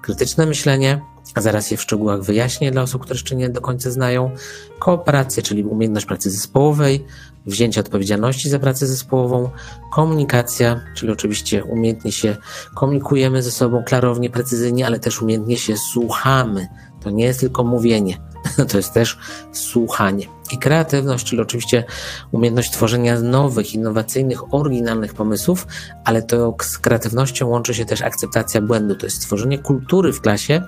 Krytyczne 0.01 0.45
myślenie, 0.45 1.01
a 1.35 1.41
zaraz 1.41 1.71
je 1.71 1.77
w 1.77 1.81
szczegółach 1.81 2.21
wyjaśnię 2.21 2.71
dla 2.71 2.81
osób, 2.81 3.01
które 3.01 3.15
jeszcze 3.15 3.35
nie 3.35 3.49
do 3.49 3.61
końca 3.61 3.91
znają. 3.91 4.31
Kooperacja, 4.79 5.43
czyli 5.43 5.63
umiejętność 5.63 6.05
pracy 6.05 6.31
zespołowej, 6.31 7.05
wzięcie 7.45 7.81
odpowiedzialności 7.81 8.49
za 8.49 8.59
pracę 8.59 8.87
zespołową, 8.87 9.49
komunikacja, 9.91 10.81
czyli 10.95 11.11
oczywiście 11.11 11.63
umiejętnie 11.63 12.11
się 12.11 12.37
komunikujemy 12.75 13.43
ze 13.43 13.51
sobą 13.51 13.83
klarownie, 13.83 14.29
precyzyjnie, 14.29 14.85
ale 14.85 14.99
też 14.99 15.21
umiejętnie 15.21 15.57
się 15.57 15.77
słuchamy. 15.77 16.67
To 17.01 17.09
nie 17.09 17.25
jest 17.25 17.39
tylko 17.39 17.63
mówienie, 17.63 18.17
to 18.69 18.77
jest 18.77 18.93
też 18.93 19.17
słuchanie. 19.51 20.25
I 20.51 20.57
kreatywność, 20.57 21.25
czyli 21.25 21.41
oczywiście 21.41 21.83
umiejętność 22.31 22.71
tworzenia 22.71 23.19
nowych, 23.19 23.73
innowacyjnych, 23.73 24.53
oryginalnych 24.53 25.13
pomysłów, 25.13 25.67
ale 26.05 26.21
to 26.21 26.55
z 26.61 26.77
kreatywnością 26.77 27.47
łączy 27.47 27.73
się 27.73 27.85
też 27.85 28.01
akceptacja 28.01 28.61
błędu. 28.61 28.95
To 28.95 29.05
jest 29.05 29.17
stworzenie 29.17 29.59
kultury 29.59 30.13
w 30.13 30.21
klasie, 30.21 30.61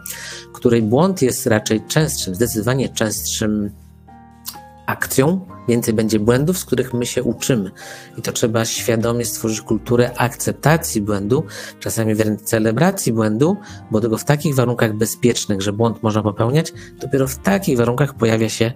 której 0.54 0.82
błąd 0.82 1.22
jest 1.22 1.48
raczej 1.48 1.82
częstszym, 1.88 2.36
zdecydowanie 2.36 2.90
częstszym 2.90 3.72
akcją, 4.86 5.48
więcej 5.68 5.94
będzie 5.94 6.20
błędów, 6.20 6.58
z 6.58 6.66
których 6.66 6.94
my 6.94 7.06
się 7.06 7.24
uczymy. 7.24 7.72
I 8.18 8.22
to 8.22 8.32
trzeba 8.32 8.66
świadomie 8.66 9.26
stworzyć 9.26 9.62
kulturę 9.62 10.12
akceptacji 10.18 11.02
błędu, 11.02 11.44
czasami 11.80 12.16
wręcz 12.16 12.42
celebracji 12.42 13.14
błędu, 13.14 13.58
bo 13.92 14.02
tylko 14.02 14.18
w 14.18 14.24
takich 14.24 14.56
warunkach 14.56 14.94
bezpiecznych, 14.94 15.62
że 15.62 15.74
błąd 15.74 16.04
można 16.04 16.24
popełniać, 16.24 16.74
dopiero 17.00 17.28
w 17.28 17.38
takich 17.38 17.78
warunkach 17.78 18.14
pojawia 18.14 18.50
się 18.50 18.74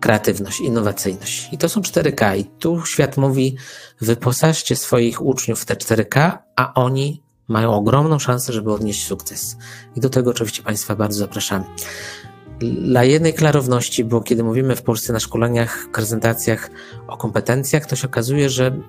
kreatywność, 0.00 0.60
innowacyjność. 0.60 1.48
I 1.52 1.58
to 1.58 1.68
są 1.68 1.80
4K. 1.80 2.38
I 2.38 2.44
tu 2.44 2.86
świat 2.86 3.16
mówi, 3.16 3.56
wyposażcie 4.00 4.76
swoich 4.76 5.22
uczniów 5.22 5.60
w 5.60 5.64
te 5.64 5.74
4K, 5.74 6.38
a 6.56 6.74
oni 6.74 7.22
mają 7.48 7.74
ogromną 7.74 8.18
szansę, 8.18 8.52
żeby 8.52 8.72
odnieść 8.72 9.06
sukces. 9.06 9.56
I 9.96 10.00
do 10.00 10.10
tego 10.10 10.30
oczywiście 10.30 10.62
Państwa 10.62 10.96
bardzo 10.96 11.18
zapraszamy. 11.18 11.64
Dla 12.60 13.04
jednej 13.04 13.34
klarowności, 13.34 14.04
bo 14.04 14.20
kiedy 14.20 14.44
mówimy 14.44 14.76
w 14.76 14.82
Polsce 14.82 15.12
na 15.12 15.20
szkoleniach, 15.20 15.86
prezentacjach 15.92 16.70
o 17.08 17.16
kompetencjach, 17.16 17.86
to 17.86 17.96
się 17.96 18.06
okazuje, 18.06 18.50
że 18.50 18.80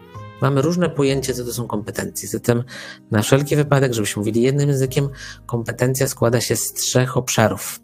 mamy 0.41 0.61
różne 0.61 0.89
pojęcie, 0.89 1.33
co 1.33 1.45
to 1.45 1.53
są 1.53 1.67
kompetencje. 1.67 2.29
Zatem 2.29 2.63
na 3.11 3.21
wszelki 3.21 3.55
wypadek, 3.55 3.93
żebyśmy 3.93 4.19
mówili 4.19 4.41
jednym 4.41 4.69
językiem, 4.69 5.09
kompetencja 5.45 6.07
składa 6.07 6.41
się 6.41 6.55
z 6.55 6.73
trzech 6.73 7.17
obszarów. 7.17 7.79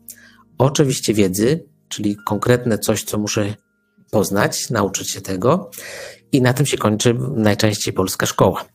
Oczywiście 0.57 1.13
wiedzy, 1.13 1.65
czyli 1.89 2.17
konkretne 2.25 2.77
coś, 2.77 3.03
co 3.03 3.17
muszę 3.17 3.55
poznać, 4.11 4.69
nauczyć 4.69 5.09
się 5.09 5.21
tego 5.21 5.71
i 6.31 6.41
na 6.41 6.53
tym 6.53 6.65
się 6.65 6.77
kończy 6.77 7.15
najczęściej 7.35 7.93
polska 7.93 8.25
szkoła. 8.25 8.65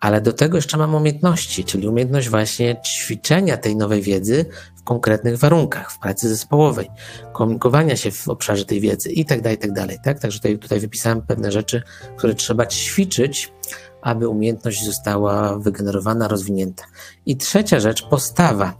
Ale 0.00 0.20
do 0.20 0.32
tego 0.32 0.58
jeszcze 0.58 0.76
mam 0.76 0.94
umiejętności, 0.94 1.64
czyli 1.64 1.88
umiejętność 1.88 2.28
właśnie 2.28 2.80
ćwiczenia 2.86 3.56
tej 3.56 3.76
nowej 3.76 4.02
wiedzy 4.02 4.46
konkretnych 4.84 5.38
warunkach, 5.38 5.92
w 5.92 5.98
pracy 5.98 6.28
zespołowej, 6.28 6.90
komunikowania 7.32 7.96
się 7.96 8.10
w 8.10 8.28
obszarze 8.28 8.64
tej 8.64 8.80
wiedzy 8.80 9.12
i 9.12 9.24
tak 9.24 9.40
dalej, 9.40 9.58
i 9.58 9.72
tak. 9.72 10.04
Tak? 10.04 10.18
Także 10.18 10.38
tutaj, 10.38 10.58
tutaj 10.58 10.80
wypisałem 10.80 11.22
pewne 11.22 11.52
rzeczy, 11.52 11.82
które 12.16 12.34
trzeba 12.34 12.66
ćwiczyć, 12.66 13.52
aby 14.02 14.28
umiejętność 14.28 14.84
została 14.84 15.58
wygenerowana, 15.58 16.28
rozwinięta. 16.28 16.84
I 17.26 17.36
trzecia 17.36 17.80
rzecz, 17.80 18.08
postawa. 18.08 18.74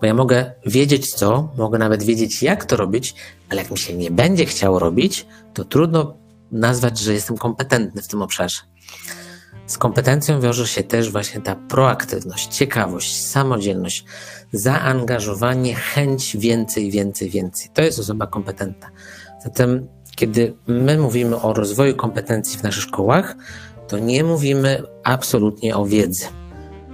Bo 0.00 0.06
ja 0.06 0.14
mogę 0.14 0.52
wiedzieć 0.66 1.14
co, 1.14 1.52
mogę 1.56 1.78
nawet 1.78 2.02
wiedzieć 2.02 2.42
jak 2.42 2.64
to 2.64 2.76
robić, 2.76 3.14
ale 3.48 3.62
jak 3.62 3.70
mi 3.70 3.78
się 3.78 3.94
nie 3.94 4.10
będzie 4.10 4.46
chciało 4.46 4.78
robić, 4.78 5.26
to 5.54 5.64
trudno 5.64 6.16
nazwać, 6.52 6.98
że 6.98 7.12
jestem 7.12 7.36
kompetentny 7.36 8.02
w 8.02 8.08
tym 8.08 8.22
obszarze. 8.22 8.60
Z 9.66 9.78
kompetencją 9.78 10.40
wiąże 10.40 10.66
się 10.66 10.82
też 10.82 11.10
właśnie 11.10 11.40
ta 11.40 11.54
proaktywność, 11.54 12.56
ciekawość, 12.56 13.24
samodzielność, 13.24 14.04
zaangażowanie, 14.58 15.74
chęć 15.74 16.36
więcej, 16.36 16.90
więcej, 16.90 17.30
więcej. 17.30 17.70
To 17.74 17.82
jest 17.82 17.98
osoba 17.98 18.26
kompetentna. 18.26 18.90
Zatem, 19.44 19.88
kiedy 20.16 20.54
my 20.66 20.98
mówimy 20.98 21.40
o 21.40 21.52
rozwoju 21.52 21.96
kompetencji 21.96 22.58
w 22.58 22.62
naszych 22.62 22.82
szkołach, 22.82 23.36
to 23.88 23.98
nie 23.98 24.24
mówimy 24.24 24.82
absolutnie 25.04 25.76
o 25.76 25.86
wiedzy. 25.86 26.26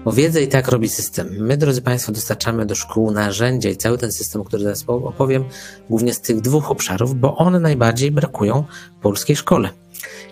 Bo 0.04 0.12
wiedzę 0.12 0.42
i 0.42 0.48
tak 0.48 0.68
robi 0.68 0.88
system. 0.88 1.28
My, 1.38 1.56
drodzy 1.56 1.82
Państwo, 1.82 2.12
dostarczamy 2.12 2.66
do 2.66 2.74
szkół 2.74 3.10
narzędzia 3.10 3.70
i 3.70 3.76
cały 3.76 3.98
ten 3.98 4.12
system, 4.12 4.44
który 4.44 4.62
zaraz 4.62 4.84
opowiem, 4.86 5.44
głównie 5.90 6.14
z 6.14 6.20
tych 6.20 6.40
dwóch 6.40 6.70
obszarów, 6.70 7.14
bo 7.14 7.36
one 7.36 7.60
najbardziej 7.60 8.10
brakują 8.10 8.64
polskiej 9.02 9.36
szkole. 9.36 9.70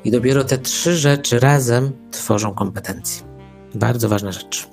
I 0.04 0.10
dopiero 0.10 0.44
te 0.44 0.58
trzy 0.58 0.96
rzeczy 0.96 1.40
razem 1.40 1.92
tworzą 2.10 2.54
kompetencje. 2.54 3.22
Bardzo 3.74 4.08
ważna 4.08 4.32
rzecz. 4.32 4.68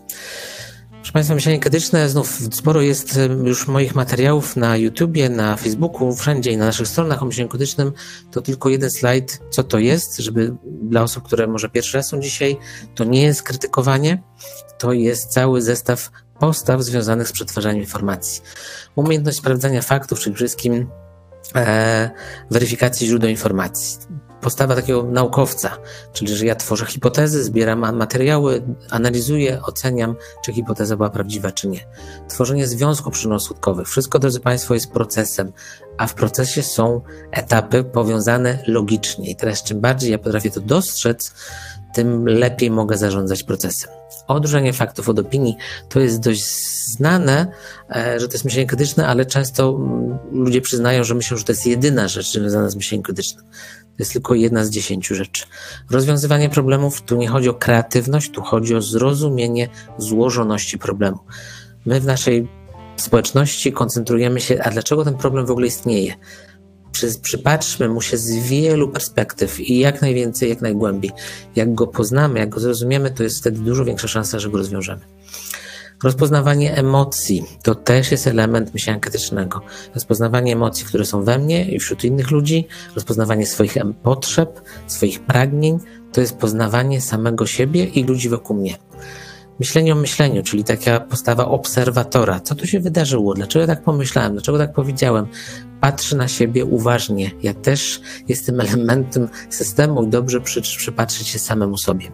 Proszę 1.08 1.14
Państwa, 1.14 1.36
myślenie 1.36 1.60
krytyczne, 1.60 2.10
znów 2.10 2.39
sporo 2.51 2.82
jest 2.82 3.20
już 3.43 3.68
moich 3.68 3.95
materiałów 3.95 4.55
na 4.55 4.78
YouTubie, 4.78 5.30
na 5.30 5.55
Facebooku, 5.55 6.16
wszędzie 6.16 6.51
i 6.51 6.58
na 6.58 6.66
naszych 6.66 6.88
stronach 6.88 7.24
o 7.24 7.26
myśleniu 7.26 7.49
krytycznym. 7.49 7.93
To 8.32 8.41
tylko 8.41 8.70
jeden 8.70 8.91
slajd, 8.91 9.41
co 9.49 9.64
to 9.64 9.80
jest, 9.80 10.18
żeby 10.18 10.55
dla 10.82 11.03
osób, 11.03 11.24
które 11.24 11.47
może 11.47 11.70
pierwszy 11.70 11.97
raz 11.97 12.08
są 12.08 12.20
dzisiaj, 12.20 12.58
to 12.95 13.03
nie 13.03 13.24
jest 13.24 13.43
krytykowanie, 13.43 14.24
to 14.78 14.93
jest 14.93 15.30
cały 15.30 15.62
zestaw 15.62 16.12
postaw 16.39 16.82
związanych 16.82 17.28
z 17.28 17.32
przetwarzaniem 17.32 17.82
informacji. 17.82 18.41
Umiejętność 18.95 19.38
sprawdzania 19.38 19.82
faktów, 19.82 20.20
czyli 20.20 20.36
wszystkim 20.36 20.89
e, 21.55 22.10
weryfikacji 22.51 23.08
źródeł 23.08 23.30
informacji 23.30 23.97
postawa 24.48 24.76
takiego 24.76 25.04
naukowca, 25.04 25.78
czyli 26.14 26.36
że 26.36 26.45
ja 26.45 26.56
tworzę 26.56 26.86
hipotezy, 26.86 27.43
zbieram 27.43 27.95
materiały, 27.95 28.64
analizuję, 28.89 29.62
oceniam, 29.64 30.16
czy 30.45 30.54
hipoteza 30.54 30.98
była 30.98 31.10
prawdziwa, 31.10 31.52
czy 31.52 31.68
nie. 31.68 31.80
Tworzenie 32.30 32.68
związków 32.68 33.14
przyczynowo-skutkowych. 33.14 33.86
Wszystko, 33.86 34.20
drodzy 34.20 34.39
Państwo, 34.39 34.74
jest 34.74 34.91
procesem, 34.91 35.52
a 35.98 36.08
w 36.08 36.14
procesie 36.14 36.64
są 36.64 37.02
etapy 37.32 37.84
powiązane 37.84 38.60
logicznie. 38.68 39.30
I 39.30 39.36
teraz 39.36 39.64
czym 39.64 39.82
bardziej 39.82 40.12
ja 40.12 40.18
potrafię 40.18 40.52
to 40.52 40.62
dostrzec, 40.62 41.34
tym 41.93 42.26
lepiej 42.26 42.72
mogę 42.72 42.98
zarządzać 42.98 43.43
procesem. 43.43 43.89
Odróżnienie 44.28 44.74
faktów 44.74 45.10
od 45.10 45.20
opinii 45.20 45.58
to 45.89 46.00
jest 46.00 46.20
dość 46.20 46.43
znane, 46.86 47.48
e, 47.95 48.20
że 48.20 48.28
to 48.28 48.34
jest 48.34 48.45
myślenie 48.45 48.68
krytyczne, 48.68 49.08
ale 49.08 49.26
często 49.26 49.70
mm, 49.70 50.18
ludzie 50.32 50.62
przyznają, 50.62 51.04
że 51.04 51.16
myślą, 51.16 51.38
że 51.38 51.43
to 51.43 51.52
jest 51.52 51.66
jedyna 51.66 52.08
rzecz 52.08 52.34
związana 52.34 52.70
z 52.70 52.76
myśleniem 52.76 53.04
krytycznym. 53.04 53.45
To 53.98 54.04
jest 54.04 54.14
tylko 54.14 54.36
jedna 54.36 54.66
z 54.66 54.70
dziesięciu 54.70 55.16
rzeczy. 55.16 55.45
Rozwiązywanie 55.89 56.50
problemów, 56.50 57.02
tu 57.02 57.16
nie 57.16 57.28
chodzi 57.28 57.50
o 57.50 57.54
kreatywność, 57.54 58.32
tu 58.32 58.41
chodzi 58.41 58.76
o 58.76 58.82
zrozumienie 58.82 59.70
złożoności 59.98 60.78
problemu. 60.78 61.20
My 61.86 62.00
w 62.00 62.06
naszej 62.06 62.48
społeczności 62.98 63.72
koncentrujemy 63.72 64.41
się, 64.41 64.64
a 64.64 64.70
dlaczego 64.70 65.06
ten 65.06 65.18
problem 65.18 65.45
w 65.45 65.52
ogóle 65.52 65.68
istnieje? 65.68 66.14
Przypatrzmy 67.22 67.89
mu 67.89 68.02
się 68.02 68.18
z 68.18 68.36
wielu 68.36 68.89
perspektyw 68.89 69.60
i 69.60 69.80
jak 69.80 70.02
najwięcej, 70.02 70.50
jak 70.50 70.62
najgłębiej. 70.62 71.12
Jak 71.56 71.74
go 71.74 71.88
poznamy, 71.88 72.39
jak 72.39 72.50
go 72.50 72.60
zrozumiemy, 72.60 73.12
to 73.12 73.24
jest 73.24 73.39
wtedy 73.39 73.60
dużo 73.60 73.86
większa 73.86 74.08
szansa, 74.08 74.39
że 74.39 74.50
go 74.50 74.58
rozwiążemy. 74.58 75.02
Rozpoznawanie 76.04 76.76
emocji 76.76 77.43
to 77.64 77.76
też 77.76 78.12
jest 78.12 78.28
element 78.28 78.74
myślenia 78.74 79.00
krytycznego. 79.00 79.62
Rozpoznawanie 79.95 80.54
emocji, 80.54 80.86
które 80.86 81.06
są 81.06 81.24
we 81.24 81.38
mnie 81.38 81.72
i 81.72 81.80
wśród 81.80 82.04
innych 82.04 82.32
ludzi, 82.32 82.68
rozpoznawanie 82.95 83.45
swoich 83.45 83.78
potrzeb, 84.04 84.62
swoich 84.88 85.20
pragnień, 85.20 85.80
to 86.12 86.22
jest 86.22 86.38
poznawanie 86.38 87.02
samego 87.02 87.45
siebie 87.45 87.86
i 87.86 88.04
ludzi 88.04 88.30
wokół 88.30 88.58
mnie. 88.58 88.78
Myślenie 89.60 89.93
o 89.93 89.95
myśleniu, 89.95 90.43
czyli 90.43 90.64
taka 90.64 91.00
postawa 91.00 91.45
obserwatora. 91.45 92.39
Co 92.39 92.56
tu 92.56 92.68
się 92.68 92.80
wydarzyło? 92.80 93.34
Dlaczego 93.34 93.68
tak 93.68 93.84
pomyślałem? 93.84 94.34
Dlaczego 94.34 94.58
tak 94.58 94.74
powiedziałem? 94.74 95.28
Patrzy 95.82 96.18
na 96.18 96.28
siebie 96.28 96.66
uważnie. 96.66 97.32
Ja 97.43 97.54
też 97.54 98.02
jestem 98.28 98.62
elementem 98.62 99.28
systemu 99.50 100.04
i 100.04 100.08
dobrze 100.08 100.41
przy, 100.41 100.64
się 101.24 101.39
samemu 101.39 101.78
sobie. 101.78 102.12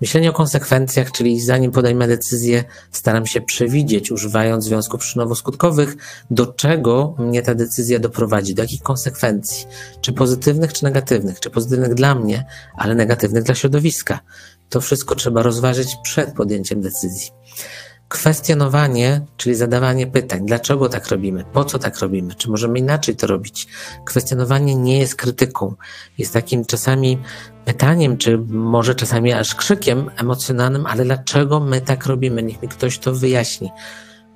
Myślenie 0.00 0.30
o 0.30 0.32
konsekwencjach, 0.32 1.12
czyli 1.12 1.40
zanim 1.40 1.70
podejmę 1.70 2.08
decyzję, 2.08 2.64
staram 2.92 3.26
się 3.26 3.40
przewidzieć, 3.40 4.12
używając 4.12 4.64
związków 4.64 5.00
przyczynowo-skutkowych, 5.00 5.96
do 6.30 6.46
czego 6.46 7.14
mnie 7.18 7.42
ta 7.42 7.54
decyzja 7.54 7.98
doprowadzi, 7.98 8.54
do 8.54 8.62
jakich 8.62 8.82
konsekwencji, 8.82 9.66
czy 10.00 10.12
pozytywnych, 10.12 10.72
czy 10.72 10.84
negatywnych, 10.84 11.40
czy 11.40 11.50
pozytywnych 11.50 11.94
dla 11.94 12.14
mnie, 12.14 12.46
ale 12.76 12.94
negatywnych 12.94 13.42
dla 13.42 13.54
środowiska. 13.54 14.20
To 14.68 14.80
wszystko 14.80 15.14
trzeba 15.14 15.42
rozważyć 15.42 15.96
przed 16.02 16.34
podjęciem 16.34 16.80
decyzji. 16.80 17.30
Kwestionowanie, 18.08 19.20
czyli 19.36 19.54
zadawanie 19.54 20.06
pytań, 20.06 20.46
dlaczego 20.46 20.88
tak 20.88 21.08
robimy, 21.08 21.44
po 21.52 21.64
co 21.64 21.78
tak 21.78 21.98
robimy, 21.98 22.34
czy 22.34 22.50
możemy 22.50 22.78
inaczej 22.78 23.16
to 23.16 23.26
robić. 23.26 23.66
Kwestionowanie 24.04 24.74
nie 24.74 24.98
jest 24.98 25.14
krytyką, 25.14 25.74
jest 26.18 26.32
takim 26.32 26.64
czasami 26.64 27.18
pytaniem, 27.64 28.18
czy 28.18 28.38
może 28.48 28.94
czasami 28.94 29.32
aż 29.32 29.54
krzykiem 29.54 30.10
emocjonalnym, 30.16 30.86
ale 30.86 31.04
dlaczego 31.04 31.60
my 31.60 31.80
tak 31.80 32.06
robimy? 32.06 32.42
Niech 32.42 32.62
mi 32.62 32.68
ktoś 32.68 32.98
to 32.98 33.14
wyjaśni, 33.14 33.70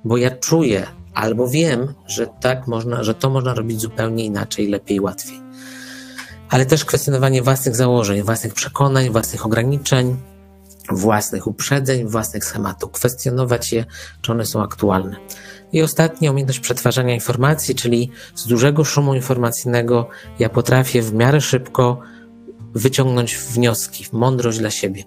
bo 0.03 0.17
ja 0.17 0.31
czuję 0.31 0.87
albo 1.13 1.47
wiem, 1.47 1.93
że 2.07 2.27
tak 2.27 2.67
można, 2.67 3.03
że 3.03 3.13
to 3.13 3.29
można 3.29 3.53
robić 3.53 3.81
zupełnie 3.81 4.25
inaczej, 4.25 4.67
lepiej, 4.67 4.99
łatwiej. 4.99 5.41
Ale 6.49 6.65
też 6.65 6.85
kwestionowanie 6.85 7.41
własnych 7.41 7.75
założeń, 7.75 8.21
własnych 8.21 8.53
przekonań, 8.53 9.09
własnych 9.09 9.45
ograniczeń, 9.45 10.17
własnych 10.89 11.47
uprzedzeń, 11.47 12.07
własnych 12.07 12.45
schematów, 12.45 12.91
kwestionować 12.91 13.73
je, 13.73 13.85
czy 14.21 14.31
one 14.31 14.45
są 14.45 14.63
aktualne. 14.63 15.15
I 15.73 15.81
ostatnia 15.81 16.31
umiejętność 16.31 16.59
przetwarzania 16.59 17.13
informacji, 17.13 17.75
czyli 17.75 18.11
z 18.35 18.47
dużego 18.47 18.83
szumu 18.83 19.13
informacyjnego 19.15 20.09
ja 20.39 20.49
potrafię 20.49 21.01
w 21.01 21.13
miarę 21.13 21.41
szybko 21.41 21.99
wyciągnąć 22.73 23.37
wnioski, 23.37 24.05
mądrość 24.11 24.59
dla 24.59 24.71
siebie. 24.71 25.03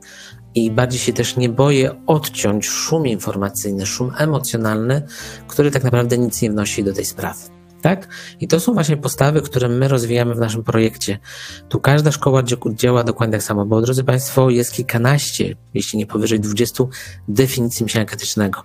I 0.55 0.70
bardziej 0.70 1.01
się 1.01 1.12
też 1.12 1.37
nie 1.37 1.49
boję 1.49 2.03
odciąć 2.07 2.66
szum 2.66 3.07
informacyjny, 3.07 3.87
szum 3.87 4.12
emocjonalny, 4.18 5.03
który 5.49 5.70
tak 5.70 5.85
naprawdę 5.85 6.18
nic 6.18 6.43
nie 6.43 6.51
wnosi 6.51 6.85
do 6.85 6.93
tej 6.93 7.05
sprawy. 7.05 7.54
Tak? 7.85 8.09
I 8.41 8.49
to 8.49 8.61
są 8.61 8.74
właśnie 8.74 8.97
postawy, 8.97 9.43
które 9.43 9.68
my 9.68 9.89
rozwijamy 9.89 10.35
w 10.35 10.39
naszym 10.39 10.64
projekcie. 10.64 11.18
Tu 11.68 11.80
każda 11.80 12.12
szkoła 12.12 12.43
działa 12.74 13.05
dokładnie 13.05 13.32
tak 13.32 13.43
samo, 13.43 13.66
bo 13.66 13.80
drodzy 13.80 14.05
Państwo, 14.05 14.51
jest 14.51 14.72
kilkanaście, 14.72 15.57
jeśli 15.74 15.99
nie 15.99 16.07
powyżej 16.07 16.41
20 16.41 16.85
definicji 17.28 17.85
myślenia 17.85 18.07
krytycznego. 18.07 18.64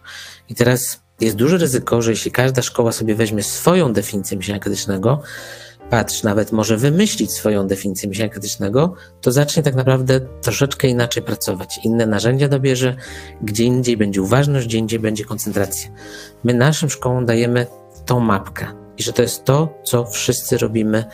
I 0.50 0.56
teraz 0.56 1.02
jest 1.20 1.36
duże 1.36 1.58
ryzyko, 1.58 2.02
że 2.02 2.12
jeśli 2.12 2.32
każda 2.32 2.62
szkoła 2.62 2.92
sobie 2.92 3.16
weźmie 3.16 3.44
swoją 3.44 3.94
definicję 3.94 4.38
myślenia 4.38 4.60
krytycznego, 4.60 5.22
patrz, 5.90 6.24
nawet 6.24 6.52
może 6.52 6.78
wymyślić 6.78 7.32
swoją 7.32 7.68
definicję 7.68 8.10
myślenia 8.10 8.30
krytycznego, 8.32 8.94
to 9.22 9.32
zacznie 9.32 9.64
tak 9.64 9.76
naprawdę 9.76 10.20
troszeczkę 10.42 10.88
inaczej 10.88 11.24
pracować. 11.24 11.80
Inne 11.84 12.06
narzędzia 12.06 12.48
dobierze, 12.48 12.96
gdzie 13.42 13.64
indziej 13.64 13.98
będzie 13.98 14.22
uważność, 14.22 14.68
gdzie 14.68 14.78
indziej 14.78 15.00
będzie 15.00 15.26
koncentracja. 15.26 15.90
My 16.44 16.54
naszym 16.54 16.90
szkołom 16.90 17.26
dajemy 17.26 17.68
tą 18.06 18.20
mapkę 18.20 18.79
i 19.00 19.04
że 19.04 19.14
to 19.14 19.22
jest 19.22 19.46
to, 19.46 19.82
co 19.84 20.06
wszyscy 20.06 20.58
robimy. 20.58 21.06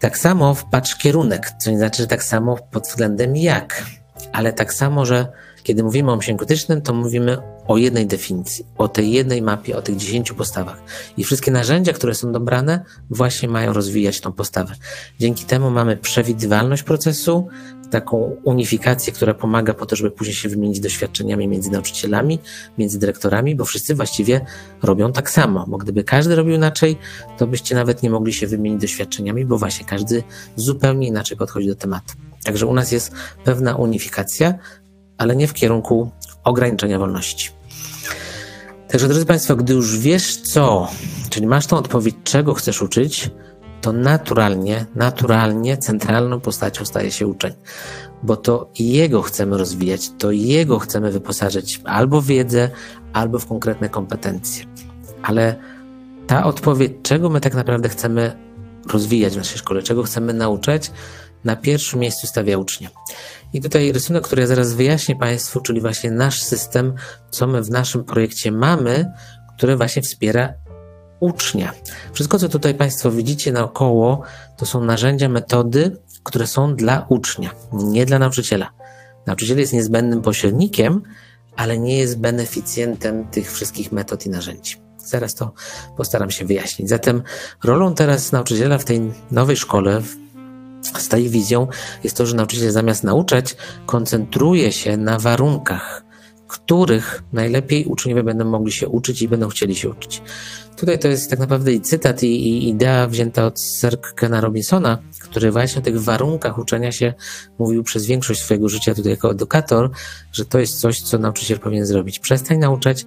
Tak 0.00 0.18
samo 0.18 0.54
w 0.54 0.64
patrz 0.64 0.96
kierunek, 0.96 1.52
co 1.58 1.70
nie 1.70 1.78
znaczy, 1.78 2.02
że 2.02 2.08
tak 2.08 2.24
samo 2.24 2.56
pod 2.70 2.86
względem 2.88 3.36
jak, 3.36 3.84
ale 4.32 4.52
tak 4.52 4.74
samo, 4.74 5.06
że 5.06 5.26
kiedy 5.62 5.82
mówimy 5.82 6.12
o 6.12 6.16
myśleniu 6.16 6.38
krytycznym, 6.38 6.82
to 6.82 6.94
mówimy 6.94 7.38
o 7.66 7.76
jednej 7.76 8.06
definicji, 8.06 8.66
o 8.78 8.88
tej 8.88 9.12
jednej 9.12 9.42
mapie, 9.42 9.76
o 9.76 9.82
tych 9.82 9.96
dziesięciu 9.96 10.34
postawach. 10.34 10.82
I 11.16 11.24
wszystkie 11.24 11.50
narzędzia, 11.50 11.92
które 11.92 12.14
są 12.14 12.32
dobrane, 12.32 12.84
właśnie 13.10 13.48
mają 13.48 13.72
rozwijać 13.72 14.20
tą 14.20 14.32
postawę. 14.32 14.74
Dzięki 15.18 15.44
temu 15.44 15.70
mamy 15.70 15.96
przewidywalność 15.96 16.82
procesu, 16.82 17.48
taką 17.92 18.36
unifikację, 18.44 19.12
która 19.12 19.34
pomaga 19.34 19.74
po 19.74 19.86
to, 19.86 19.96
żeby 19.96 20.10
później 20.10 20.34
się 20.34 20.48
wymienić 20.48 20.80
doświadczeniami 20.80 21.48
między 21.48 21.70
nauczycielami, 21.70 22.38
między 22.78 22.98
dyrektorami, 22.98 23.56
bo 23.56 23.64
wszyscy 23.64 23.94
właściwie 23.94 24.40
robią 24.82 25.12
tak 25.12 25.30
samo. 25.30 25.64
Bo 25.68 25.78
gdyby 25.78 26.04
każdy 26.04 26.36
robił 26.36 26.54
inaczej, 26.54 26.98
to 27.38 27.46
byście 27.46 27.74
nawet 27.74 28.02
nie 28.02 28.10
mogli 28.10 28.32
się 28.32 28.46
wymienić 28.46 28.80
doświadczeniami, 28.80 29.44
bo 29.44 29.58
właśnie 29.58 29.86
każdy 29.86 30.22
zupełnie 30.56 31.08
inaczej 31.08 31.36
podchodzi 31.36 31.68
do 31.68 31.74
tematu. 31.74 32.14
Także 32.44 32.66
u 32.66 32.74
nas 32.74 32.92
jest 32.92 33.12
pewna 33.44 33.76
unifikacja, 33.76 34.54
ale 35.18 35.36
nie 35.36 35.48
w 35.48 35.52
kierunku 35.52 36.10
ograniczenia 36.44 36.98
wolności. 36.98 37.50
Także, 38.88 39.08
drodzy 39.08 39.26
Państwo, 39.26 39.56
gdy 39.56 39.72
już 39.72 39.98
wiesz 39.98 40.36
co, 40.36 40.88
czyli 41.30 41.46
masz 41.46 41.66
tą 41.66 41.76
odpowiedź, 41.76 42.16
czego 42.24 42.54
chcesz 42.54 42.82
uczyć, 42.82 43.30
to 43.80 43.92
naturalnie, 43.92 44.86
naturalnie 44.94 45.76
centralną 45.76 46.40
postacią 46.40 46.84
staje 46.84 47.10
się 47.10 47.26
uczeń, 47.26 47.52
bo 48.22 48.36
to 48.36 48.70
jego 48.78 49.22
chcemy 49.22 49.58
rozwijać, 49.58 50.10
to 50.18 50.30
jego 50.30 50.78
chcemy 50.78 51.10
wyposażyć 51.10 51.80
albo 51.84 52.20
w 52.20 52.26
wiedzę, 52.26 52.70
albo 53.12 53.38
w 53.38 53.46
konkretne 53.46 53.88
kompetencje. 53.88 54.64
Ale 55.22 55.56
ta 56.26 56.44
odpowiedź, 56.44 56.92
czego 57.02 57.30
my 57.30 57.40
tak 57.40 57.54
naprawdę 57.54 57.88
chcemy 57.88 58.36
rozwijać 58.92 59.34
w 59.34 59.36
naszej 59.36 59.58
szkole, 59.58 59.82
czego 59.82 60.02
chcemy 60.02 60.32
nauczać, 60.32 60.90
na 61.44 61.56
pierwszym 61.56 62.00
miejscu 62.00 62.26
stawia 62.26 62.58
ucznia. 62.58 62.88
I 63.52 63.60
tutaj 63.60 63.92
rysunek, 63.92 64.24
który 64.24 64.42
ja 64.42 64.48
zaraz 64.48 64.72
wyjaśnię 64.72 65.16
Państwu, 65.16 65.60
czyli 65.60 65.80
właśnie 65.80 66.10
nasz 66.10 66.42
system, 66.42 66.94
co 67.30 67.46
my 67.46 67.62
w 67.62 67.70
naszym 67.70 68.04
projekcie 68.04 68.52
mamy, 68.52 69.12
który 69.56 69.76
właśnie 69.76 70.02
wspiera 70.02 70.54
ucznia. 71.20 71.72
Wszystko, 72.12 72.38
co 72.38 72.48
tutaj 72.48 72.74
Państwo 72.74 73.10
widzicie 73.10 73.52
naokoło, 73.52 74.22
to 74.56 74.66
są 74.66 74.84
narzędzia, 74.84 75.28
metody, 75.28 75.96
które 76.22 76.46
są 76.46 76.76
dla 76.76 77.06
ucznia, 77.08 77.50
nie 77.72 78.06
dla 78.06 78.18
nauczyciela. 78.18 78.70
Nauczyciel 79.26 79.58
jest 79.58 79.72
niezbędnym 79.72 80.22
pośrednikiem, 80.22 81.02
ale 81.56 81.78
nie 81.78 81.98
jest 81.98 82.18
beneficjentem 82.18 83.28
tych 83.28 83.52
wszystkich 83.52 83.92
metod 83.92 84.26
i 84.26 84.30
narzędzi. 84.30 84.76
Zaraz 84.98 85.34
to 85.34 85.52
postaram 85.96 86.30
się 86.30 86.44
wyjaśnić. 86.44 86.88
Zatem 86.88 87.22
rolą 87.64 87.94
teraz 87.94 88.32
nauczyciela 88.32 88.78
w 88.78 88.84
tej 88.84 89.12
nowej 89.30 89.56
szkole, 89.56 90.02
z 90.82 91.08
tej 91.08 91.28
wizją 91.28 91.66
jest 92.04 92.16
to, 92.16 92.26
że 92.26 92.36
nauczyciel 92.36 92.70
zamiast 92.70 93.04
nauczać, 93.04 93.56
koncentruje 93.86 94.72
się 94.72 94.96
na 94.96 95.18
warunkach, 95.18 96.04
których 96.48 97.22
najlepiej 97.32 97.84
uczniowie 97.84 98.22
będą 98.22 98.44
mogli 98.44 98.72
się 98.72 98.88
uczyć 98.88 99.22
i 99.22 99.28
będą 99.28 99.48
chcieli 99.48 99.74
się 99.74 99.88
uczyć. 99.88 100.22
Tutaj 100.76 100.98
to 100.98 101.08
jest 101.08 101.30
tak 101.30 101.38
naprawdę 101.38 101.72
i 101.72 101.80
cytat, 101.80 102.22
i, 102.22 102.26
i 102.26 102.68
idea 102.68 103.06
wzięta 103.06 103.46
od 103.46 103.60
Sir 103.60 104.00
Kena 104.00 104.40
Robinsona, 104.40 104.98
który 105.20 105.50
właśnie 105.50 105.78
o 105.78 105.84
tych 105.84 106.02
warunkach 106.02 106.58
uczenia 106.58 106.92
się 106.92 107.14
mówił 107.58 107.82
przez 107.82 108.06
większość 108.06 108.40
swojego 108.40 108.68
życia 108.68 108.94
tutaj 108.94 109.12
jako 109.12 109.30
edukator, 109.30 109.90
że 110.32 110.44
to 110.44 110.58
jest 110.58 110.80
coś, 110.80 111.00
co 111.00 111.18
nauczyciel 111.18 111.58
powinien 111.58 111.86
zrobić. 111.86 112.18
Przestań 112.18 112.58
nauczać, 112.58 113.06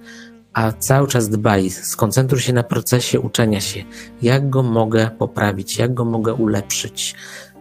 a 0.52 0.72
cały 0.72 1.08
czas 1.08 1.28
dbaj, 1.28 1.70
skoncentruj 1.70 2.40
się 2.40 2.52
na 2.52 2.62
procesie 2.62 3.20
uczenia 3.20 3.60
się. 3.60 3.84
Jak 4.22 4.50
go 4.50 4.62
mogę 4.62 5.10
poprawić, 5.18 5.78
jak 5.78 5.94
go 5.94 6.04
mogę 6.04 6.34
ulepszyć. 6.34 7.14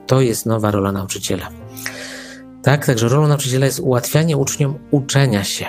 To 0.07 0.21
jest 0.21 0.45
nowa 0.45 0.71
rola 0.71 0.91
nauczyciela. 0.91 1.49
Tak, 2.63 2.85
także 2.85 3.09
rolą 3.09 3.27
nauczyciela 3.27 3.65
jest 3.65 3.79
ułatwianie 3.79 4.37
uczniom 4.37 4.79
uczenia 4.91 5.43
się, 5.43 5.65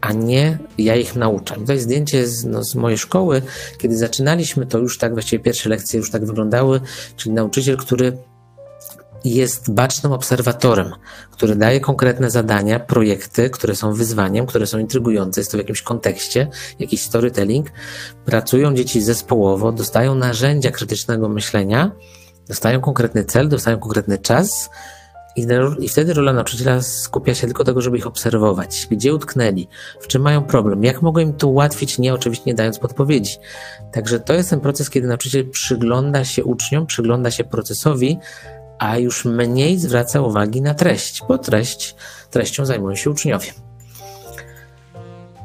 a 0.00 0.12
nie 0.12 0.58
ja 0.78 0.96
ich 0.96 1.16
nauczam. 1.16 1.66
To 1.66 1.72
jest 1.72 1.84
zdjęcie 1.84 2.26
z, 2.26 2.44
no, 2.44 2.64
z 2.64 2.74
mojej 2.74 2.98
szkoły, 2.98 3.42
kiedy 3.78 3.96
zaczynaliśmy, 3.96 4.66
to 4.66 4.78
już 4.78 4.98
tak, 4.98 5.12
właściwie 5.12 5.44
pierwsze 5.44 5.68
lekcje 5.68 5.98
już 5.98 6.10
tak 6.10 6.26
wyglądały, 6.26 6.80
czyli 7.16 7.34
nauczyciel, 7.34 7.76
który 7.76 8.18
jest 9.24 9.72
bacznym 9.72 10.12
obserwatorem, 10.12 10.92
który 11.30 11.56
daje 11.56 11.80
konkretne 11.80 12.30
zadania, 12.30 12.80
projekty, 12.80 13.50
które 13.50 13.76
są 13.76 13.92
wyzwaniem, 13.92 14.46
które 14.46 14.66
są 14.66 14.78
intrygujące, 14.78 15.40
jest 15.40 15.50
to 15.50 15.56
w 15.56 15.60
jakimś 15.60 15.82
kontekście, 15.82 16.48
jakiś 16.78 17.02
storytelling. 17.02 17.70
Pracują 18.24 18.74
dzieci 18.74 19.02
zespołowo, 19.02 19.72
dostają 19.72 20.14
narzędzia 20.14 20.70
krytycznego 20.70 21.28
myślenia, 21.28 21.90
dostają 22.48 22.80
konkretny 22.80 23.24
cel, 23.24 23.48
dostają 23.48 23.78
konkretny 23.78 24.18
czas, 24.18 24.70
i, 25.36 25.46
I, 25.78 25.88
wtedy 25.88 26.14
rola 26.14 26.32
nauczyciela 26.32 26.82
skupia 26.82 27.34
się 27.34 27.46
tylko 27.46 27.64
tego, 27.64 27.80
żeby 27.80 27.98
ich 27.98 28.06
obserwować, 28.06 28.86
gdzie 28.90 29.14
utknęli, 29.14 29.68
w 30.00 30.06
czym 30.06 30.22
mają 30.22 30.44
problem, 30.44 30.84
jak 30.84 31.02
mogą 31.02 31.20
im 31.20 31.32
to 31.32 31.48
ułatwić, 31.48 31.98
nie 31.98 32.14
oczywiście 32.14 32.44
nie 32.46 32.54
dając 32.54 32.78
podpowiedzi. 32.78 33.36
Także 33.92 34.20
to 34.20 34.34
jest 34.34 34.50
ten 34.50 34.60
proces, 34.60 34.90
kiedy 34.90 35.08
nauczyciel 35.08 35.50
przygląda 35.50 36.24
się 36.24 36.44
uczniom, 36.44 36.86
przygląda 36.86 37.30
się 37.30 37.44
procesowi, 37.44 38.18
a 38.78 38.98
już 38.98 39.24
mniej 39.24 39.78
zwraca 39.78 40.20
uwagi 40.20 40.62
na 40.62 40.74
treść, 40.74 41.22
bo 41.28 41.38
treść, 41.38 41.96
treścią 42.30 42.66
zajmują 42.66 42.96
się 42.96 43.10
uczniowie. 43.10 43.46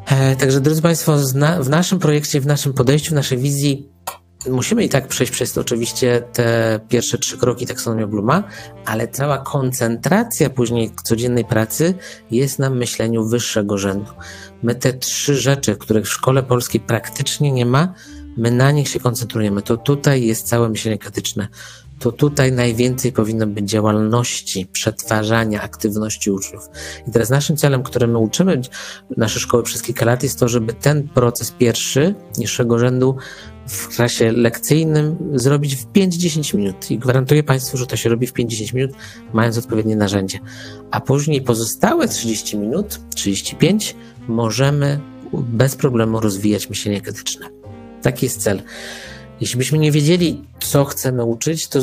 E, 0.05 0.35
także, 0.35 0.61
drodzy 0.61 0.81
Państwo, 0.81 1.17
w 1.59 1.69
naszym 1.69 1.99
projekcie, 1.99 2.41
w 2.41 2.45
naszym 2.45 2.73
podejściu, 2.73 3.11
w 3.11 3.15
naszej 3.15 3.37
wizji 3.37 3.90
musimy 4.49 4.83
i 4.83 4.89
tak 4.89 5.07
przejść 5.07 5.33
przez 5.33 5.57
oczywiście 5.57 6.23
te 6.33 6.79
pierwsze 6.89 7.17
trzy 7.17 7.37
kroki 7.37 7.65
taksonomii 7.65 8.05
Bluma, 8.05 8.43
ale 8.85 9.07
cała 9.07 9.37
koncentracja 9.37 10.49
później 10.49 10.91
codziennej 11.03 11.45
pracy 11.45 11.93
jest 12.31 12.59
na 12.59 12.69
myśleniu 12.69 13.25
wyższego 13.25 13.77
rzędu. 13.77 14.11
My 14.63 14.75
te 14.75 14.93
trzy 14.93 15.35
rzeczy, 15.35 15.75
których 15.75 16.05
w 16.05 16.11
szkole 16.11 16.43
polskiej 16.43 16.81
praktycznie 16.81 17.51
nie 17.51 17.65
ma, 17.65 17.93
my 18.37 18.51
na 18.51 18.71
nich 18.71 18.89
się 18.89 18.99
koncentrujemy. 18.99 19.61
To 19.61 19.77
tutaj 19.77 20.23
jest 20.23 20.47
całe 20.47 20.69
myślenie 20.69 20.97
krytyczne 20.97 21.47
to 22.01 22.11
tutaj 22.11 22.51
najwięcej 22.51 23.11
powinno 23.11 23.47
być 23.47 23.69
działalności, 23.69 24.65
przetwarzania, 24.65 25.61
aktywności 25.61 26.31
uczniów. 26.31 26.69
I 27.07 27.11
teraz 27.11 27.29
naszym 27.29 27.57
celem, 27.57 27.83
który 27.83 28.07
my 28.07 28.17
uczymy 28.17 28.61
nasze 29.17 29.39
szkoły 29.39 29.63
przez 29.63 29.81
kilka 29.81 30.05
lat, 30.05 30.23
jest 30.23 30.39
to, 30.39 30.47
żeby 30.47 30.73
ten 30.73 31.07
proces 31.07 31.51
pierwszy, 31.51 32.15
niższego 32.37 32.79
rzędu, 32.79 33.15
w 33.67 33.87
klasie 33.87 34.31
lekcyjnym 34.31 35.17
zrobić 35.33 35.75
w 35.75 35.91
5-10 35.91 36.57
minut. 36.57 36.91
I 36.91 36.99
gwarantuję 36.99 37.43
Państwu, 37.43 37.77
że 37.77 37.87
to 37.87 37.95
się 37.95 38.09
robi 38.09 38.27
w 38.27 38.33
5-10 38.33 38.73
minut, 38.75 38.91
mając 39.33 39.57
odpowiednie 39.57 39.95
narzędzie. 39.95 40.39
A 40.91 41.01
później 41.01 41.41
pozostałe 41.41 42.07
30 42.07 42.57
minut, 42.57 42.99
35, 43.15 43.95
możemy 44.27 44.99
bez 45.33 45.75
problemu 45.75 46.19
rozwijać 46.19 46.69
myślenie 46.69 47.01
krytyczne. 47.01 47.49
Taki 48.01 48.25
jest 48.25 48.41
cel. 48.41 48.61
Jeśli 49.41 49.57
byśmy 49.57 49.77
nie 49.77 49.91
wiedzieli, 49.91 50.50
co 50.71 50.85
chcemy 50.85 51.25
uczyć, 51.25 51.67
to, 51.67 51.79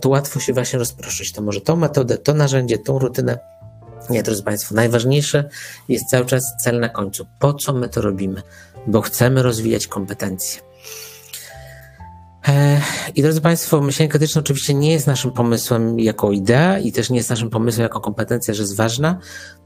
to 0.00 0.08
łatwo 0.08 0.40
się 0.40 0.52
właśnie 0.52 0.78
rozproszyć. 0.78 1.32
To 1.32 1.42
może 1.42 1.60
tą 1.60 1.76
metodę, 1.76 2.18
to 2.18 2.34
narzędzie, 2.34 2.78
tą 2.78 2.98
rutynę. 2.98 3.38
Nie, 4.10 4.22
drodzy 4.22 4.42
Państwo, 4.42 4.74
najważniejsze 4.74 5.48
jest 5.88 6.10
cały 6.10 6.26
czas 6.26 6.44
cel 6.64 6.80
na 6.80 6.88
końcu. 6.88 7.26
Po 7.38 7.54
co 7.54 7.72
my 7.72 7.88
to 7.88 8.00
robimy? 8.00 8.42
Bo 8.86 9.00
chcemy 9.00 9.42
rozwijać 9.42 9.86
kompetencje. 9.86 10.67
E, 12.46 12.80
I 13.14 13.22
drodzy 13.22 13.40
Państwo, 13.40 13.80
myślenie 13.80 14.08
krytyczne 14.08 14.40
oczywiście 14.40 14.74
nie 14.74 14.92
jest 14.92 15.06
naszym 15.06 15.30
pomysłem 15.30 16.00
jako 16.00 16.32
idea 16.32 16.78
i 16.78 16.92
też 16.92 17.10
nie 17.10 17.16
jest 17.16 17.30
naszym 17.30 17.50
pomysłem 17.50 17.82
jako 17.82 18.00
kompetencja, 18.00 18.54
że 18.54 18.62
jest 18.62 18.76
ważna. 18.76 19.18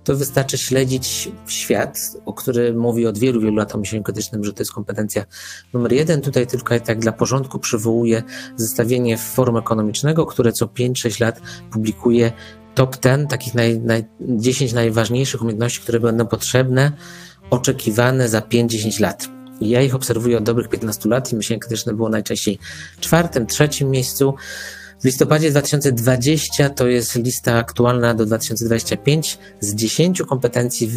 To 0.05 0.17
wystarczy 0.17 0.59
śledzić 0.59 1.33
świat, 1.47 1.99
o 2.25 2.33
który 2.33 2.75
mówi 2.75 3.07
od 3.07 3.19
wielu, 3.19 3.41
wielu 3.41 3.57
lat 3.57 3.75
o 3.75 3.79
myśleniu 3.79 4.05
krytycznym, 4.05 4.45
że 4.45 4.53
to 4.53 4.61
jest 4.61 4.73
kompetencja 4.73 5.25
numer 5.73 5.93
jeden. 5.93 6.21
Tutaj 6.21 6.47
tylko 6.47 6.81
tak 6.81 6.99
dla 6.99 7.13
porządku 7.13 7.59
przywołuję 7.59 8.23
zestawienie 8.57 9.19
forum 9.19 9.57
ekonomicznego, 9.57 10.27
które 10.27 10.53
co 10.53 10.67
5-6 10.67 11.21
lat 11.21 11.41
publikuje 11.73 12.33
top 12.75 12.97
10 13.01 13.31
takich 13.31 13.55
naj, 13.55 13.81
naj, 13.81 14.05
10 14.21 14.73
najważniejszych 14.73 15.43
umiejętności, 15.43 15.81
które 15.81 16.01
będą 16.01 16.27
potrzebne, 16.27 16.93
oczekiwane 17.51 18.29
za 18.29 18.41
5-10 18.41 19.01
lat. 19.01 19.42
Ja 19.61 19.83
ich 19.83 19.95
obserwuję 19.95 20.39
od 20.39 20.45
dobrych 20.45 20.69
15 20.69 21.09
lat 21.09 21.33
i 21.33 21.37
myślenie 21.37 21.61
krytyczne 21.61 21.95
było 21.95 22.09
najczęściej 22.09 22.59
czwartym, 23.01 23.47
trzecim 23.47 23.91
miejscu. 23.91 24.35
W 25.01 25.05
listopadzie 25.05 25.51
2020 25.51 26.71
to 26.71 26.87
jest 26.87 27.15
lista 27.15 27.57
aktualna 27.57 28.15
do 28.15 28.27
2025 28.27 29.39
z 29.61 29.75
10 29.75 30.23
kompetencji 30.23 30.91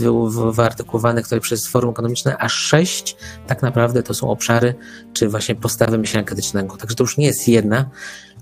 wyartykułowanych 0.51 1.23
tutaj 1.23 1.41
przez 1.41 1.67
Forum 1.67 1.91
Ekonomiczne, 1.91 2.37
a 2.39 2.49
6 2.49 3.15
tak 3.47 3.61
naprawdę 3.61 4.03
to 4.03 4.13
są 4.13 4.29
obszary, 4.29 4.75
czy 5.13 5.29
właśnie 5.29 5.55
postawy 5.55 5.97
myślenia 5.97 6.25
krytycznego. 6.25 6.77
Także 6.77 6.95
to 6.95 7.03
już 7.03 7.17
nie 7.17 7.25
jest 7.25 7.47
jedna 7.47 7.89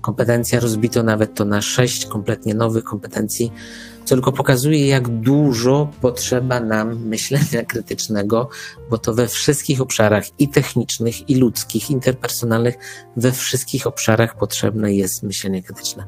kompetencja, 0.00 0.60
rozbito 0.60 1.02
nawet 1.02 1.34
to 1.34 1.44
na 1.44 1.62
6 1.62 2.06
kompletnie 2.06 2.54
nowych 2.54 2.84
kompetencji, 2.84 3.52
co 4.04 4.14
tylko 4.14 4.32
pokazuje, 4.32 4.86
jak 4.86 5.08
dużo 5.08 5.90
potrzeba 6.00 6.60
nam 6.60 7.06
myślenia 7.06 7.64
krytycznego, 7.68 8.48
bo 8.90 8.98
to 8.98 9.14
we 9.14 9.28
wszystkich 9.28 9.80
obszarach 9.80 10.24
i 10.38 10.48
technicznych, 10.48 11.30
i 11.30 11.34
ludzkich, 11.34 11.90
interpersonalnych, 11.90 12.74
we 13.16 13.32
wszystkich 13.32 13.86
obszarach 13.86 14.36
potrzebne 14.36 14.94
jest 14.94 15.22
myślenie 15.22 15.62
krytyczne. 15.62 16.06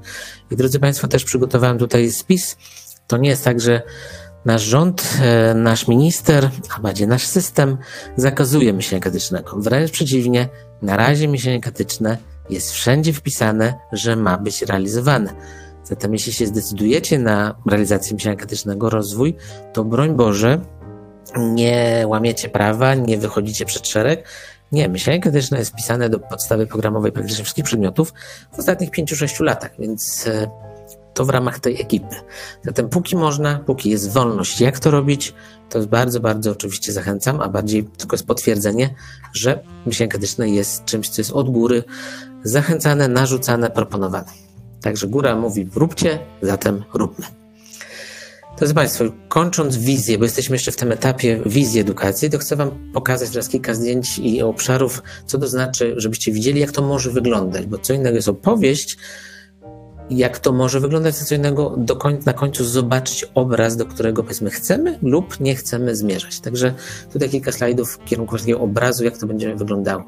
I 0.50 0.56
drodzy 0.56 0.80
Państwo, 0.80 1.08
też 1.08 1.24
przygotowałem 1.24 1.78
tutaj 1.78 2.10
spis. 2.10 2.56
To 3.06 3.16
nie 3.16 3.28
jest 3.28 3.44
tak, 3.44 3.60
że 3.60 3.82
nasz 4.44 4.62
rząd, 4.62 5.18
e, 5.22 5.54
nasz 5.54 5.88
minister, 5.88 6.50
a 6.76 6.80
bardziej 6.80 7.08
nasz 7.08 7.26
system 7.26 7.78
zakazuje 8.16 8.72
myślenia 8.72 9.02
krytycznego. 9.02 9.56
Wręcz 9.56 9.90
przeciwnie, 9.90 10.48
na 10.82 10.96
razie 10.96 11.28
myślenie 11.28 11.60
krytyczne 11.60 12.18
jest 12.50 12.72
wszędzie 12.72 13.12
wpisane, 13.12 13.74
że 13.92 14.16
ma 14.16 14.38
być 14.38 14.62
realizowane. 14.62 15.34
Zatem 15.88 16.12
jeśli 16.12 16.32
się 16.32 16.46
zdecydujecie 16.46 17.18
na 17.18 17.54
realizację 17.66 18.14
myślenia 18.14 18.36
krytycznego, 18.36 18.90
rozwój, 18.90 19.36
to 19.72 19.84
broń 19.84 20.14
Boże, 20.14 20.60
nie 21.38 22.04
łamiecie 22.06 22.48
prawa, 22.48 22.94
nie 22.94 23.18
wychodzicie 23.18 23.64
przed 23.64 23.88
szereg. 23.88 24.28
Nie, 24.72 24.88
myślenie 24.88 25.20
krytyczne 25.20 25.58
jest 25.58 25.70
wpisane 25.70 26.08
do 26.08 26.18
podstawy 26.18 26.66
programowej 26.66 27.12
praktycznie 27.12 27.44
wszystkich 27.44 27.64
przedmiotów 27.64 28.12
w 28.52 28.58
ostatnich 28.58 28.90
5-6 28.90 29.44
latach, 29.44 29.70
więc 29.78 30.26
e, 30.26 30.50
to 31.14 31.24
w 31.24 31.30
ramach 31.30 31.60
tej 31.60 31.80
ekipy. 31.80 32.16
Zatem 32.64 32.88
póki 32.88 33.16
można, 33.16 33.58
póki 33.58 33.90
jest 33.90 34.12
wolność, 34.12 34.60
jak 34.60 34.78
to 34.78 34.90
robić, 34.90 35.34
to 35.70 35.86
bardzo, 35.86 36.20
bardzo 36.20 36.50
oczywiście 36.50 36.92
zachęcam, 36.92 37.40
a 37.40 37.48
bardziej 37.48 37.84
tylko 37.84 38.16
jest 38.16 38.26
potwierdzenie, 38.26 38.94
że 39.32 39.60
myślenie 39.86 40.10
krytyczne 40.10 40.48
jest 40.48 40.84
czymś, 40.84 41.08
co 41.08 41.20
jest 41.20 41.32
od 41.32 41.50
góry 41.50 41.84
zachęcane, 42.44 43.08
narzucane, 43.08 43.70
proponowane. 43.70 44.45
Także 44.86 45.06
góra 45.06 45.36
mówi 45.36 45.68
róbcie, 45.74 46.18
zatem 46.42 46.84
róbmy. 46.94 47.24
Drodzy 48.58 48.74
Państwo, 48.74 49.04
kończąc 49.28 49.76
wizję, 49.76 50.18
bo 50.18 50.24
jesteśmy 50.24 50.54
jeszcze 50.54 50.72
w 50.72 50.76
tym 50.76 50.92
etapie 50.92 51.40
wizji 51.46 51.80
edukacji, 51.80 52.30
to 52.30 52.38
chcę 52.38 52.56
Wam 52.56 52.70
pokazać 52.92 53.30
teraz 53.30 53.48
kilka 53.48 53.74
zdjęć 53.74 54.18
i 54.18 54.42
obszarów, 54.42 55.02
co 55.26 55.38
to 55.38 55.48
znaczy, 55.48 55.94
żebyście 55.96 56.32
widzieli, 56.32 56.60
jak 56.60 56.72
to 56.72 56.82
może 56.82 57.10
wyglądać, 57.10 57.66
bo 57.66 57.78
co 57.78 57.92
innego 57.92 58.16
jest 58.16 58.28
opowieść, 58.28 58.96
jak 60.10 60.38
to 60.38 60.52
może 60.52 60.80
wyglądać, 60.80 61.16
co 61.16 61.34
innego 61.34 61.74
do 61.78 61.96
koń, 61.96 62.18
na 62.26 62.32
końcu 62.32 62.64
zobaczyć 62.64 63.26
obraz, 63.34 63.76
do 63.76 63.86
którego 63.86 64.22
powiedzmy 64.22 64.50
chcemy 64.50 64.98
lub 65.02 65.40
nie 65.40 65.54
chcemy 65.54 65.96
zmierzać. 65.96 66.40
Także 66.40 66.74
tutaj 67.12 67.30
kilka 67.30 67.52
slajdów 67.52 67.92
w 67.92 68.04
kierunku 68.04 68.38
takiego 68.38 68.60
obrazu, 68.60 69.04
jak 69.04 69.18
to 69.18 69.26
będzie 69.26 69.56
wyglądało. 69.56 70.04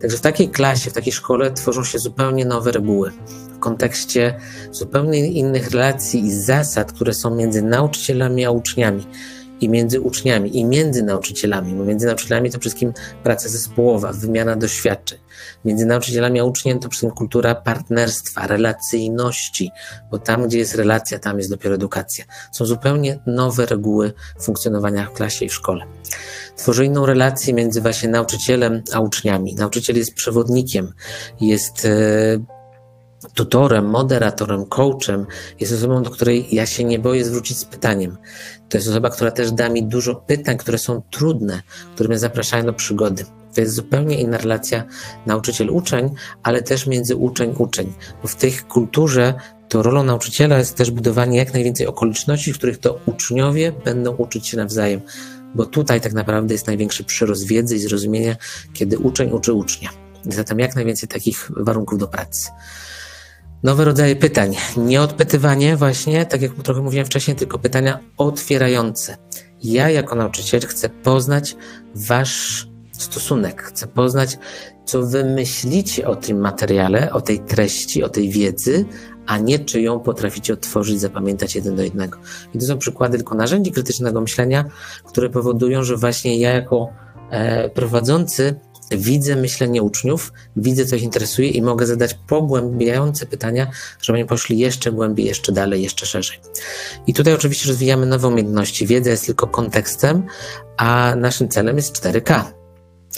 Także 0.00 0.16
w 0.16 0.20
takiej 0.20 0.48
klasie, 0.48 0.90
w 0.90 0.92
takiej 0.92 1.12
szkole 1.12 1.52
tworzą 1.52 1.84
się 1.84 1.98
zupełnie 1.98 2.44
nowe 2.44 2.72
reguły 2.72 3.12
w 3.58 3.60
kontekście 3.60 4.40
zupełnie 4.72 5.26
innych 5.26 5.70
relacji 5.70 6.24
i 6.24 6.32
zasad, 6.32 6.92
które 6.92 7.14
są 7.14 7.34
między 7.34 7.62
nauczycielami 7.62 8.44
a 8.44 8.50
uczniami. 8.50 9.06
i 9.60 9.68
między 9.68 10.00
uczniami, 10.00 10.58
i 10.58 10.64
między 10.64 11.02
nauczycielami, 11.02 11.74
bo 11.74 11.84
między 11.84 12.06
nauczycielami 12.06 12.50
to 12.50 12.58
wszystkim 12.58 12.92
praca 13.22 13.48
zespołowa, 13.48 14.12
wymiana 14.12 14.56
doświadczeń. 14.56 15.18
Między 15.64 15.86
nauczycielami 15.86 16.40
a 16.40 16.44
uczniem 16.44 16.78
to 16.78 16.80
przede 16.80 16.90
wszystkim 16.90 17.10
kultura 17.10 17.54
partnerstwa, 17.54 18.46
relacyjności, 18.46 19.70
bo 20.10 20.18
tam, 20.18 20.46
gdzie 20.46 20.58
jest 20.58 20.74
relacja, 20.74 21.18
tam 21.18 21.38
jest 21.38 21.50
dopiero 21.50 21.74
edukacja. 21.74 22.24
Są 22.52 22.66
zupełnie 22.66 23.18
nowe 23.26 23.66
reguły 23.66 24.12
funkcjonowania 24.40 25.06
w 25.06 25.12
klasie 25.12 25.44
i 25.44 25.48
w 25.48 25.54
szkole. 25.54 25.84
Tworzy 26.56 26.84
inną 26.84 27.06
relację 27.06 27.54
między 27.54 27.80
właśnie 27.80 28.08
nauczycielem 28.08 28.82
a 28.92 29.00
uczniami. 29.00 29.54
Nauczyciel 29.54 29.96
jest 29.96 30.14
przewodnikiem, 30.14 30.92
jest 31.40 31.84
e, 31.84 32.57
tutorem, 33.38 33.86
moderatorem, 33.86 34.66
coachem, 34.66 35.26
jest 35.60 35.72
osobą, 35.72 36.02
do 36.02 36.10
której 36.10 36.46
ja 36.52 36.66
się 36.66 36.84
nie 36.84 36.98
boję 36.98 37.24
zwrócić 37.24 37.58
z 37.58 37.64
pytaniem. 37.64 38.16
To 38.68 38.78
jest 38.78 38.88
osoba, 38.88 39.10
która 39.10 39.30
też 39.30 39.52
da 39.52 39.68
mi 39.68 39.84
dużo 39.84 40.14
pytań, 40.14 40.56
które 40.58 40.78
są 40.78 41.02
trudne, 41.10 41.62
które 41.94 42.08
mnie 42.08 42.18
zapraszają 42.18 42.64
do 42.64 42.72
przygody. 42.72 43.24
To 43.54 43.60
jest 43.60 43.74
zupełnie 43.74 44.20
inna 44.20 44.38
relacja 44.38 44.84
nauczyciel-uczeń, 45.26 46.14
ale 46.42 46.62
też 46.62 46.86
między 46.86 47.16
uczeń-uczeń, 47.16 47.92
bo 48.22 48.28
w 48.28 48.34
tej 48.36 48.52
kulturze 48.52 49.34
to 49.68 49.82
rolą 49.82 50.02
nauczyciela 50.02 50.58
jest 50.58 50.76
też 50.76 50.90
budowanie 50.90 51.38
jak 51.38 51.52
najwięcej 51.52 51.86
okoliczności, 51.86 52.52
w 52.52 52.58
których 52.58 52.78
to 52.78 53.00
uczniowie 53.06 53.72
będą 53.84 54.16
uczyć 54.16 54.46
się 54.46 54.56
nawzajem, 54.56 55.00
bo 55.54 55.66
tutaj 55.66 56.00
tak 56.00 56.12
naprawdę 56.12 56.54
jest 56.54 56.66
największy 56.66 57.04
przyrost 57.04 57.46
wiedzy 57.46 57.76
i 57.76 57.78
zrozumienia, 57.78 58.36
kiedy 58.72 58.98
uczeń 58.98 59.30
uczy 59.30 59.52
ucznia. 59.52 59.90
Zatem 60.24 60.58
jak 60.58 60.74
najwięcej 60.74 61.08
takich 61.08 61.50
warunków 61.56 61.98
do 61.98 62.08
pracy 62.08 62.50
nowe 63.62 63.84
rodzaje 63.84 64.16
pytań. 64.16 64.56
Nie 64.76 65.02
odpytywanie 65.02 65.76
właśnie, 65.76 66.26
tak 66.26 66.42
jak 66.42 66.52
trochę 66.54 66.82
mówiłem 66.82 67.06
wcześniej, 67.06 67.36
tylko 67.36 67.58
pytania 67.58 67.98
otwierające. 68.16 69.16
Ja 69.62 69.90
jako 69.90 70.14
nauczyciel 70.14 70.60
chcę 70.60 70.88
poznać 70.88 71.56
wasz 71.94 72.68
stosunek, 72.92 73.62
chcę 73.62 73.86
poznać, 73.86 74.38
co 74.84 75.02
wy 75.02 75.24
myślicie 75.24 76.08
o 76.08 76.16
tym 76.16 76.40
materiale, 76.40 77.12
o 77.12 77.20
tej 77.20 77.38
treści, 77.38 78.02
o 78.02 78.08
tej 78.08 78.30
wiedzy, 78.30 78.84
a 79.26 79.38
nie 79.38 79.58
czy 79.58 79.80
ją 79.80 80.00
potraficie 80.00 80.52
otworzyć, 80.52 81.00
zapamiętać 81.00 81.54
jeden 81.54 81.76
do 81.76 81.82
jednego. 81.82 82.18
I 82.54 82.58
to 82.58 82.66
są 82.66 82.78
przykłady 82.78 83.16
tylko 83.16 83.34
narzędzi 83.34 83.72
krytycznego 83.72 84.20
myślenia, 84.20 84.64
które 85.04 85.30
powodują, 85.30 85.82
że 85.84 85.96
właśnie 85.96 86.38
ja 86.38 86.52
jako 86.52 86.88
e, 87.30 87.68
prowadzący 87.68 88.60
widzę 88.90 89.36
myślenie 89.36 89.82
uczniów, 89.82 90.32
widzę, 90.56 90.84
co 90.84 90.96
ich 90.96 91.02
interesuje 91.02 91.48
i 91.48 91.62
mogę 91.62 91.86
zadać 91.86 92.14
pogłębiające 92.26 93.26
pytania, 93.26 93.70
żeby 94.00 94.18
oni 94.18 94.28
poszli 94.28 94.58
jeszcze 94.58 94.92
głębiej, 94.92 95.26
jeszcze 95.26 95.52
dalej, 95.52 95.82
jeszcze 95.82 96.06
szerzej. 96.06 96.38
I 97.06 97.14
tutaj 97.14 97.34
oczywiście 97.34 97.68
rozwijamy 97.68 98.06
nowe 98.06 98.28
umiejętności. 98.28 98.86
Wiedza 98.86 99.10
jest 99.10 99.26
tylko 99.26 99.46
kontekstem, 99.46 100.22
a 100.76 101.14
naszym 101.16 101.48
celem 101.48 101.76
jest 101.76 102.02
4K. 102.02 102.42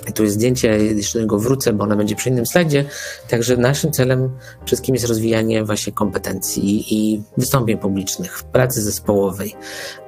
I 0.08 0.12
tu 0.12 0.24
jest 0.24 0.34
zdjęcie, 0.34 0.68
jeszcze 0.78 1.18
do 1.18 1.22
niego 1.22 1.38
wrócę, 1.38 1.72
bo 1.72 1.84
ona 1.84 1.96
będzie 1.96 2.16
przy 2.16 2.28
innym 2.28 2.46
slajdzie. 2.46 2.84
Także 3.28 3.56
naszym 3.56 3.92
celem 3.92 4.30
wszystkim 4.64 4.94
jest 4.94 5.06
rozwijanie 5.06 5.64
właśnie 5.64 5.92
kompetencji 5.92 6.94
i 6.94 7.22
wystąpień 7.36 7.78
publicznych, 7.78 8.42
pracy 8.42 8.82
zespołowej. 8.82 9.56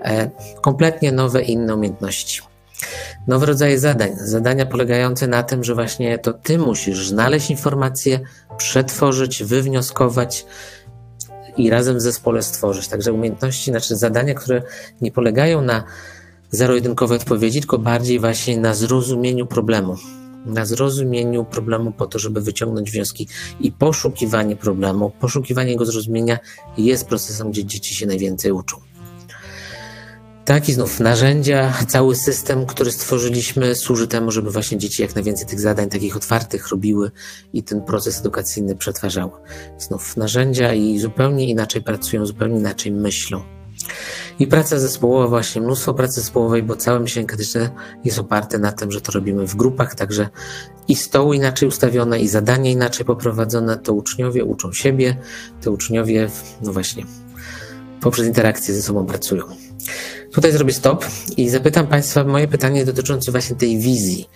E, 0.03 0.31
kompletnie 0.61 1.13
nowe, 1.13 1.43
inne 1.43 1.75
umiejętności 1.75 2.43
nowe 3.27 3.47
rodzaje 3.47 3.79
zadań. 3.79 4.11
Zadania 4.17 4.67
polegające 4.67 5.27
na 5.27 5.43
tym, 5.43 5.65
że 5.65 5.75
właśnie 5.75 6.19
to 6.19 6.33
ty 6.33 6.59
musisz 6.59 7.09
znaleźć 7.09 7.51
informacje, 7.51 8.21
przetworzyć, 8.57 9.45
wywnioskować 9.45 10.47
i 11.57 11.71
razem 11.71 11.97
w 11.97 12.01
zespole 12.01 12.43
stworzyć. 12.43 12.89
Także 12.89 13.13
umiejętności, 13.13 13.71
znaczy 13.71 13.97
zadania, 13.97 14.35
które 14.35 14.63
nie 15.01 15.13
polegają 15.13 15.63
na 15.63 15.85
zero-jedynkowej 16.51 17.19
odpowiedzi, 17.19 17.61
tylko 17.61 17.79
bardziej 17.79 18.21
właśnie 18.21 18.61
na 18.61 18.75
zrozumieniu 18.75 19.47
problemu. 19.47 19.97
Na 20.47 20.67
zrozumieniu 20.67 21.45
problemu 21.45 21.93
po 21.93 22.07
to, 22.07 22.19
żeby 22.19 22.41
wyciągnąć 22.41 22.91
wnioski 22.91 23.29
i 23.61 23.73
poszukiwanie 23.73 24.57
problemu, 24.57 25.11
poszukiwanie 25.11 25.71
jego 25.71 25.87
zrozumienia 25.87 26.39
jest 26.79 27.07
procesem, 27.07 27.51
gdzie 27.51 27.65
dzieci 27.65 27.95
się 27.95 28.07
najwięcej 28.07 28.53
uczą. 28.53 28.92
Tak, 30.53 30.69
i 30.69 30.73
znów 30.73 31.01
narzędzia, 31.01 31.75
cały 31.89 32.17
system, 32.17 32.67
który 32.67 32.93
stworzyliśmy, 32.93 33.75
służy 33.75 34.09
temu, 34.09 34.31
żeby 34.31 34.51
właśnie 34.51 34.79
dzieci 34.79 35.03
jak 35.03 35.15
najwięcej 35.15 35.47
tych 35.47 35.61
zadań 35.61 35.89
takich 35.89 36.17
otwartych 36.17 36.69
robiły 36.69 37.11
i 37.53 37.63
ten 37.63 37.83
proces 37.83 38.21
edukacyjny 38.21 38.77
przetwarzały. 38.77 39.31
Znów 39.79 40.17
narzędzia 40.17 40.75
i 40.75 40.99
zupełnie 40.99 41.49
inaczej 41.49 41.83
pracują, 41.83 42.27
zupełnie 42.27 42.59
inaczej 42.59 42.93
myślą. 42.93 43.43
I 44.39 44.47
praca 44.47 44.79
zespołowa, 44.79 45.29
właśnie 45.29 45.63
mnóstwo 45.63 45.95
pracy 45.95 46.21
zespołowej, 46.21 46.63
bo 46.63 46.77
całe 46.77 47.01
myślenie 47.01 47.29
krytyczne 47.29 47.71
jest 48.05 48.19
oparte 48.19 48.59
na 48.59 48.73
tym, 48.73 48.93
że 48.93 49.01
to 49.01 49.13
robimy 49.13 49.47
w 49.47 49.57
grupach, 49.57 49.95
także 49.95 50.29
i 50.89 50.97
stoły 50.97 51.37
inaczej 51.37 51.69
ustawione, 51.69 52.21
i 52.21 52.29
zadania 52.29 52.71
inaczej 52.71 53.07
poprowadzone, 53.07 53.79
to 53.79 53.93
uczniowie 53.93 54.45
uczą 54.45 54.73
siebie, 54.73 55.17
to 55.63 55.73
uczniowie, 55.73 56.31
no 56.63 56.73
właśnie, 56.73 57.05
poprzez 58.01 58.27
interakcję 58.27 58.75
ze 58.75 58.83
sobą 58.83 59.07
pracują. 59.07 59.45
Tutaj 60.33 60.53
zrobię 60.53 60.73
stop 60.73 61.05
i 61.37 61.49
zapytam 61.49 61.87
Państwa 61.87 62.25
moje 62.25 62.49
pytanie 62.49 62.85
dotyczące 62.85 63.33
właśnie 63.33 63.57
tej 63.57 63.79
wizji. 63.79 64.29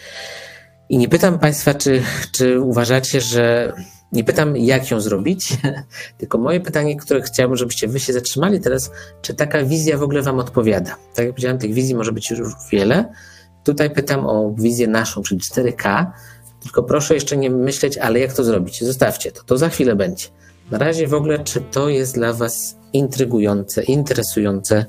I 0.89 0.99
nie 0.99 1.09
pytam 1.09 1.39
Państwa, 1.39 1.75
czy, 1.75 2.03
czy 2.33 2.61
uważacie, 2.61 3.21
że. 3.21 3.73
Nie 4.13 4.25
pytam, 4.25 4.57
jak 4.57 4.91
ją 4.91 5.01
zrobić, 5.01 5.49
tylko 6.19 6.39
moje 6.39 6.61
pytanie, 6.61 6.97
które 6.97 7.23
chciałbym, 7.23 7.57
żebyście 7.57 7.89
Wy 7.89 8.01
się 8.01 8.13
zatrzymali 8.13 8.61
teraz, 8.61 8.91
czy 9.23 9.35
taka 9.35 9.65
wizja 9.65 9.99
w 9.99 10.03
ogóle 10.03 10.23
Wam 10.23 10.39
odpowiada? 10.39 10.97
Tak 11.15 11.25
jak 11.25 11.35
powiedziałem, 11.35 11.59
tych 11.59 11.73
wizji 11.73 11.95
może 11.95 12.13
być 12.13 12.31
już 12.31 12.49
wiele. 12.73 13.13
Tutaj 13.65 13.91
pytam 13.91 14.27
o 14.27 14.55
wizję 14.59 14.87
naszą, 14.87 15.23
czyli 15.23 15.41
4K. 15.41 16.07
Tylko 16.63 16.83
proszę 16.83 17.15
jeszcze 17.15 17.37
nie 17.37 17.51
myśleć, 17.51 17.99
ale 17.99 18.21
jak 18.21 18.33
to 18.33 18.45
zrobić? 18.45 18.85
Zostawcie 18.85 19.33
to, 19.33 19.43
to 19.43 19.59
za 19.59 19.69
chwilę 19.69 19.97
będzie. 19.97 20.27
Na 20.71 20.79
razie 20.79 21.07
w 21.07 21.15
ogóle, 21.15 21.39
czy 21.39 21.61
to 21.61 21.89
jest 21.89 22.15
dla 22.15 22.33
Was 22.33 22.77
intrygujące, 22.93 23.83
interesujące, 23.83 24.87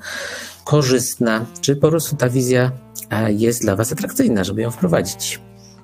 korzystna, 0.67 1.45
czy 1.61 1.75
po 1.75 1.89
prostu 1.89 2.15
ta 2.15 2.29
wizja 2.29 2.71
e, 3.09 3.33
jest 3.33 3.61
dla 3.61 3.75
Was 3.75 3.91
atrakcyjna, 3.91 4.43
żeby 4.43 4.61
ją 4.61 4.71
wprowadzić. 4.71 5.39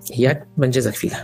Jak 0.10 0.46
będzie 0.58 0.82
za 0.82 0.92
chwilę. 0.92 1.16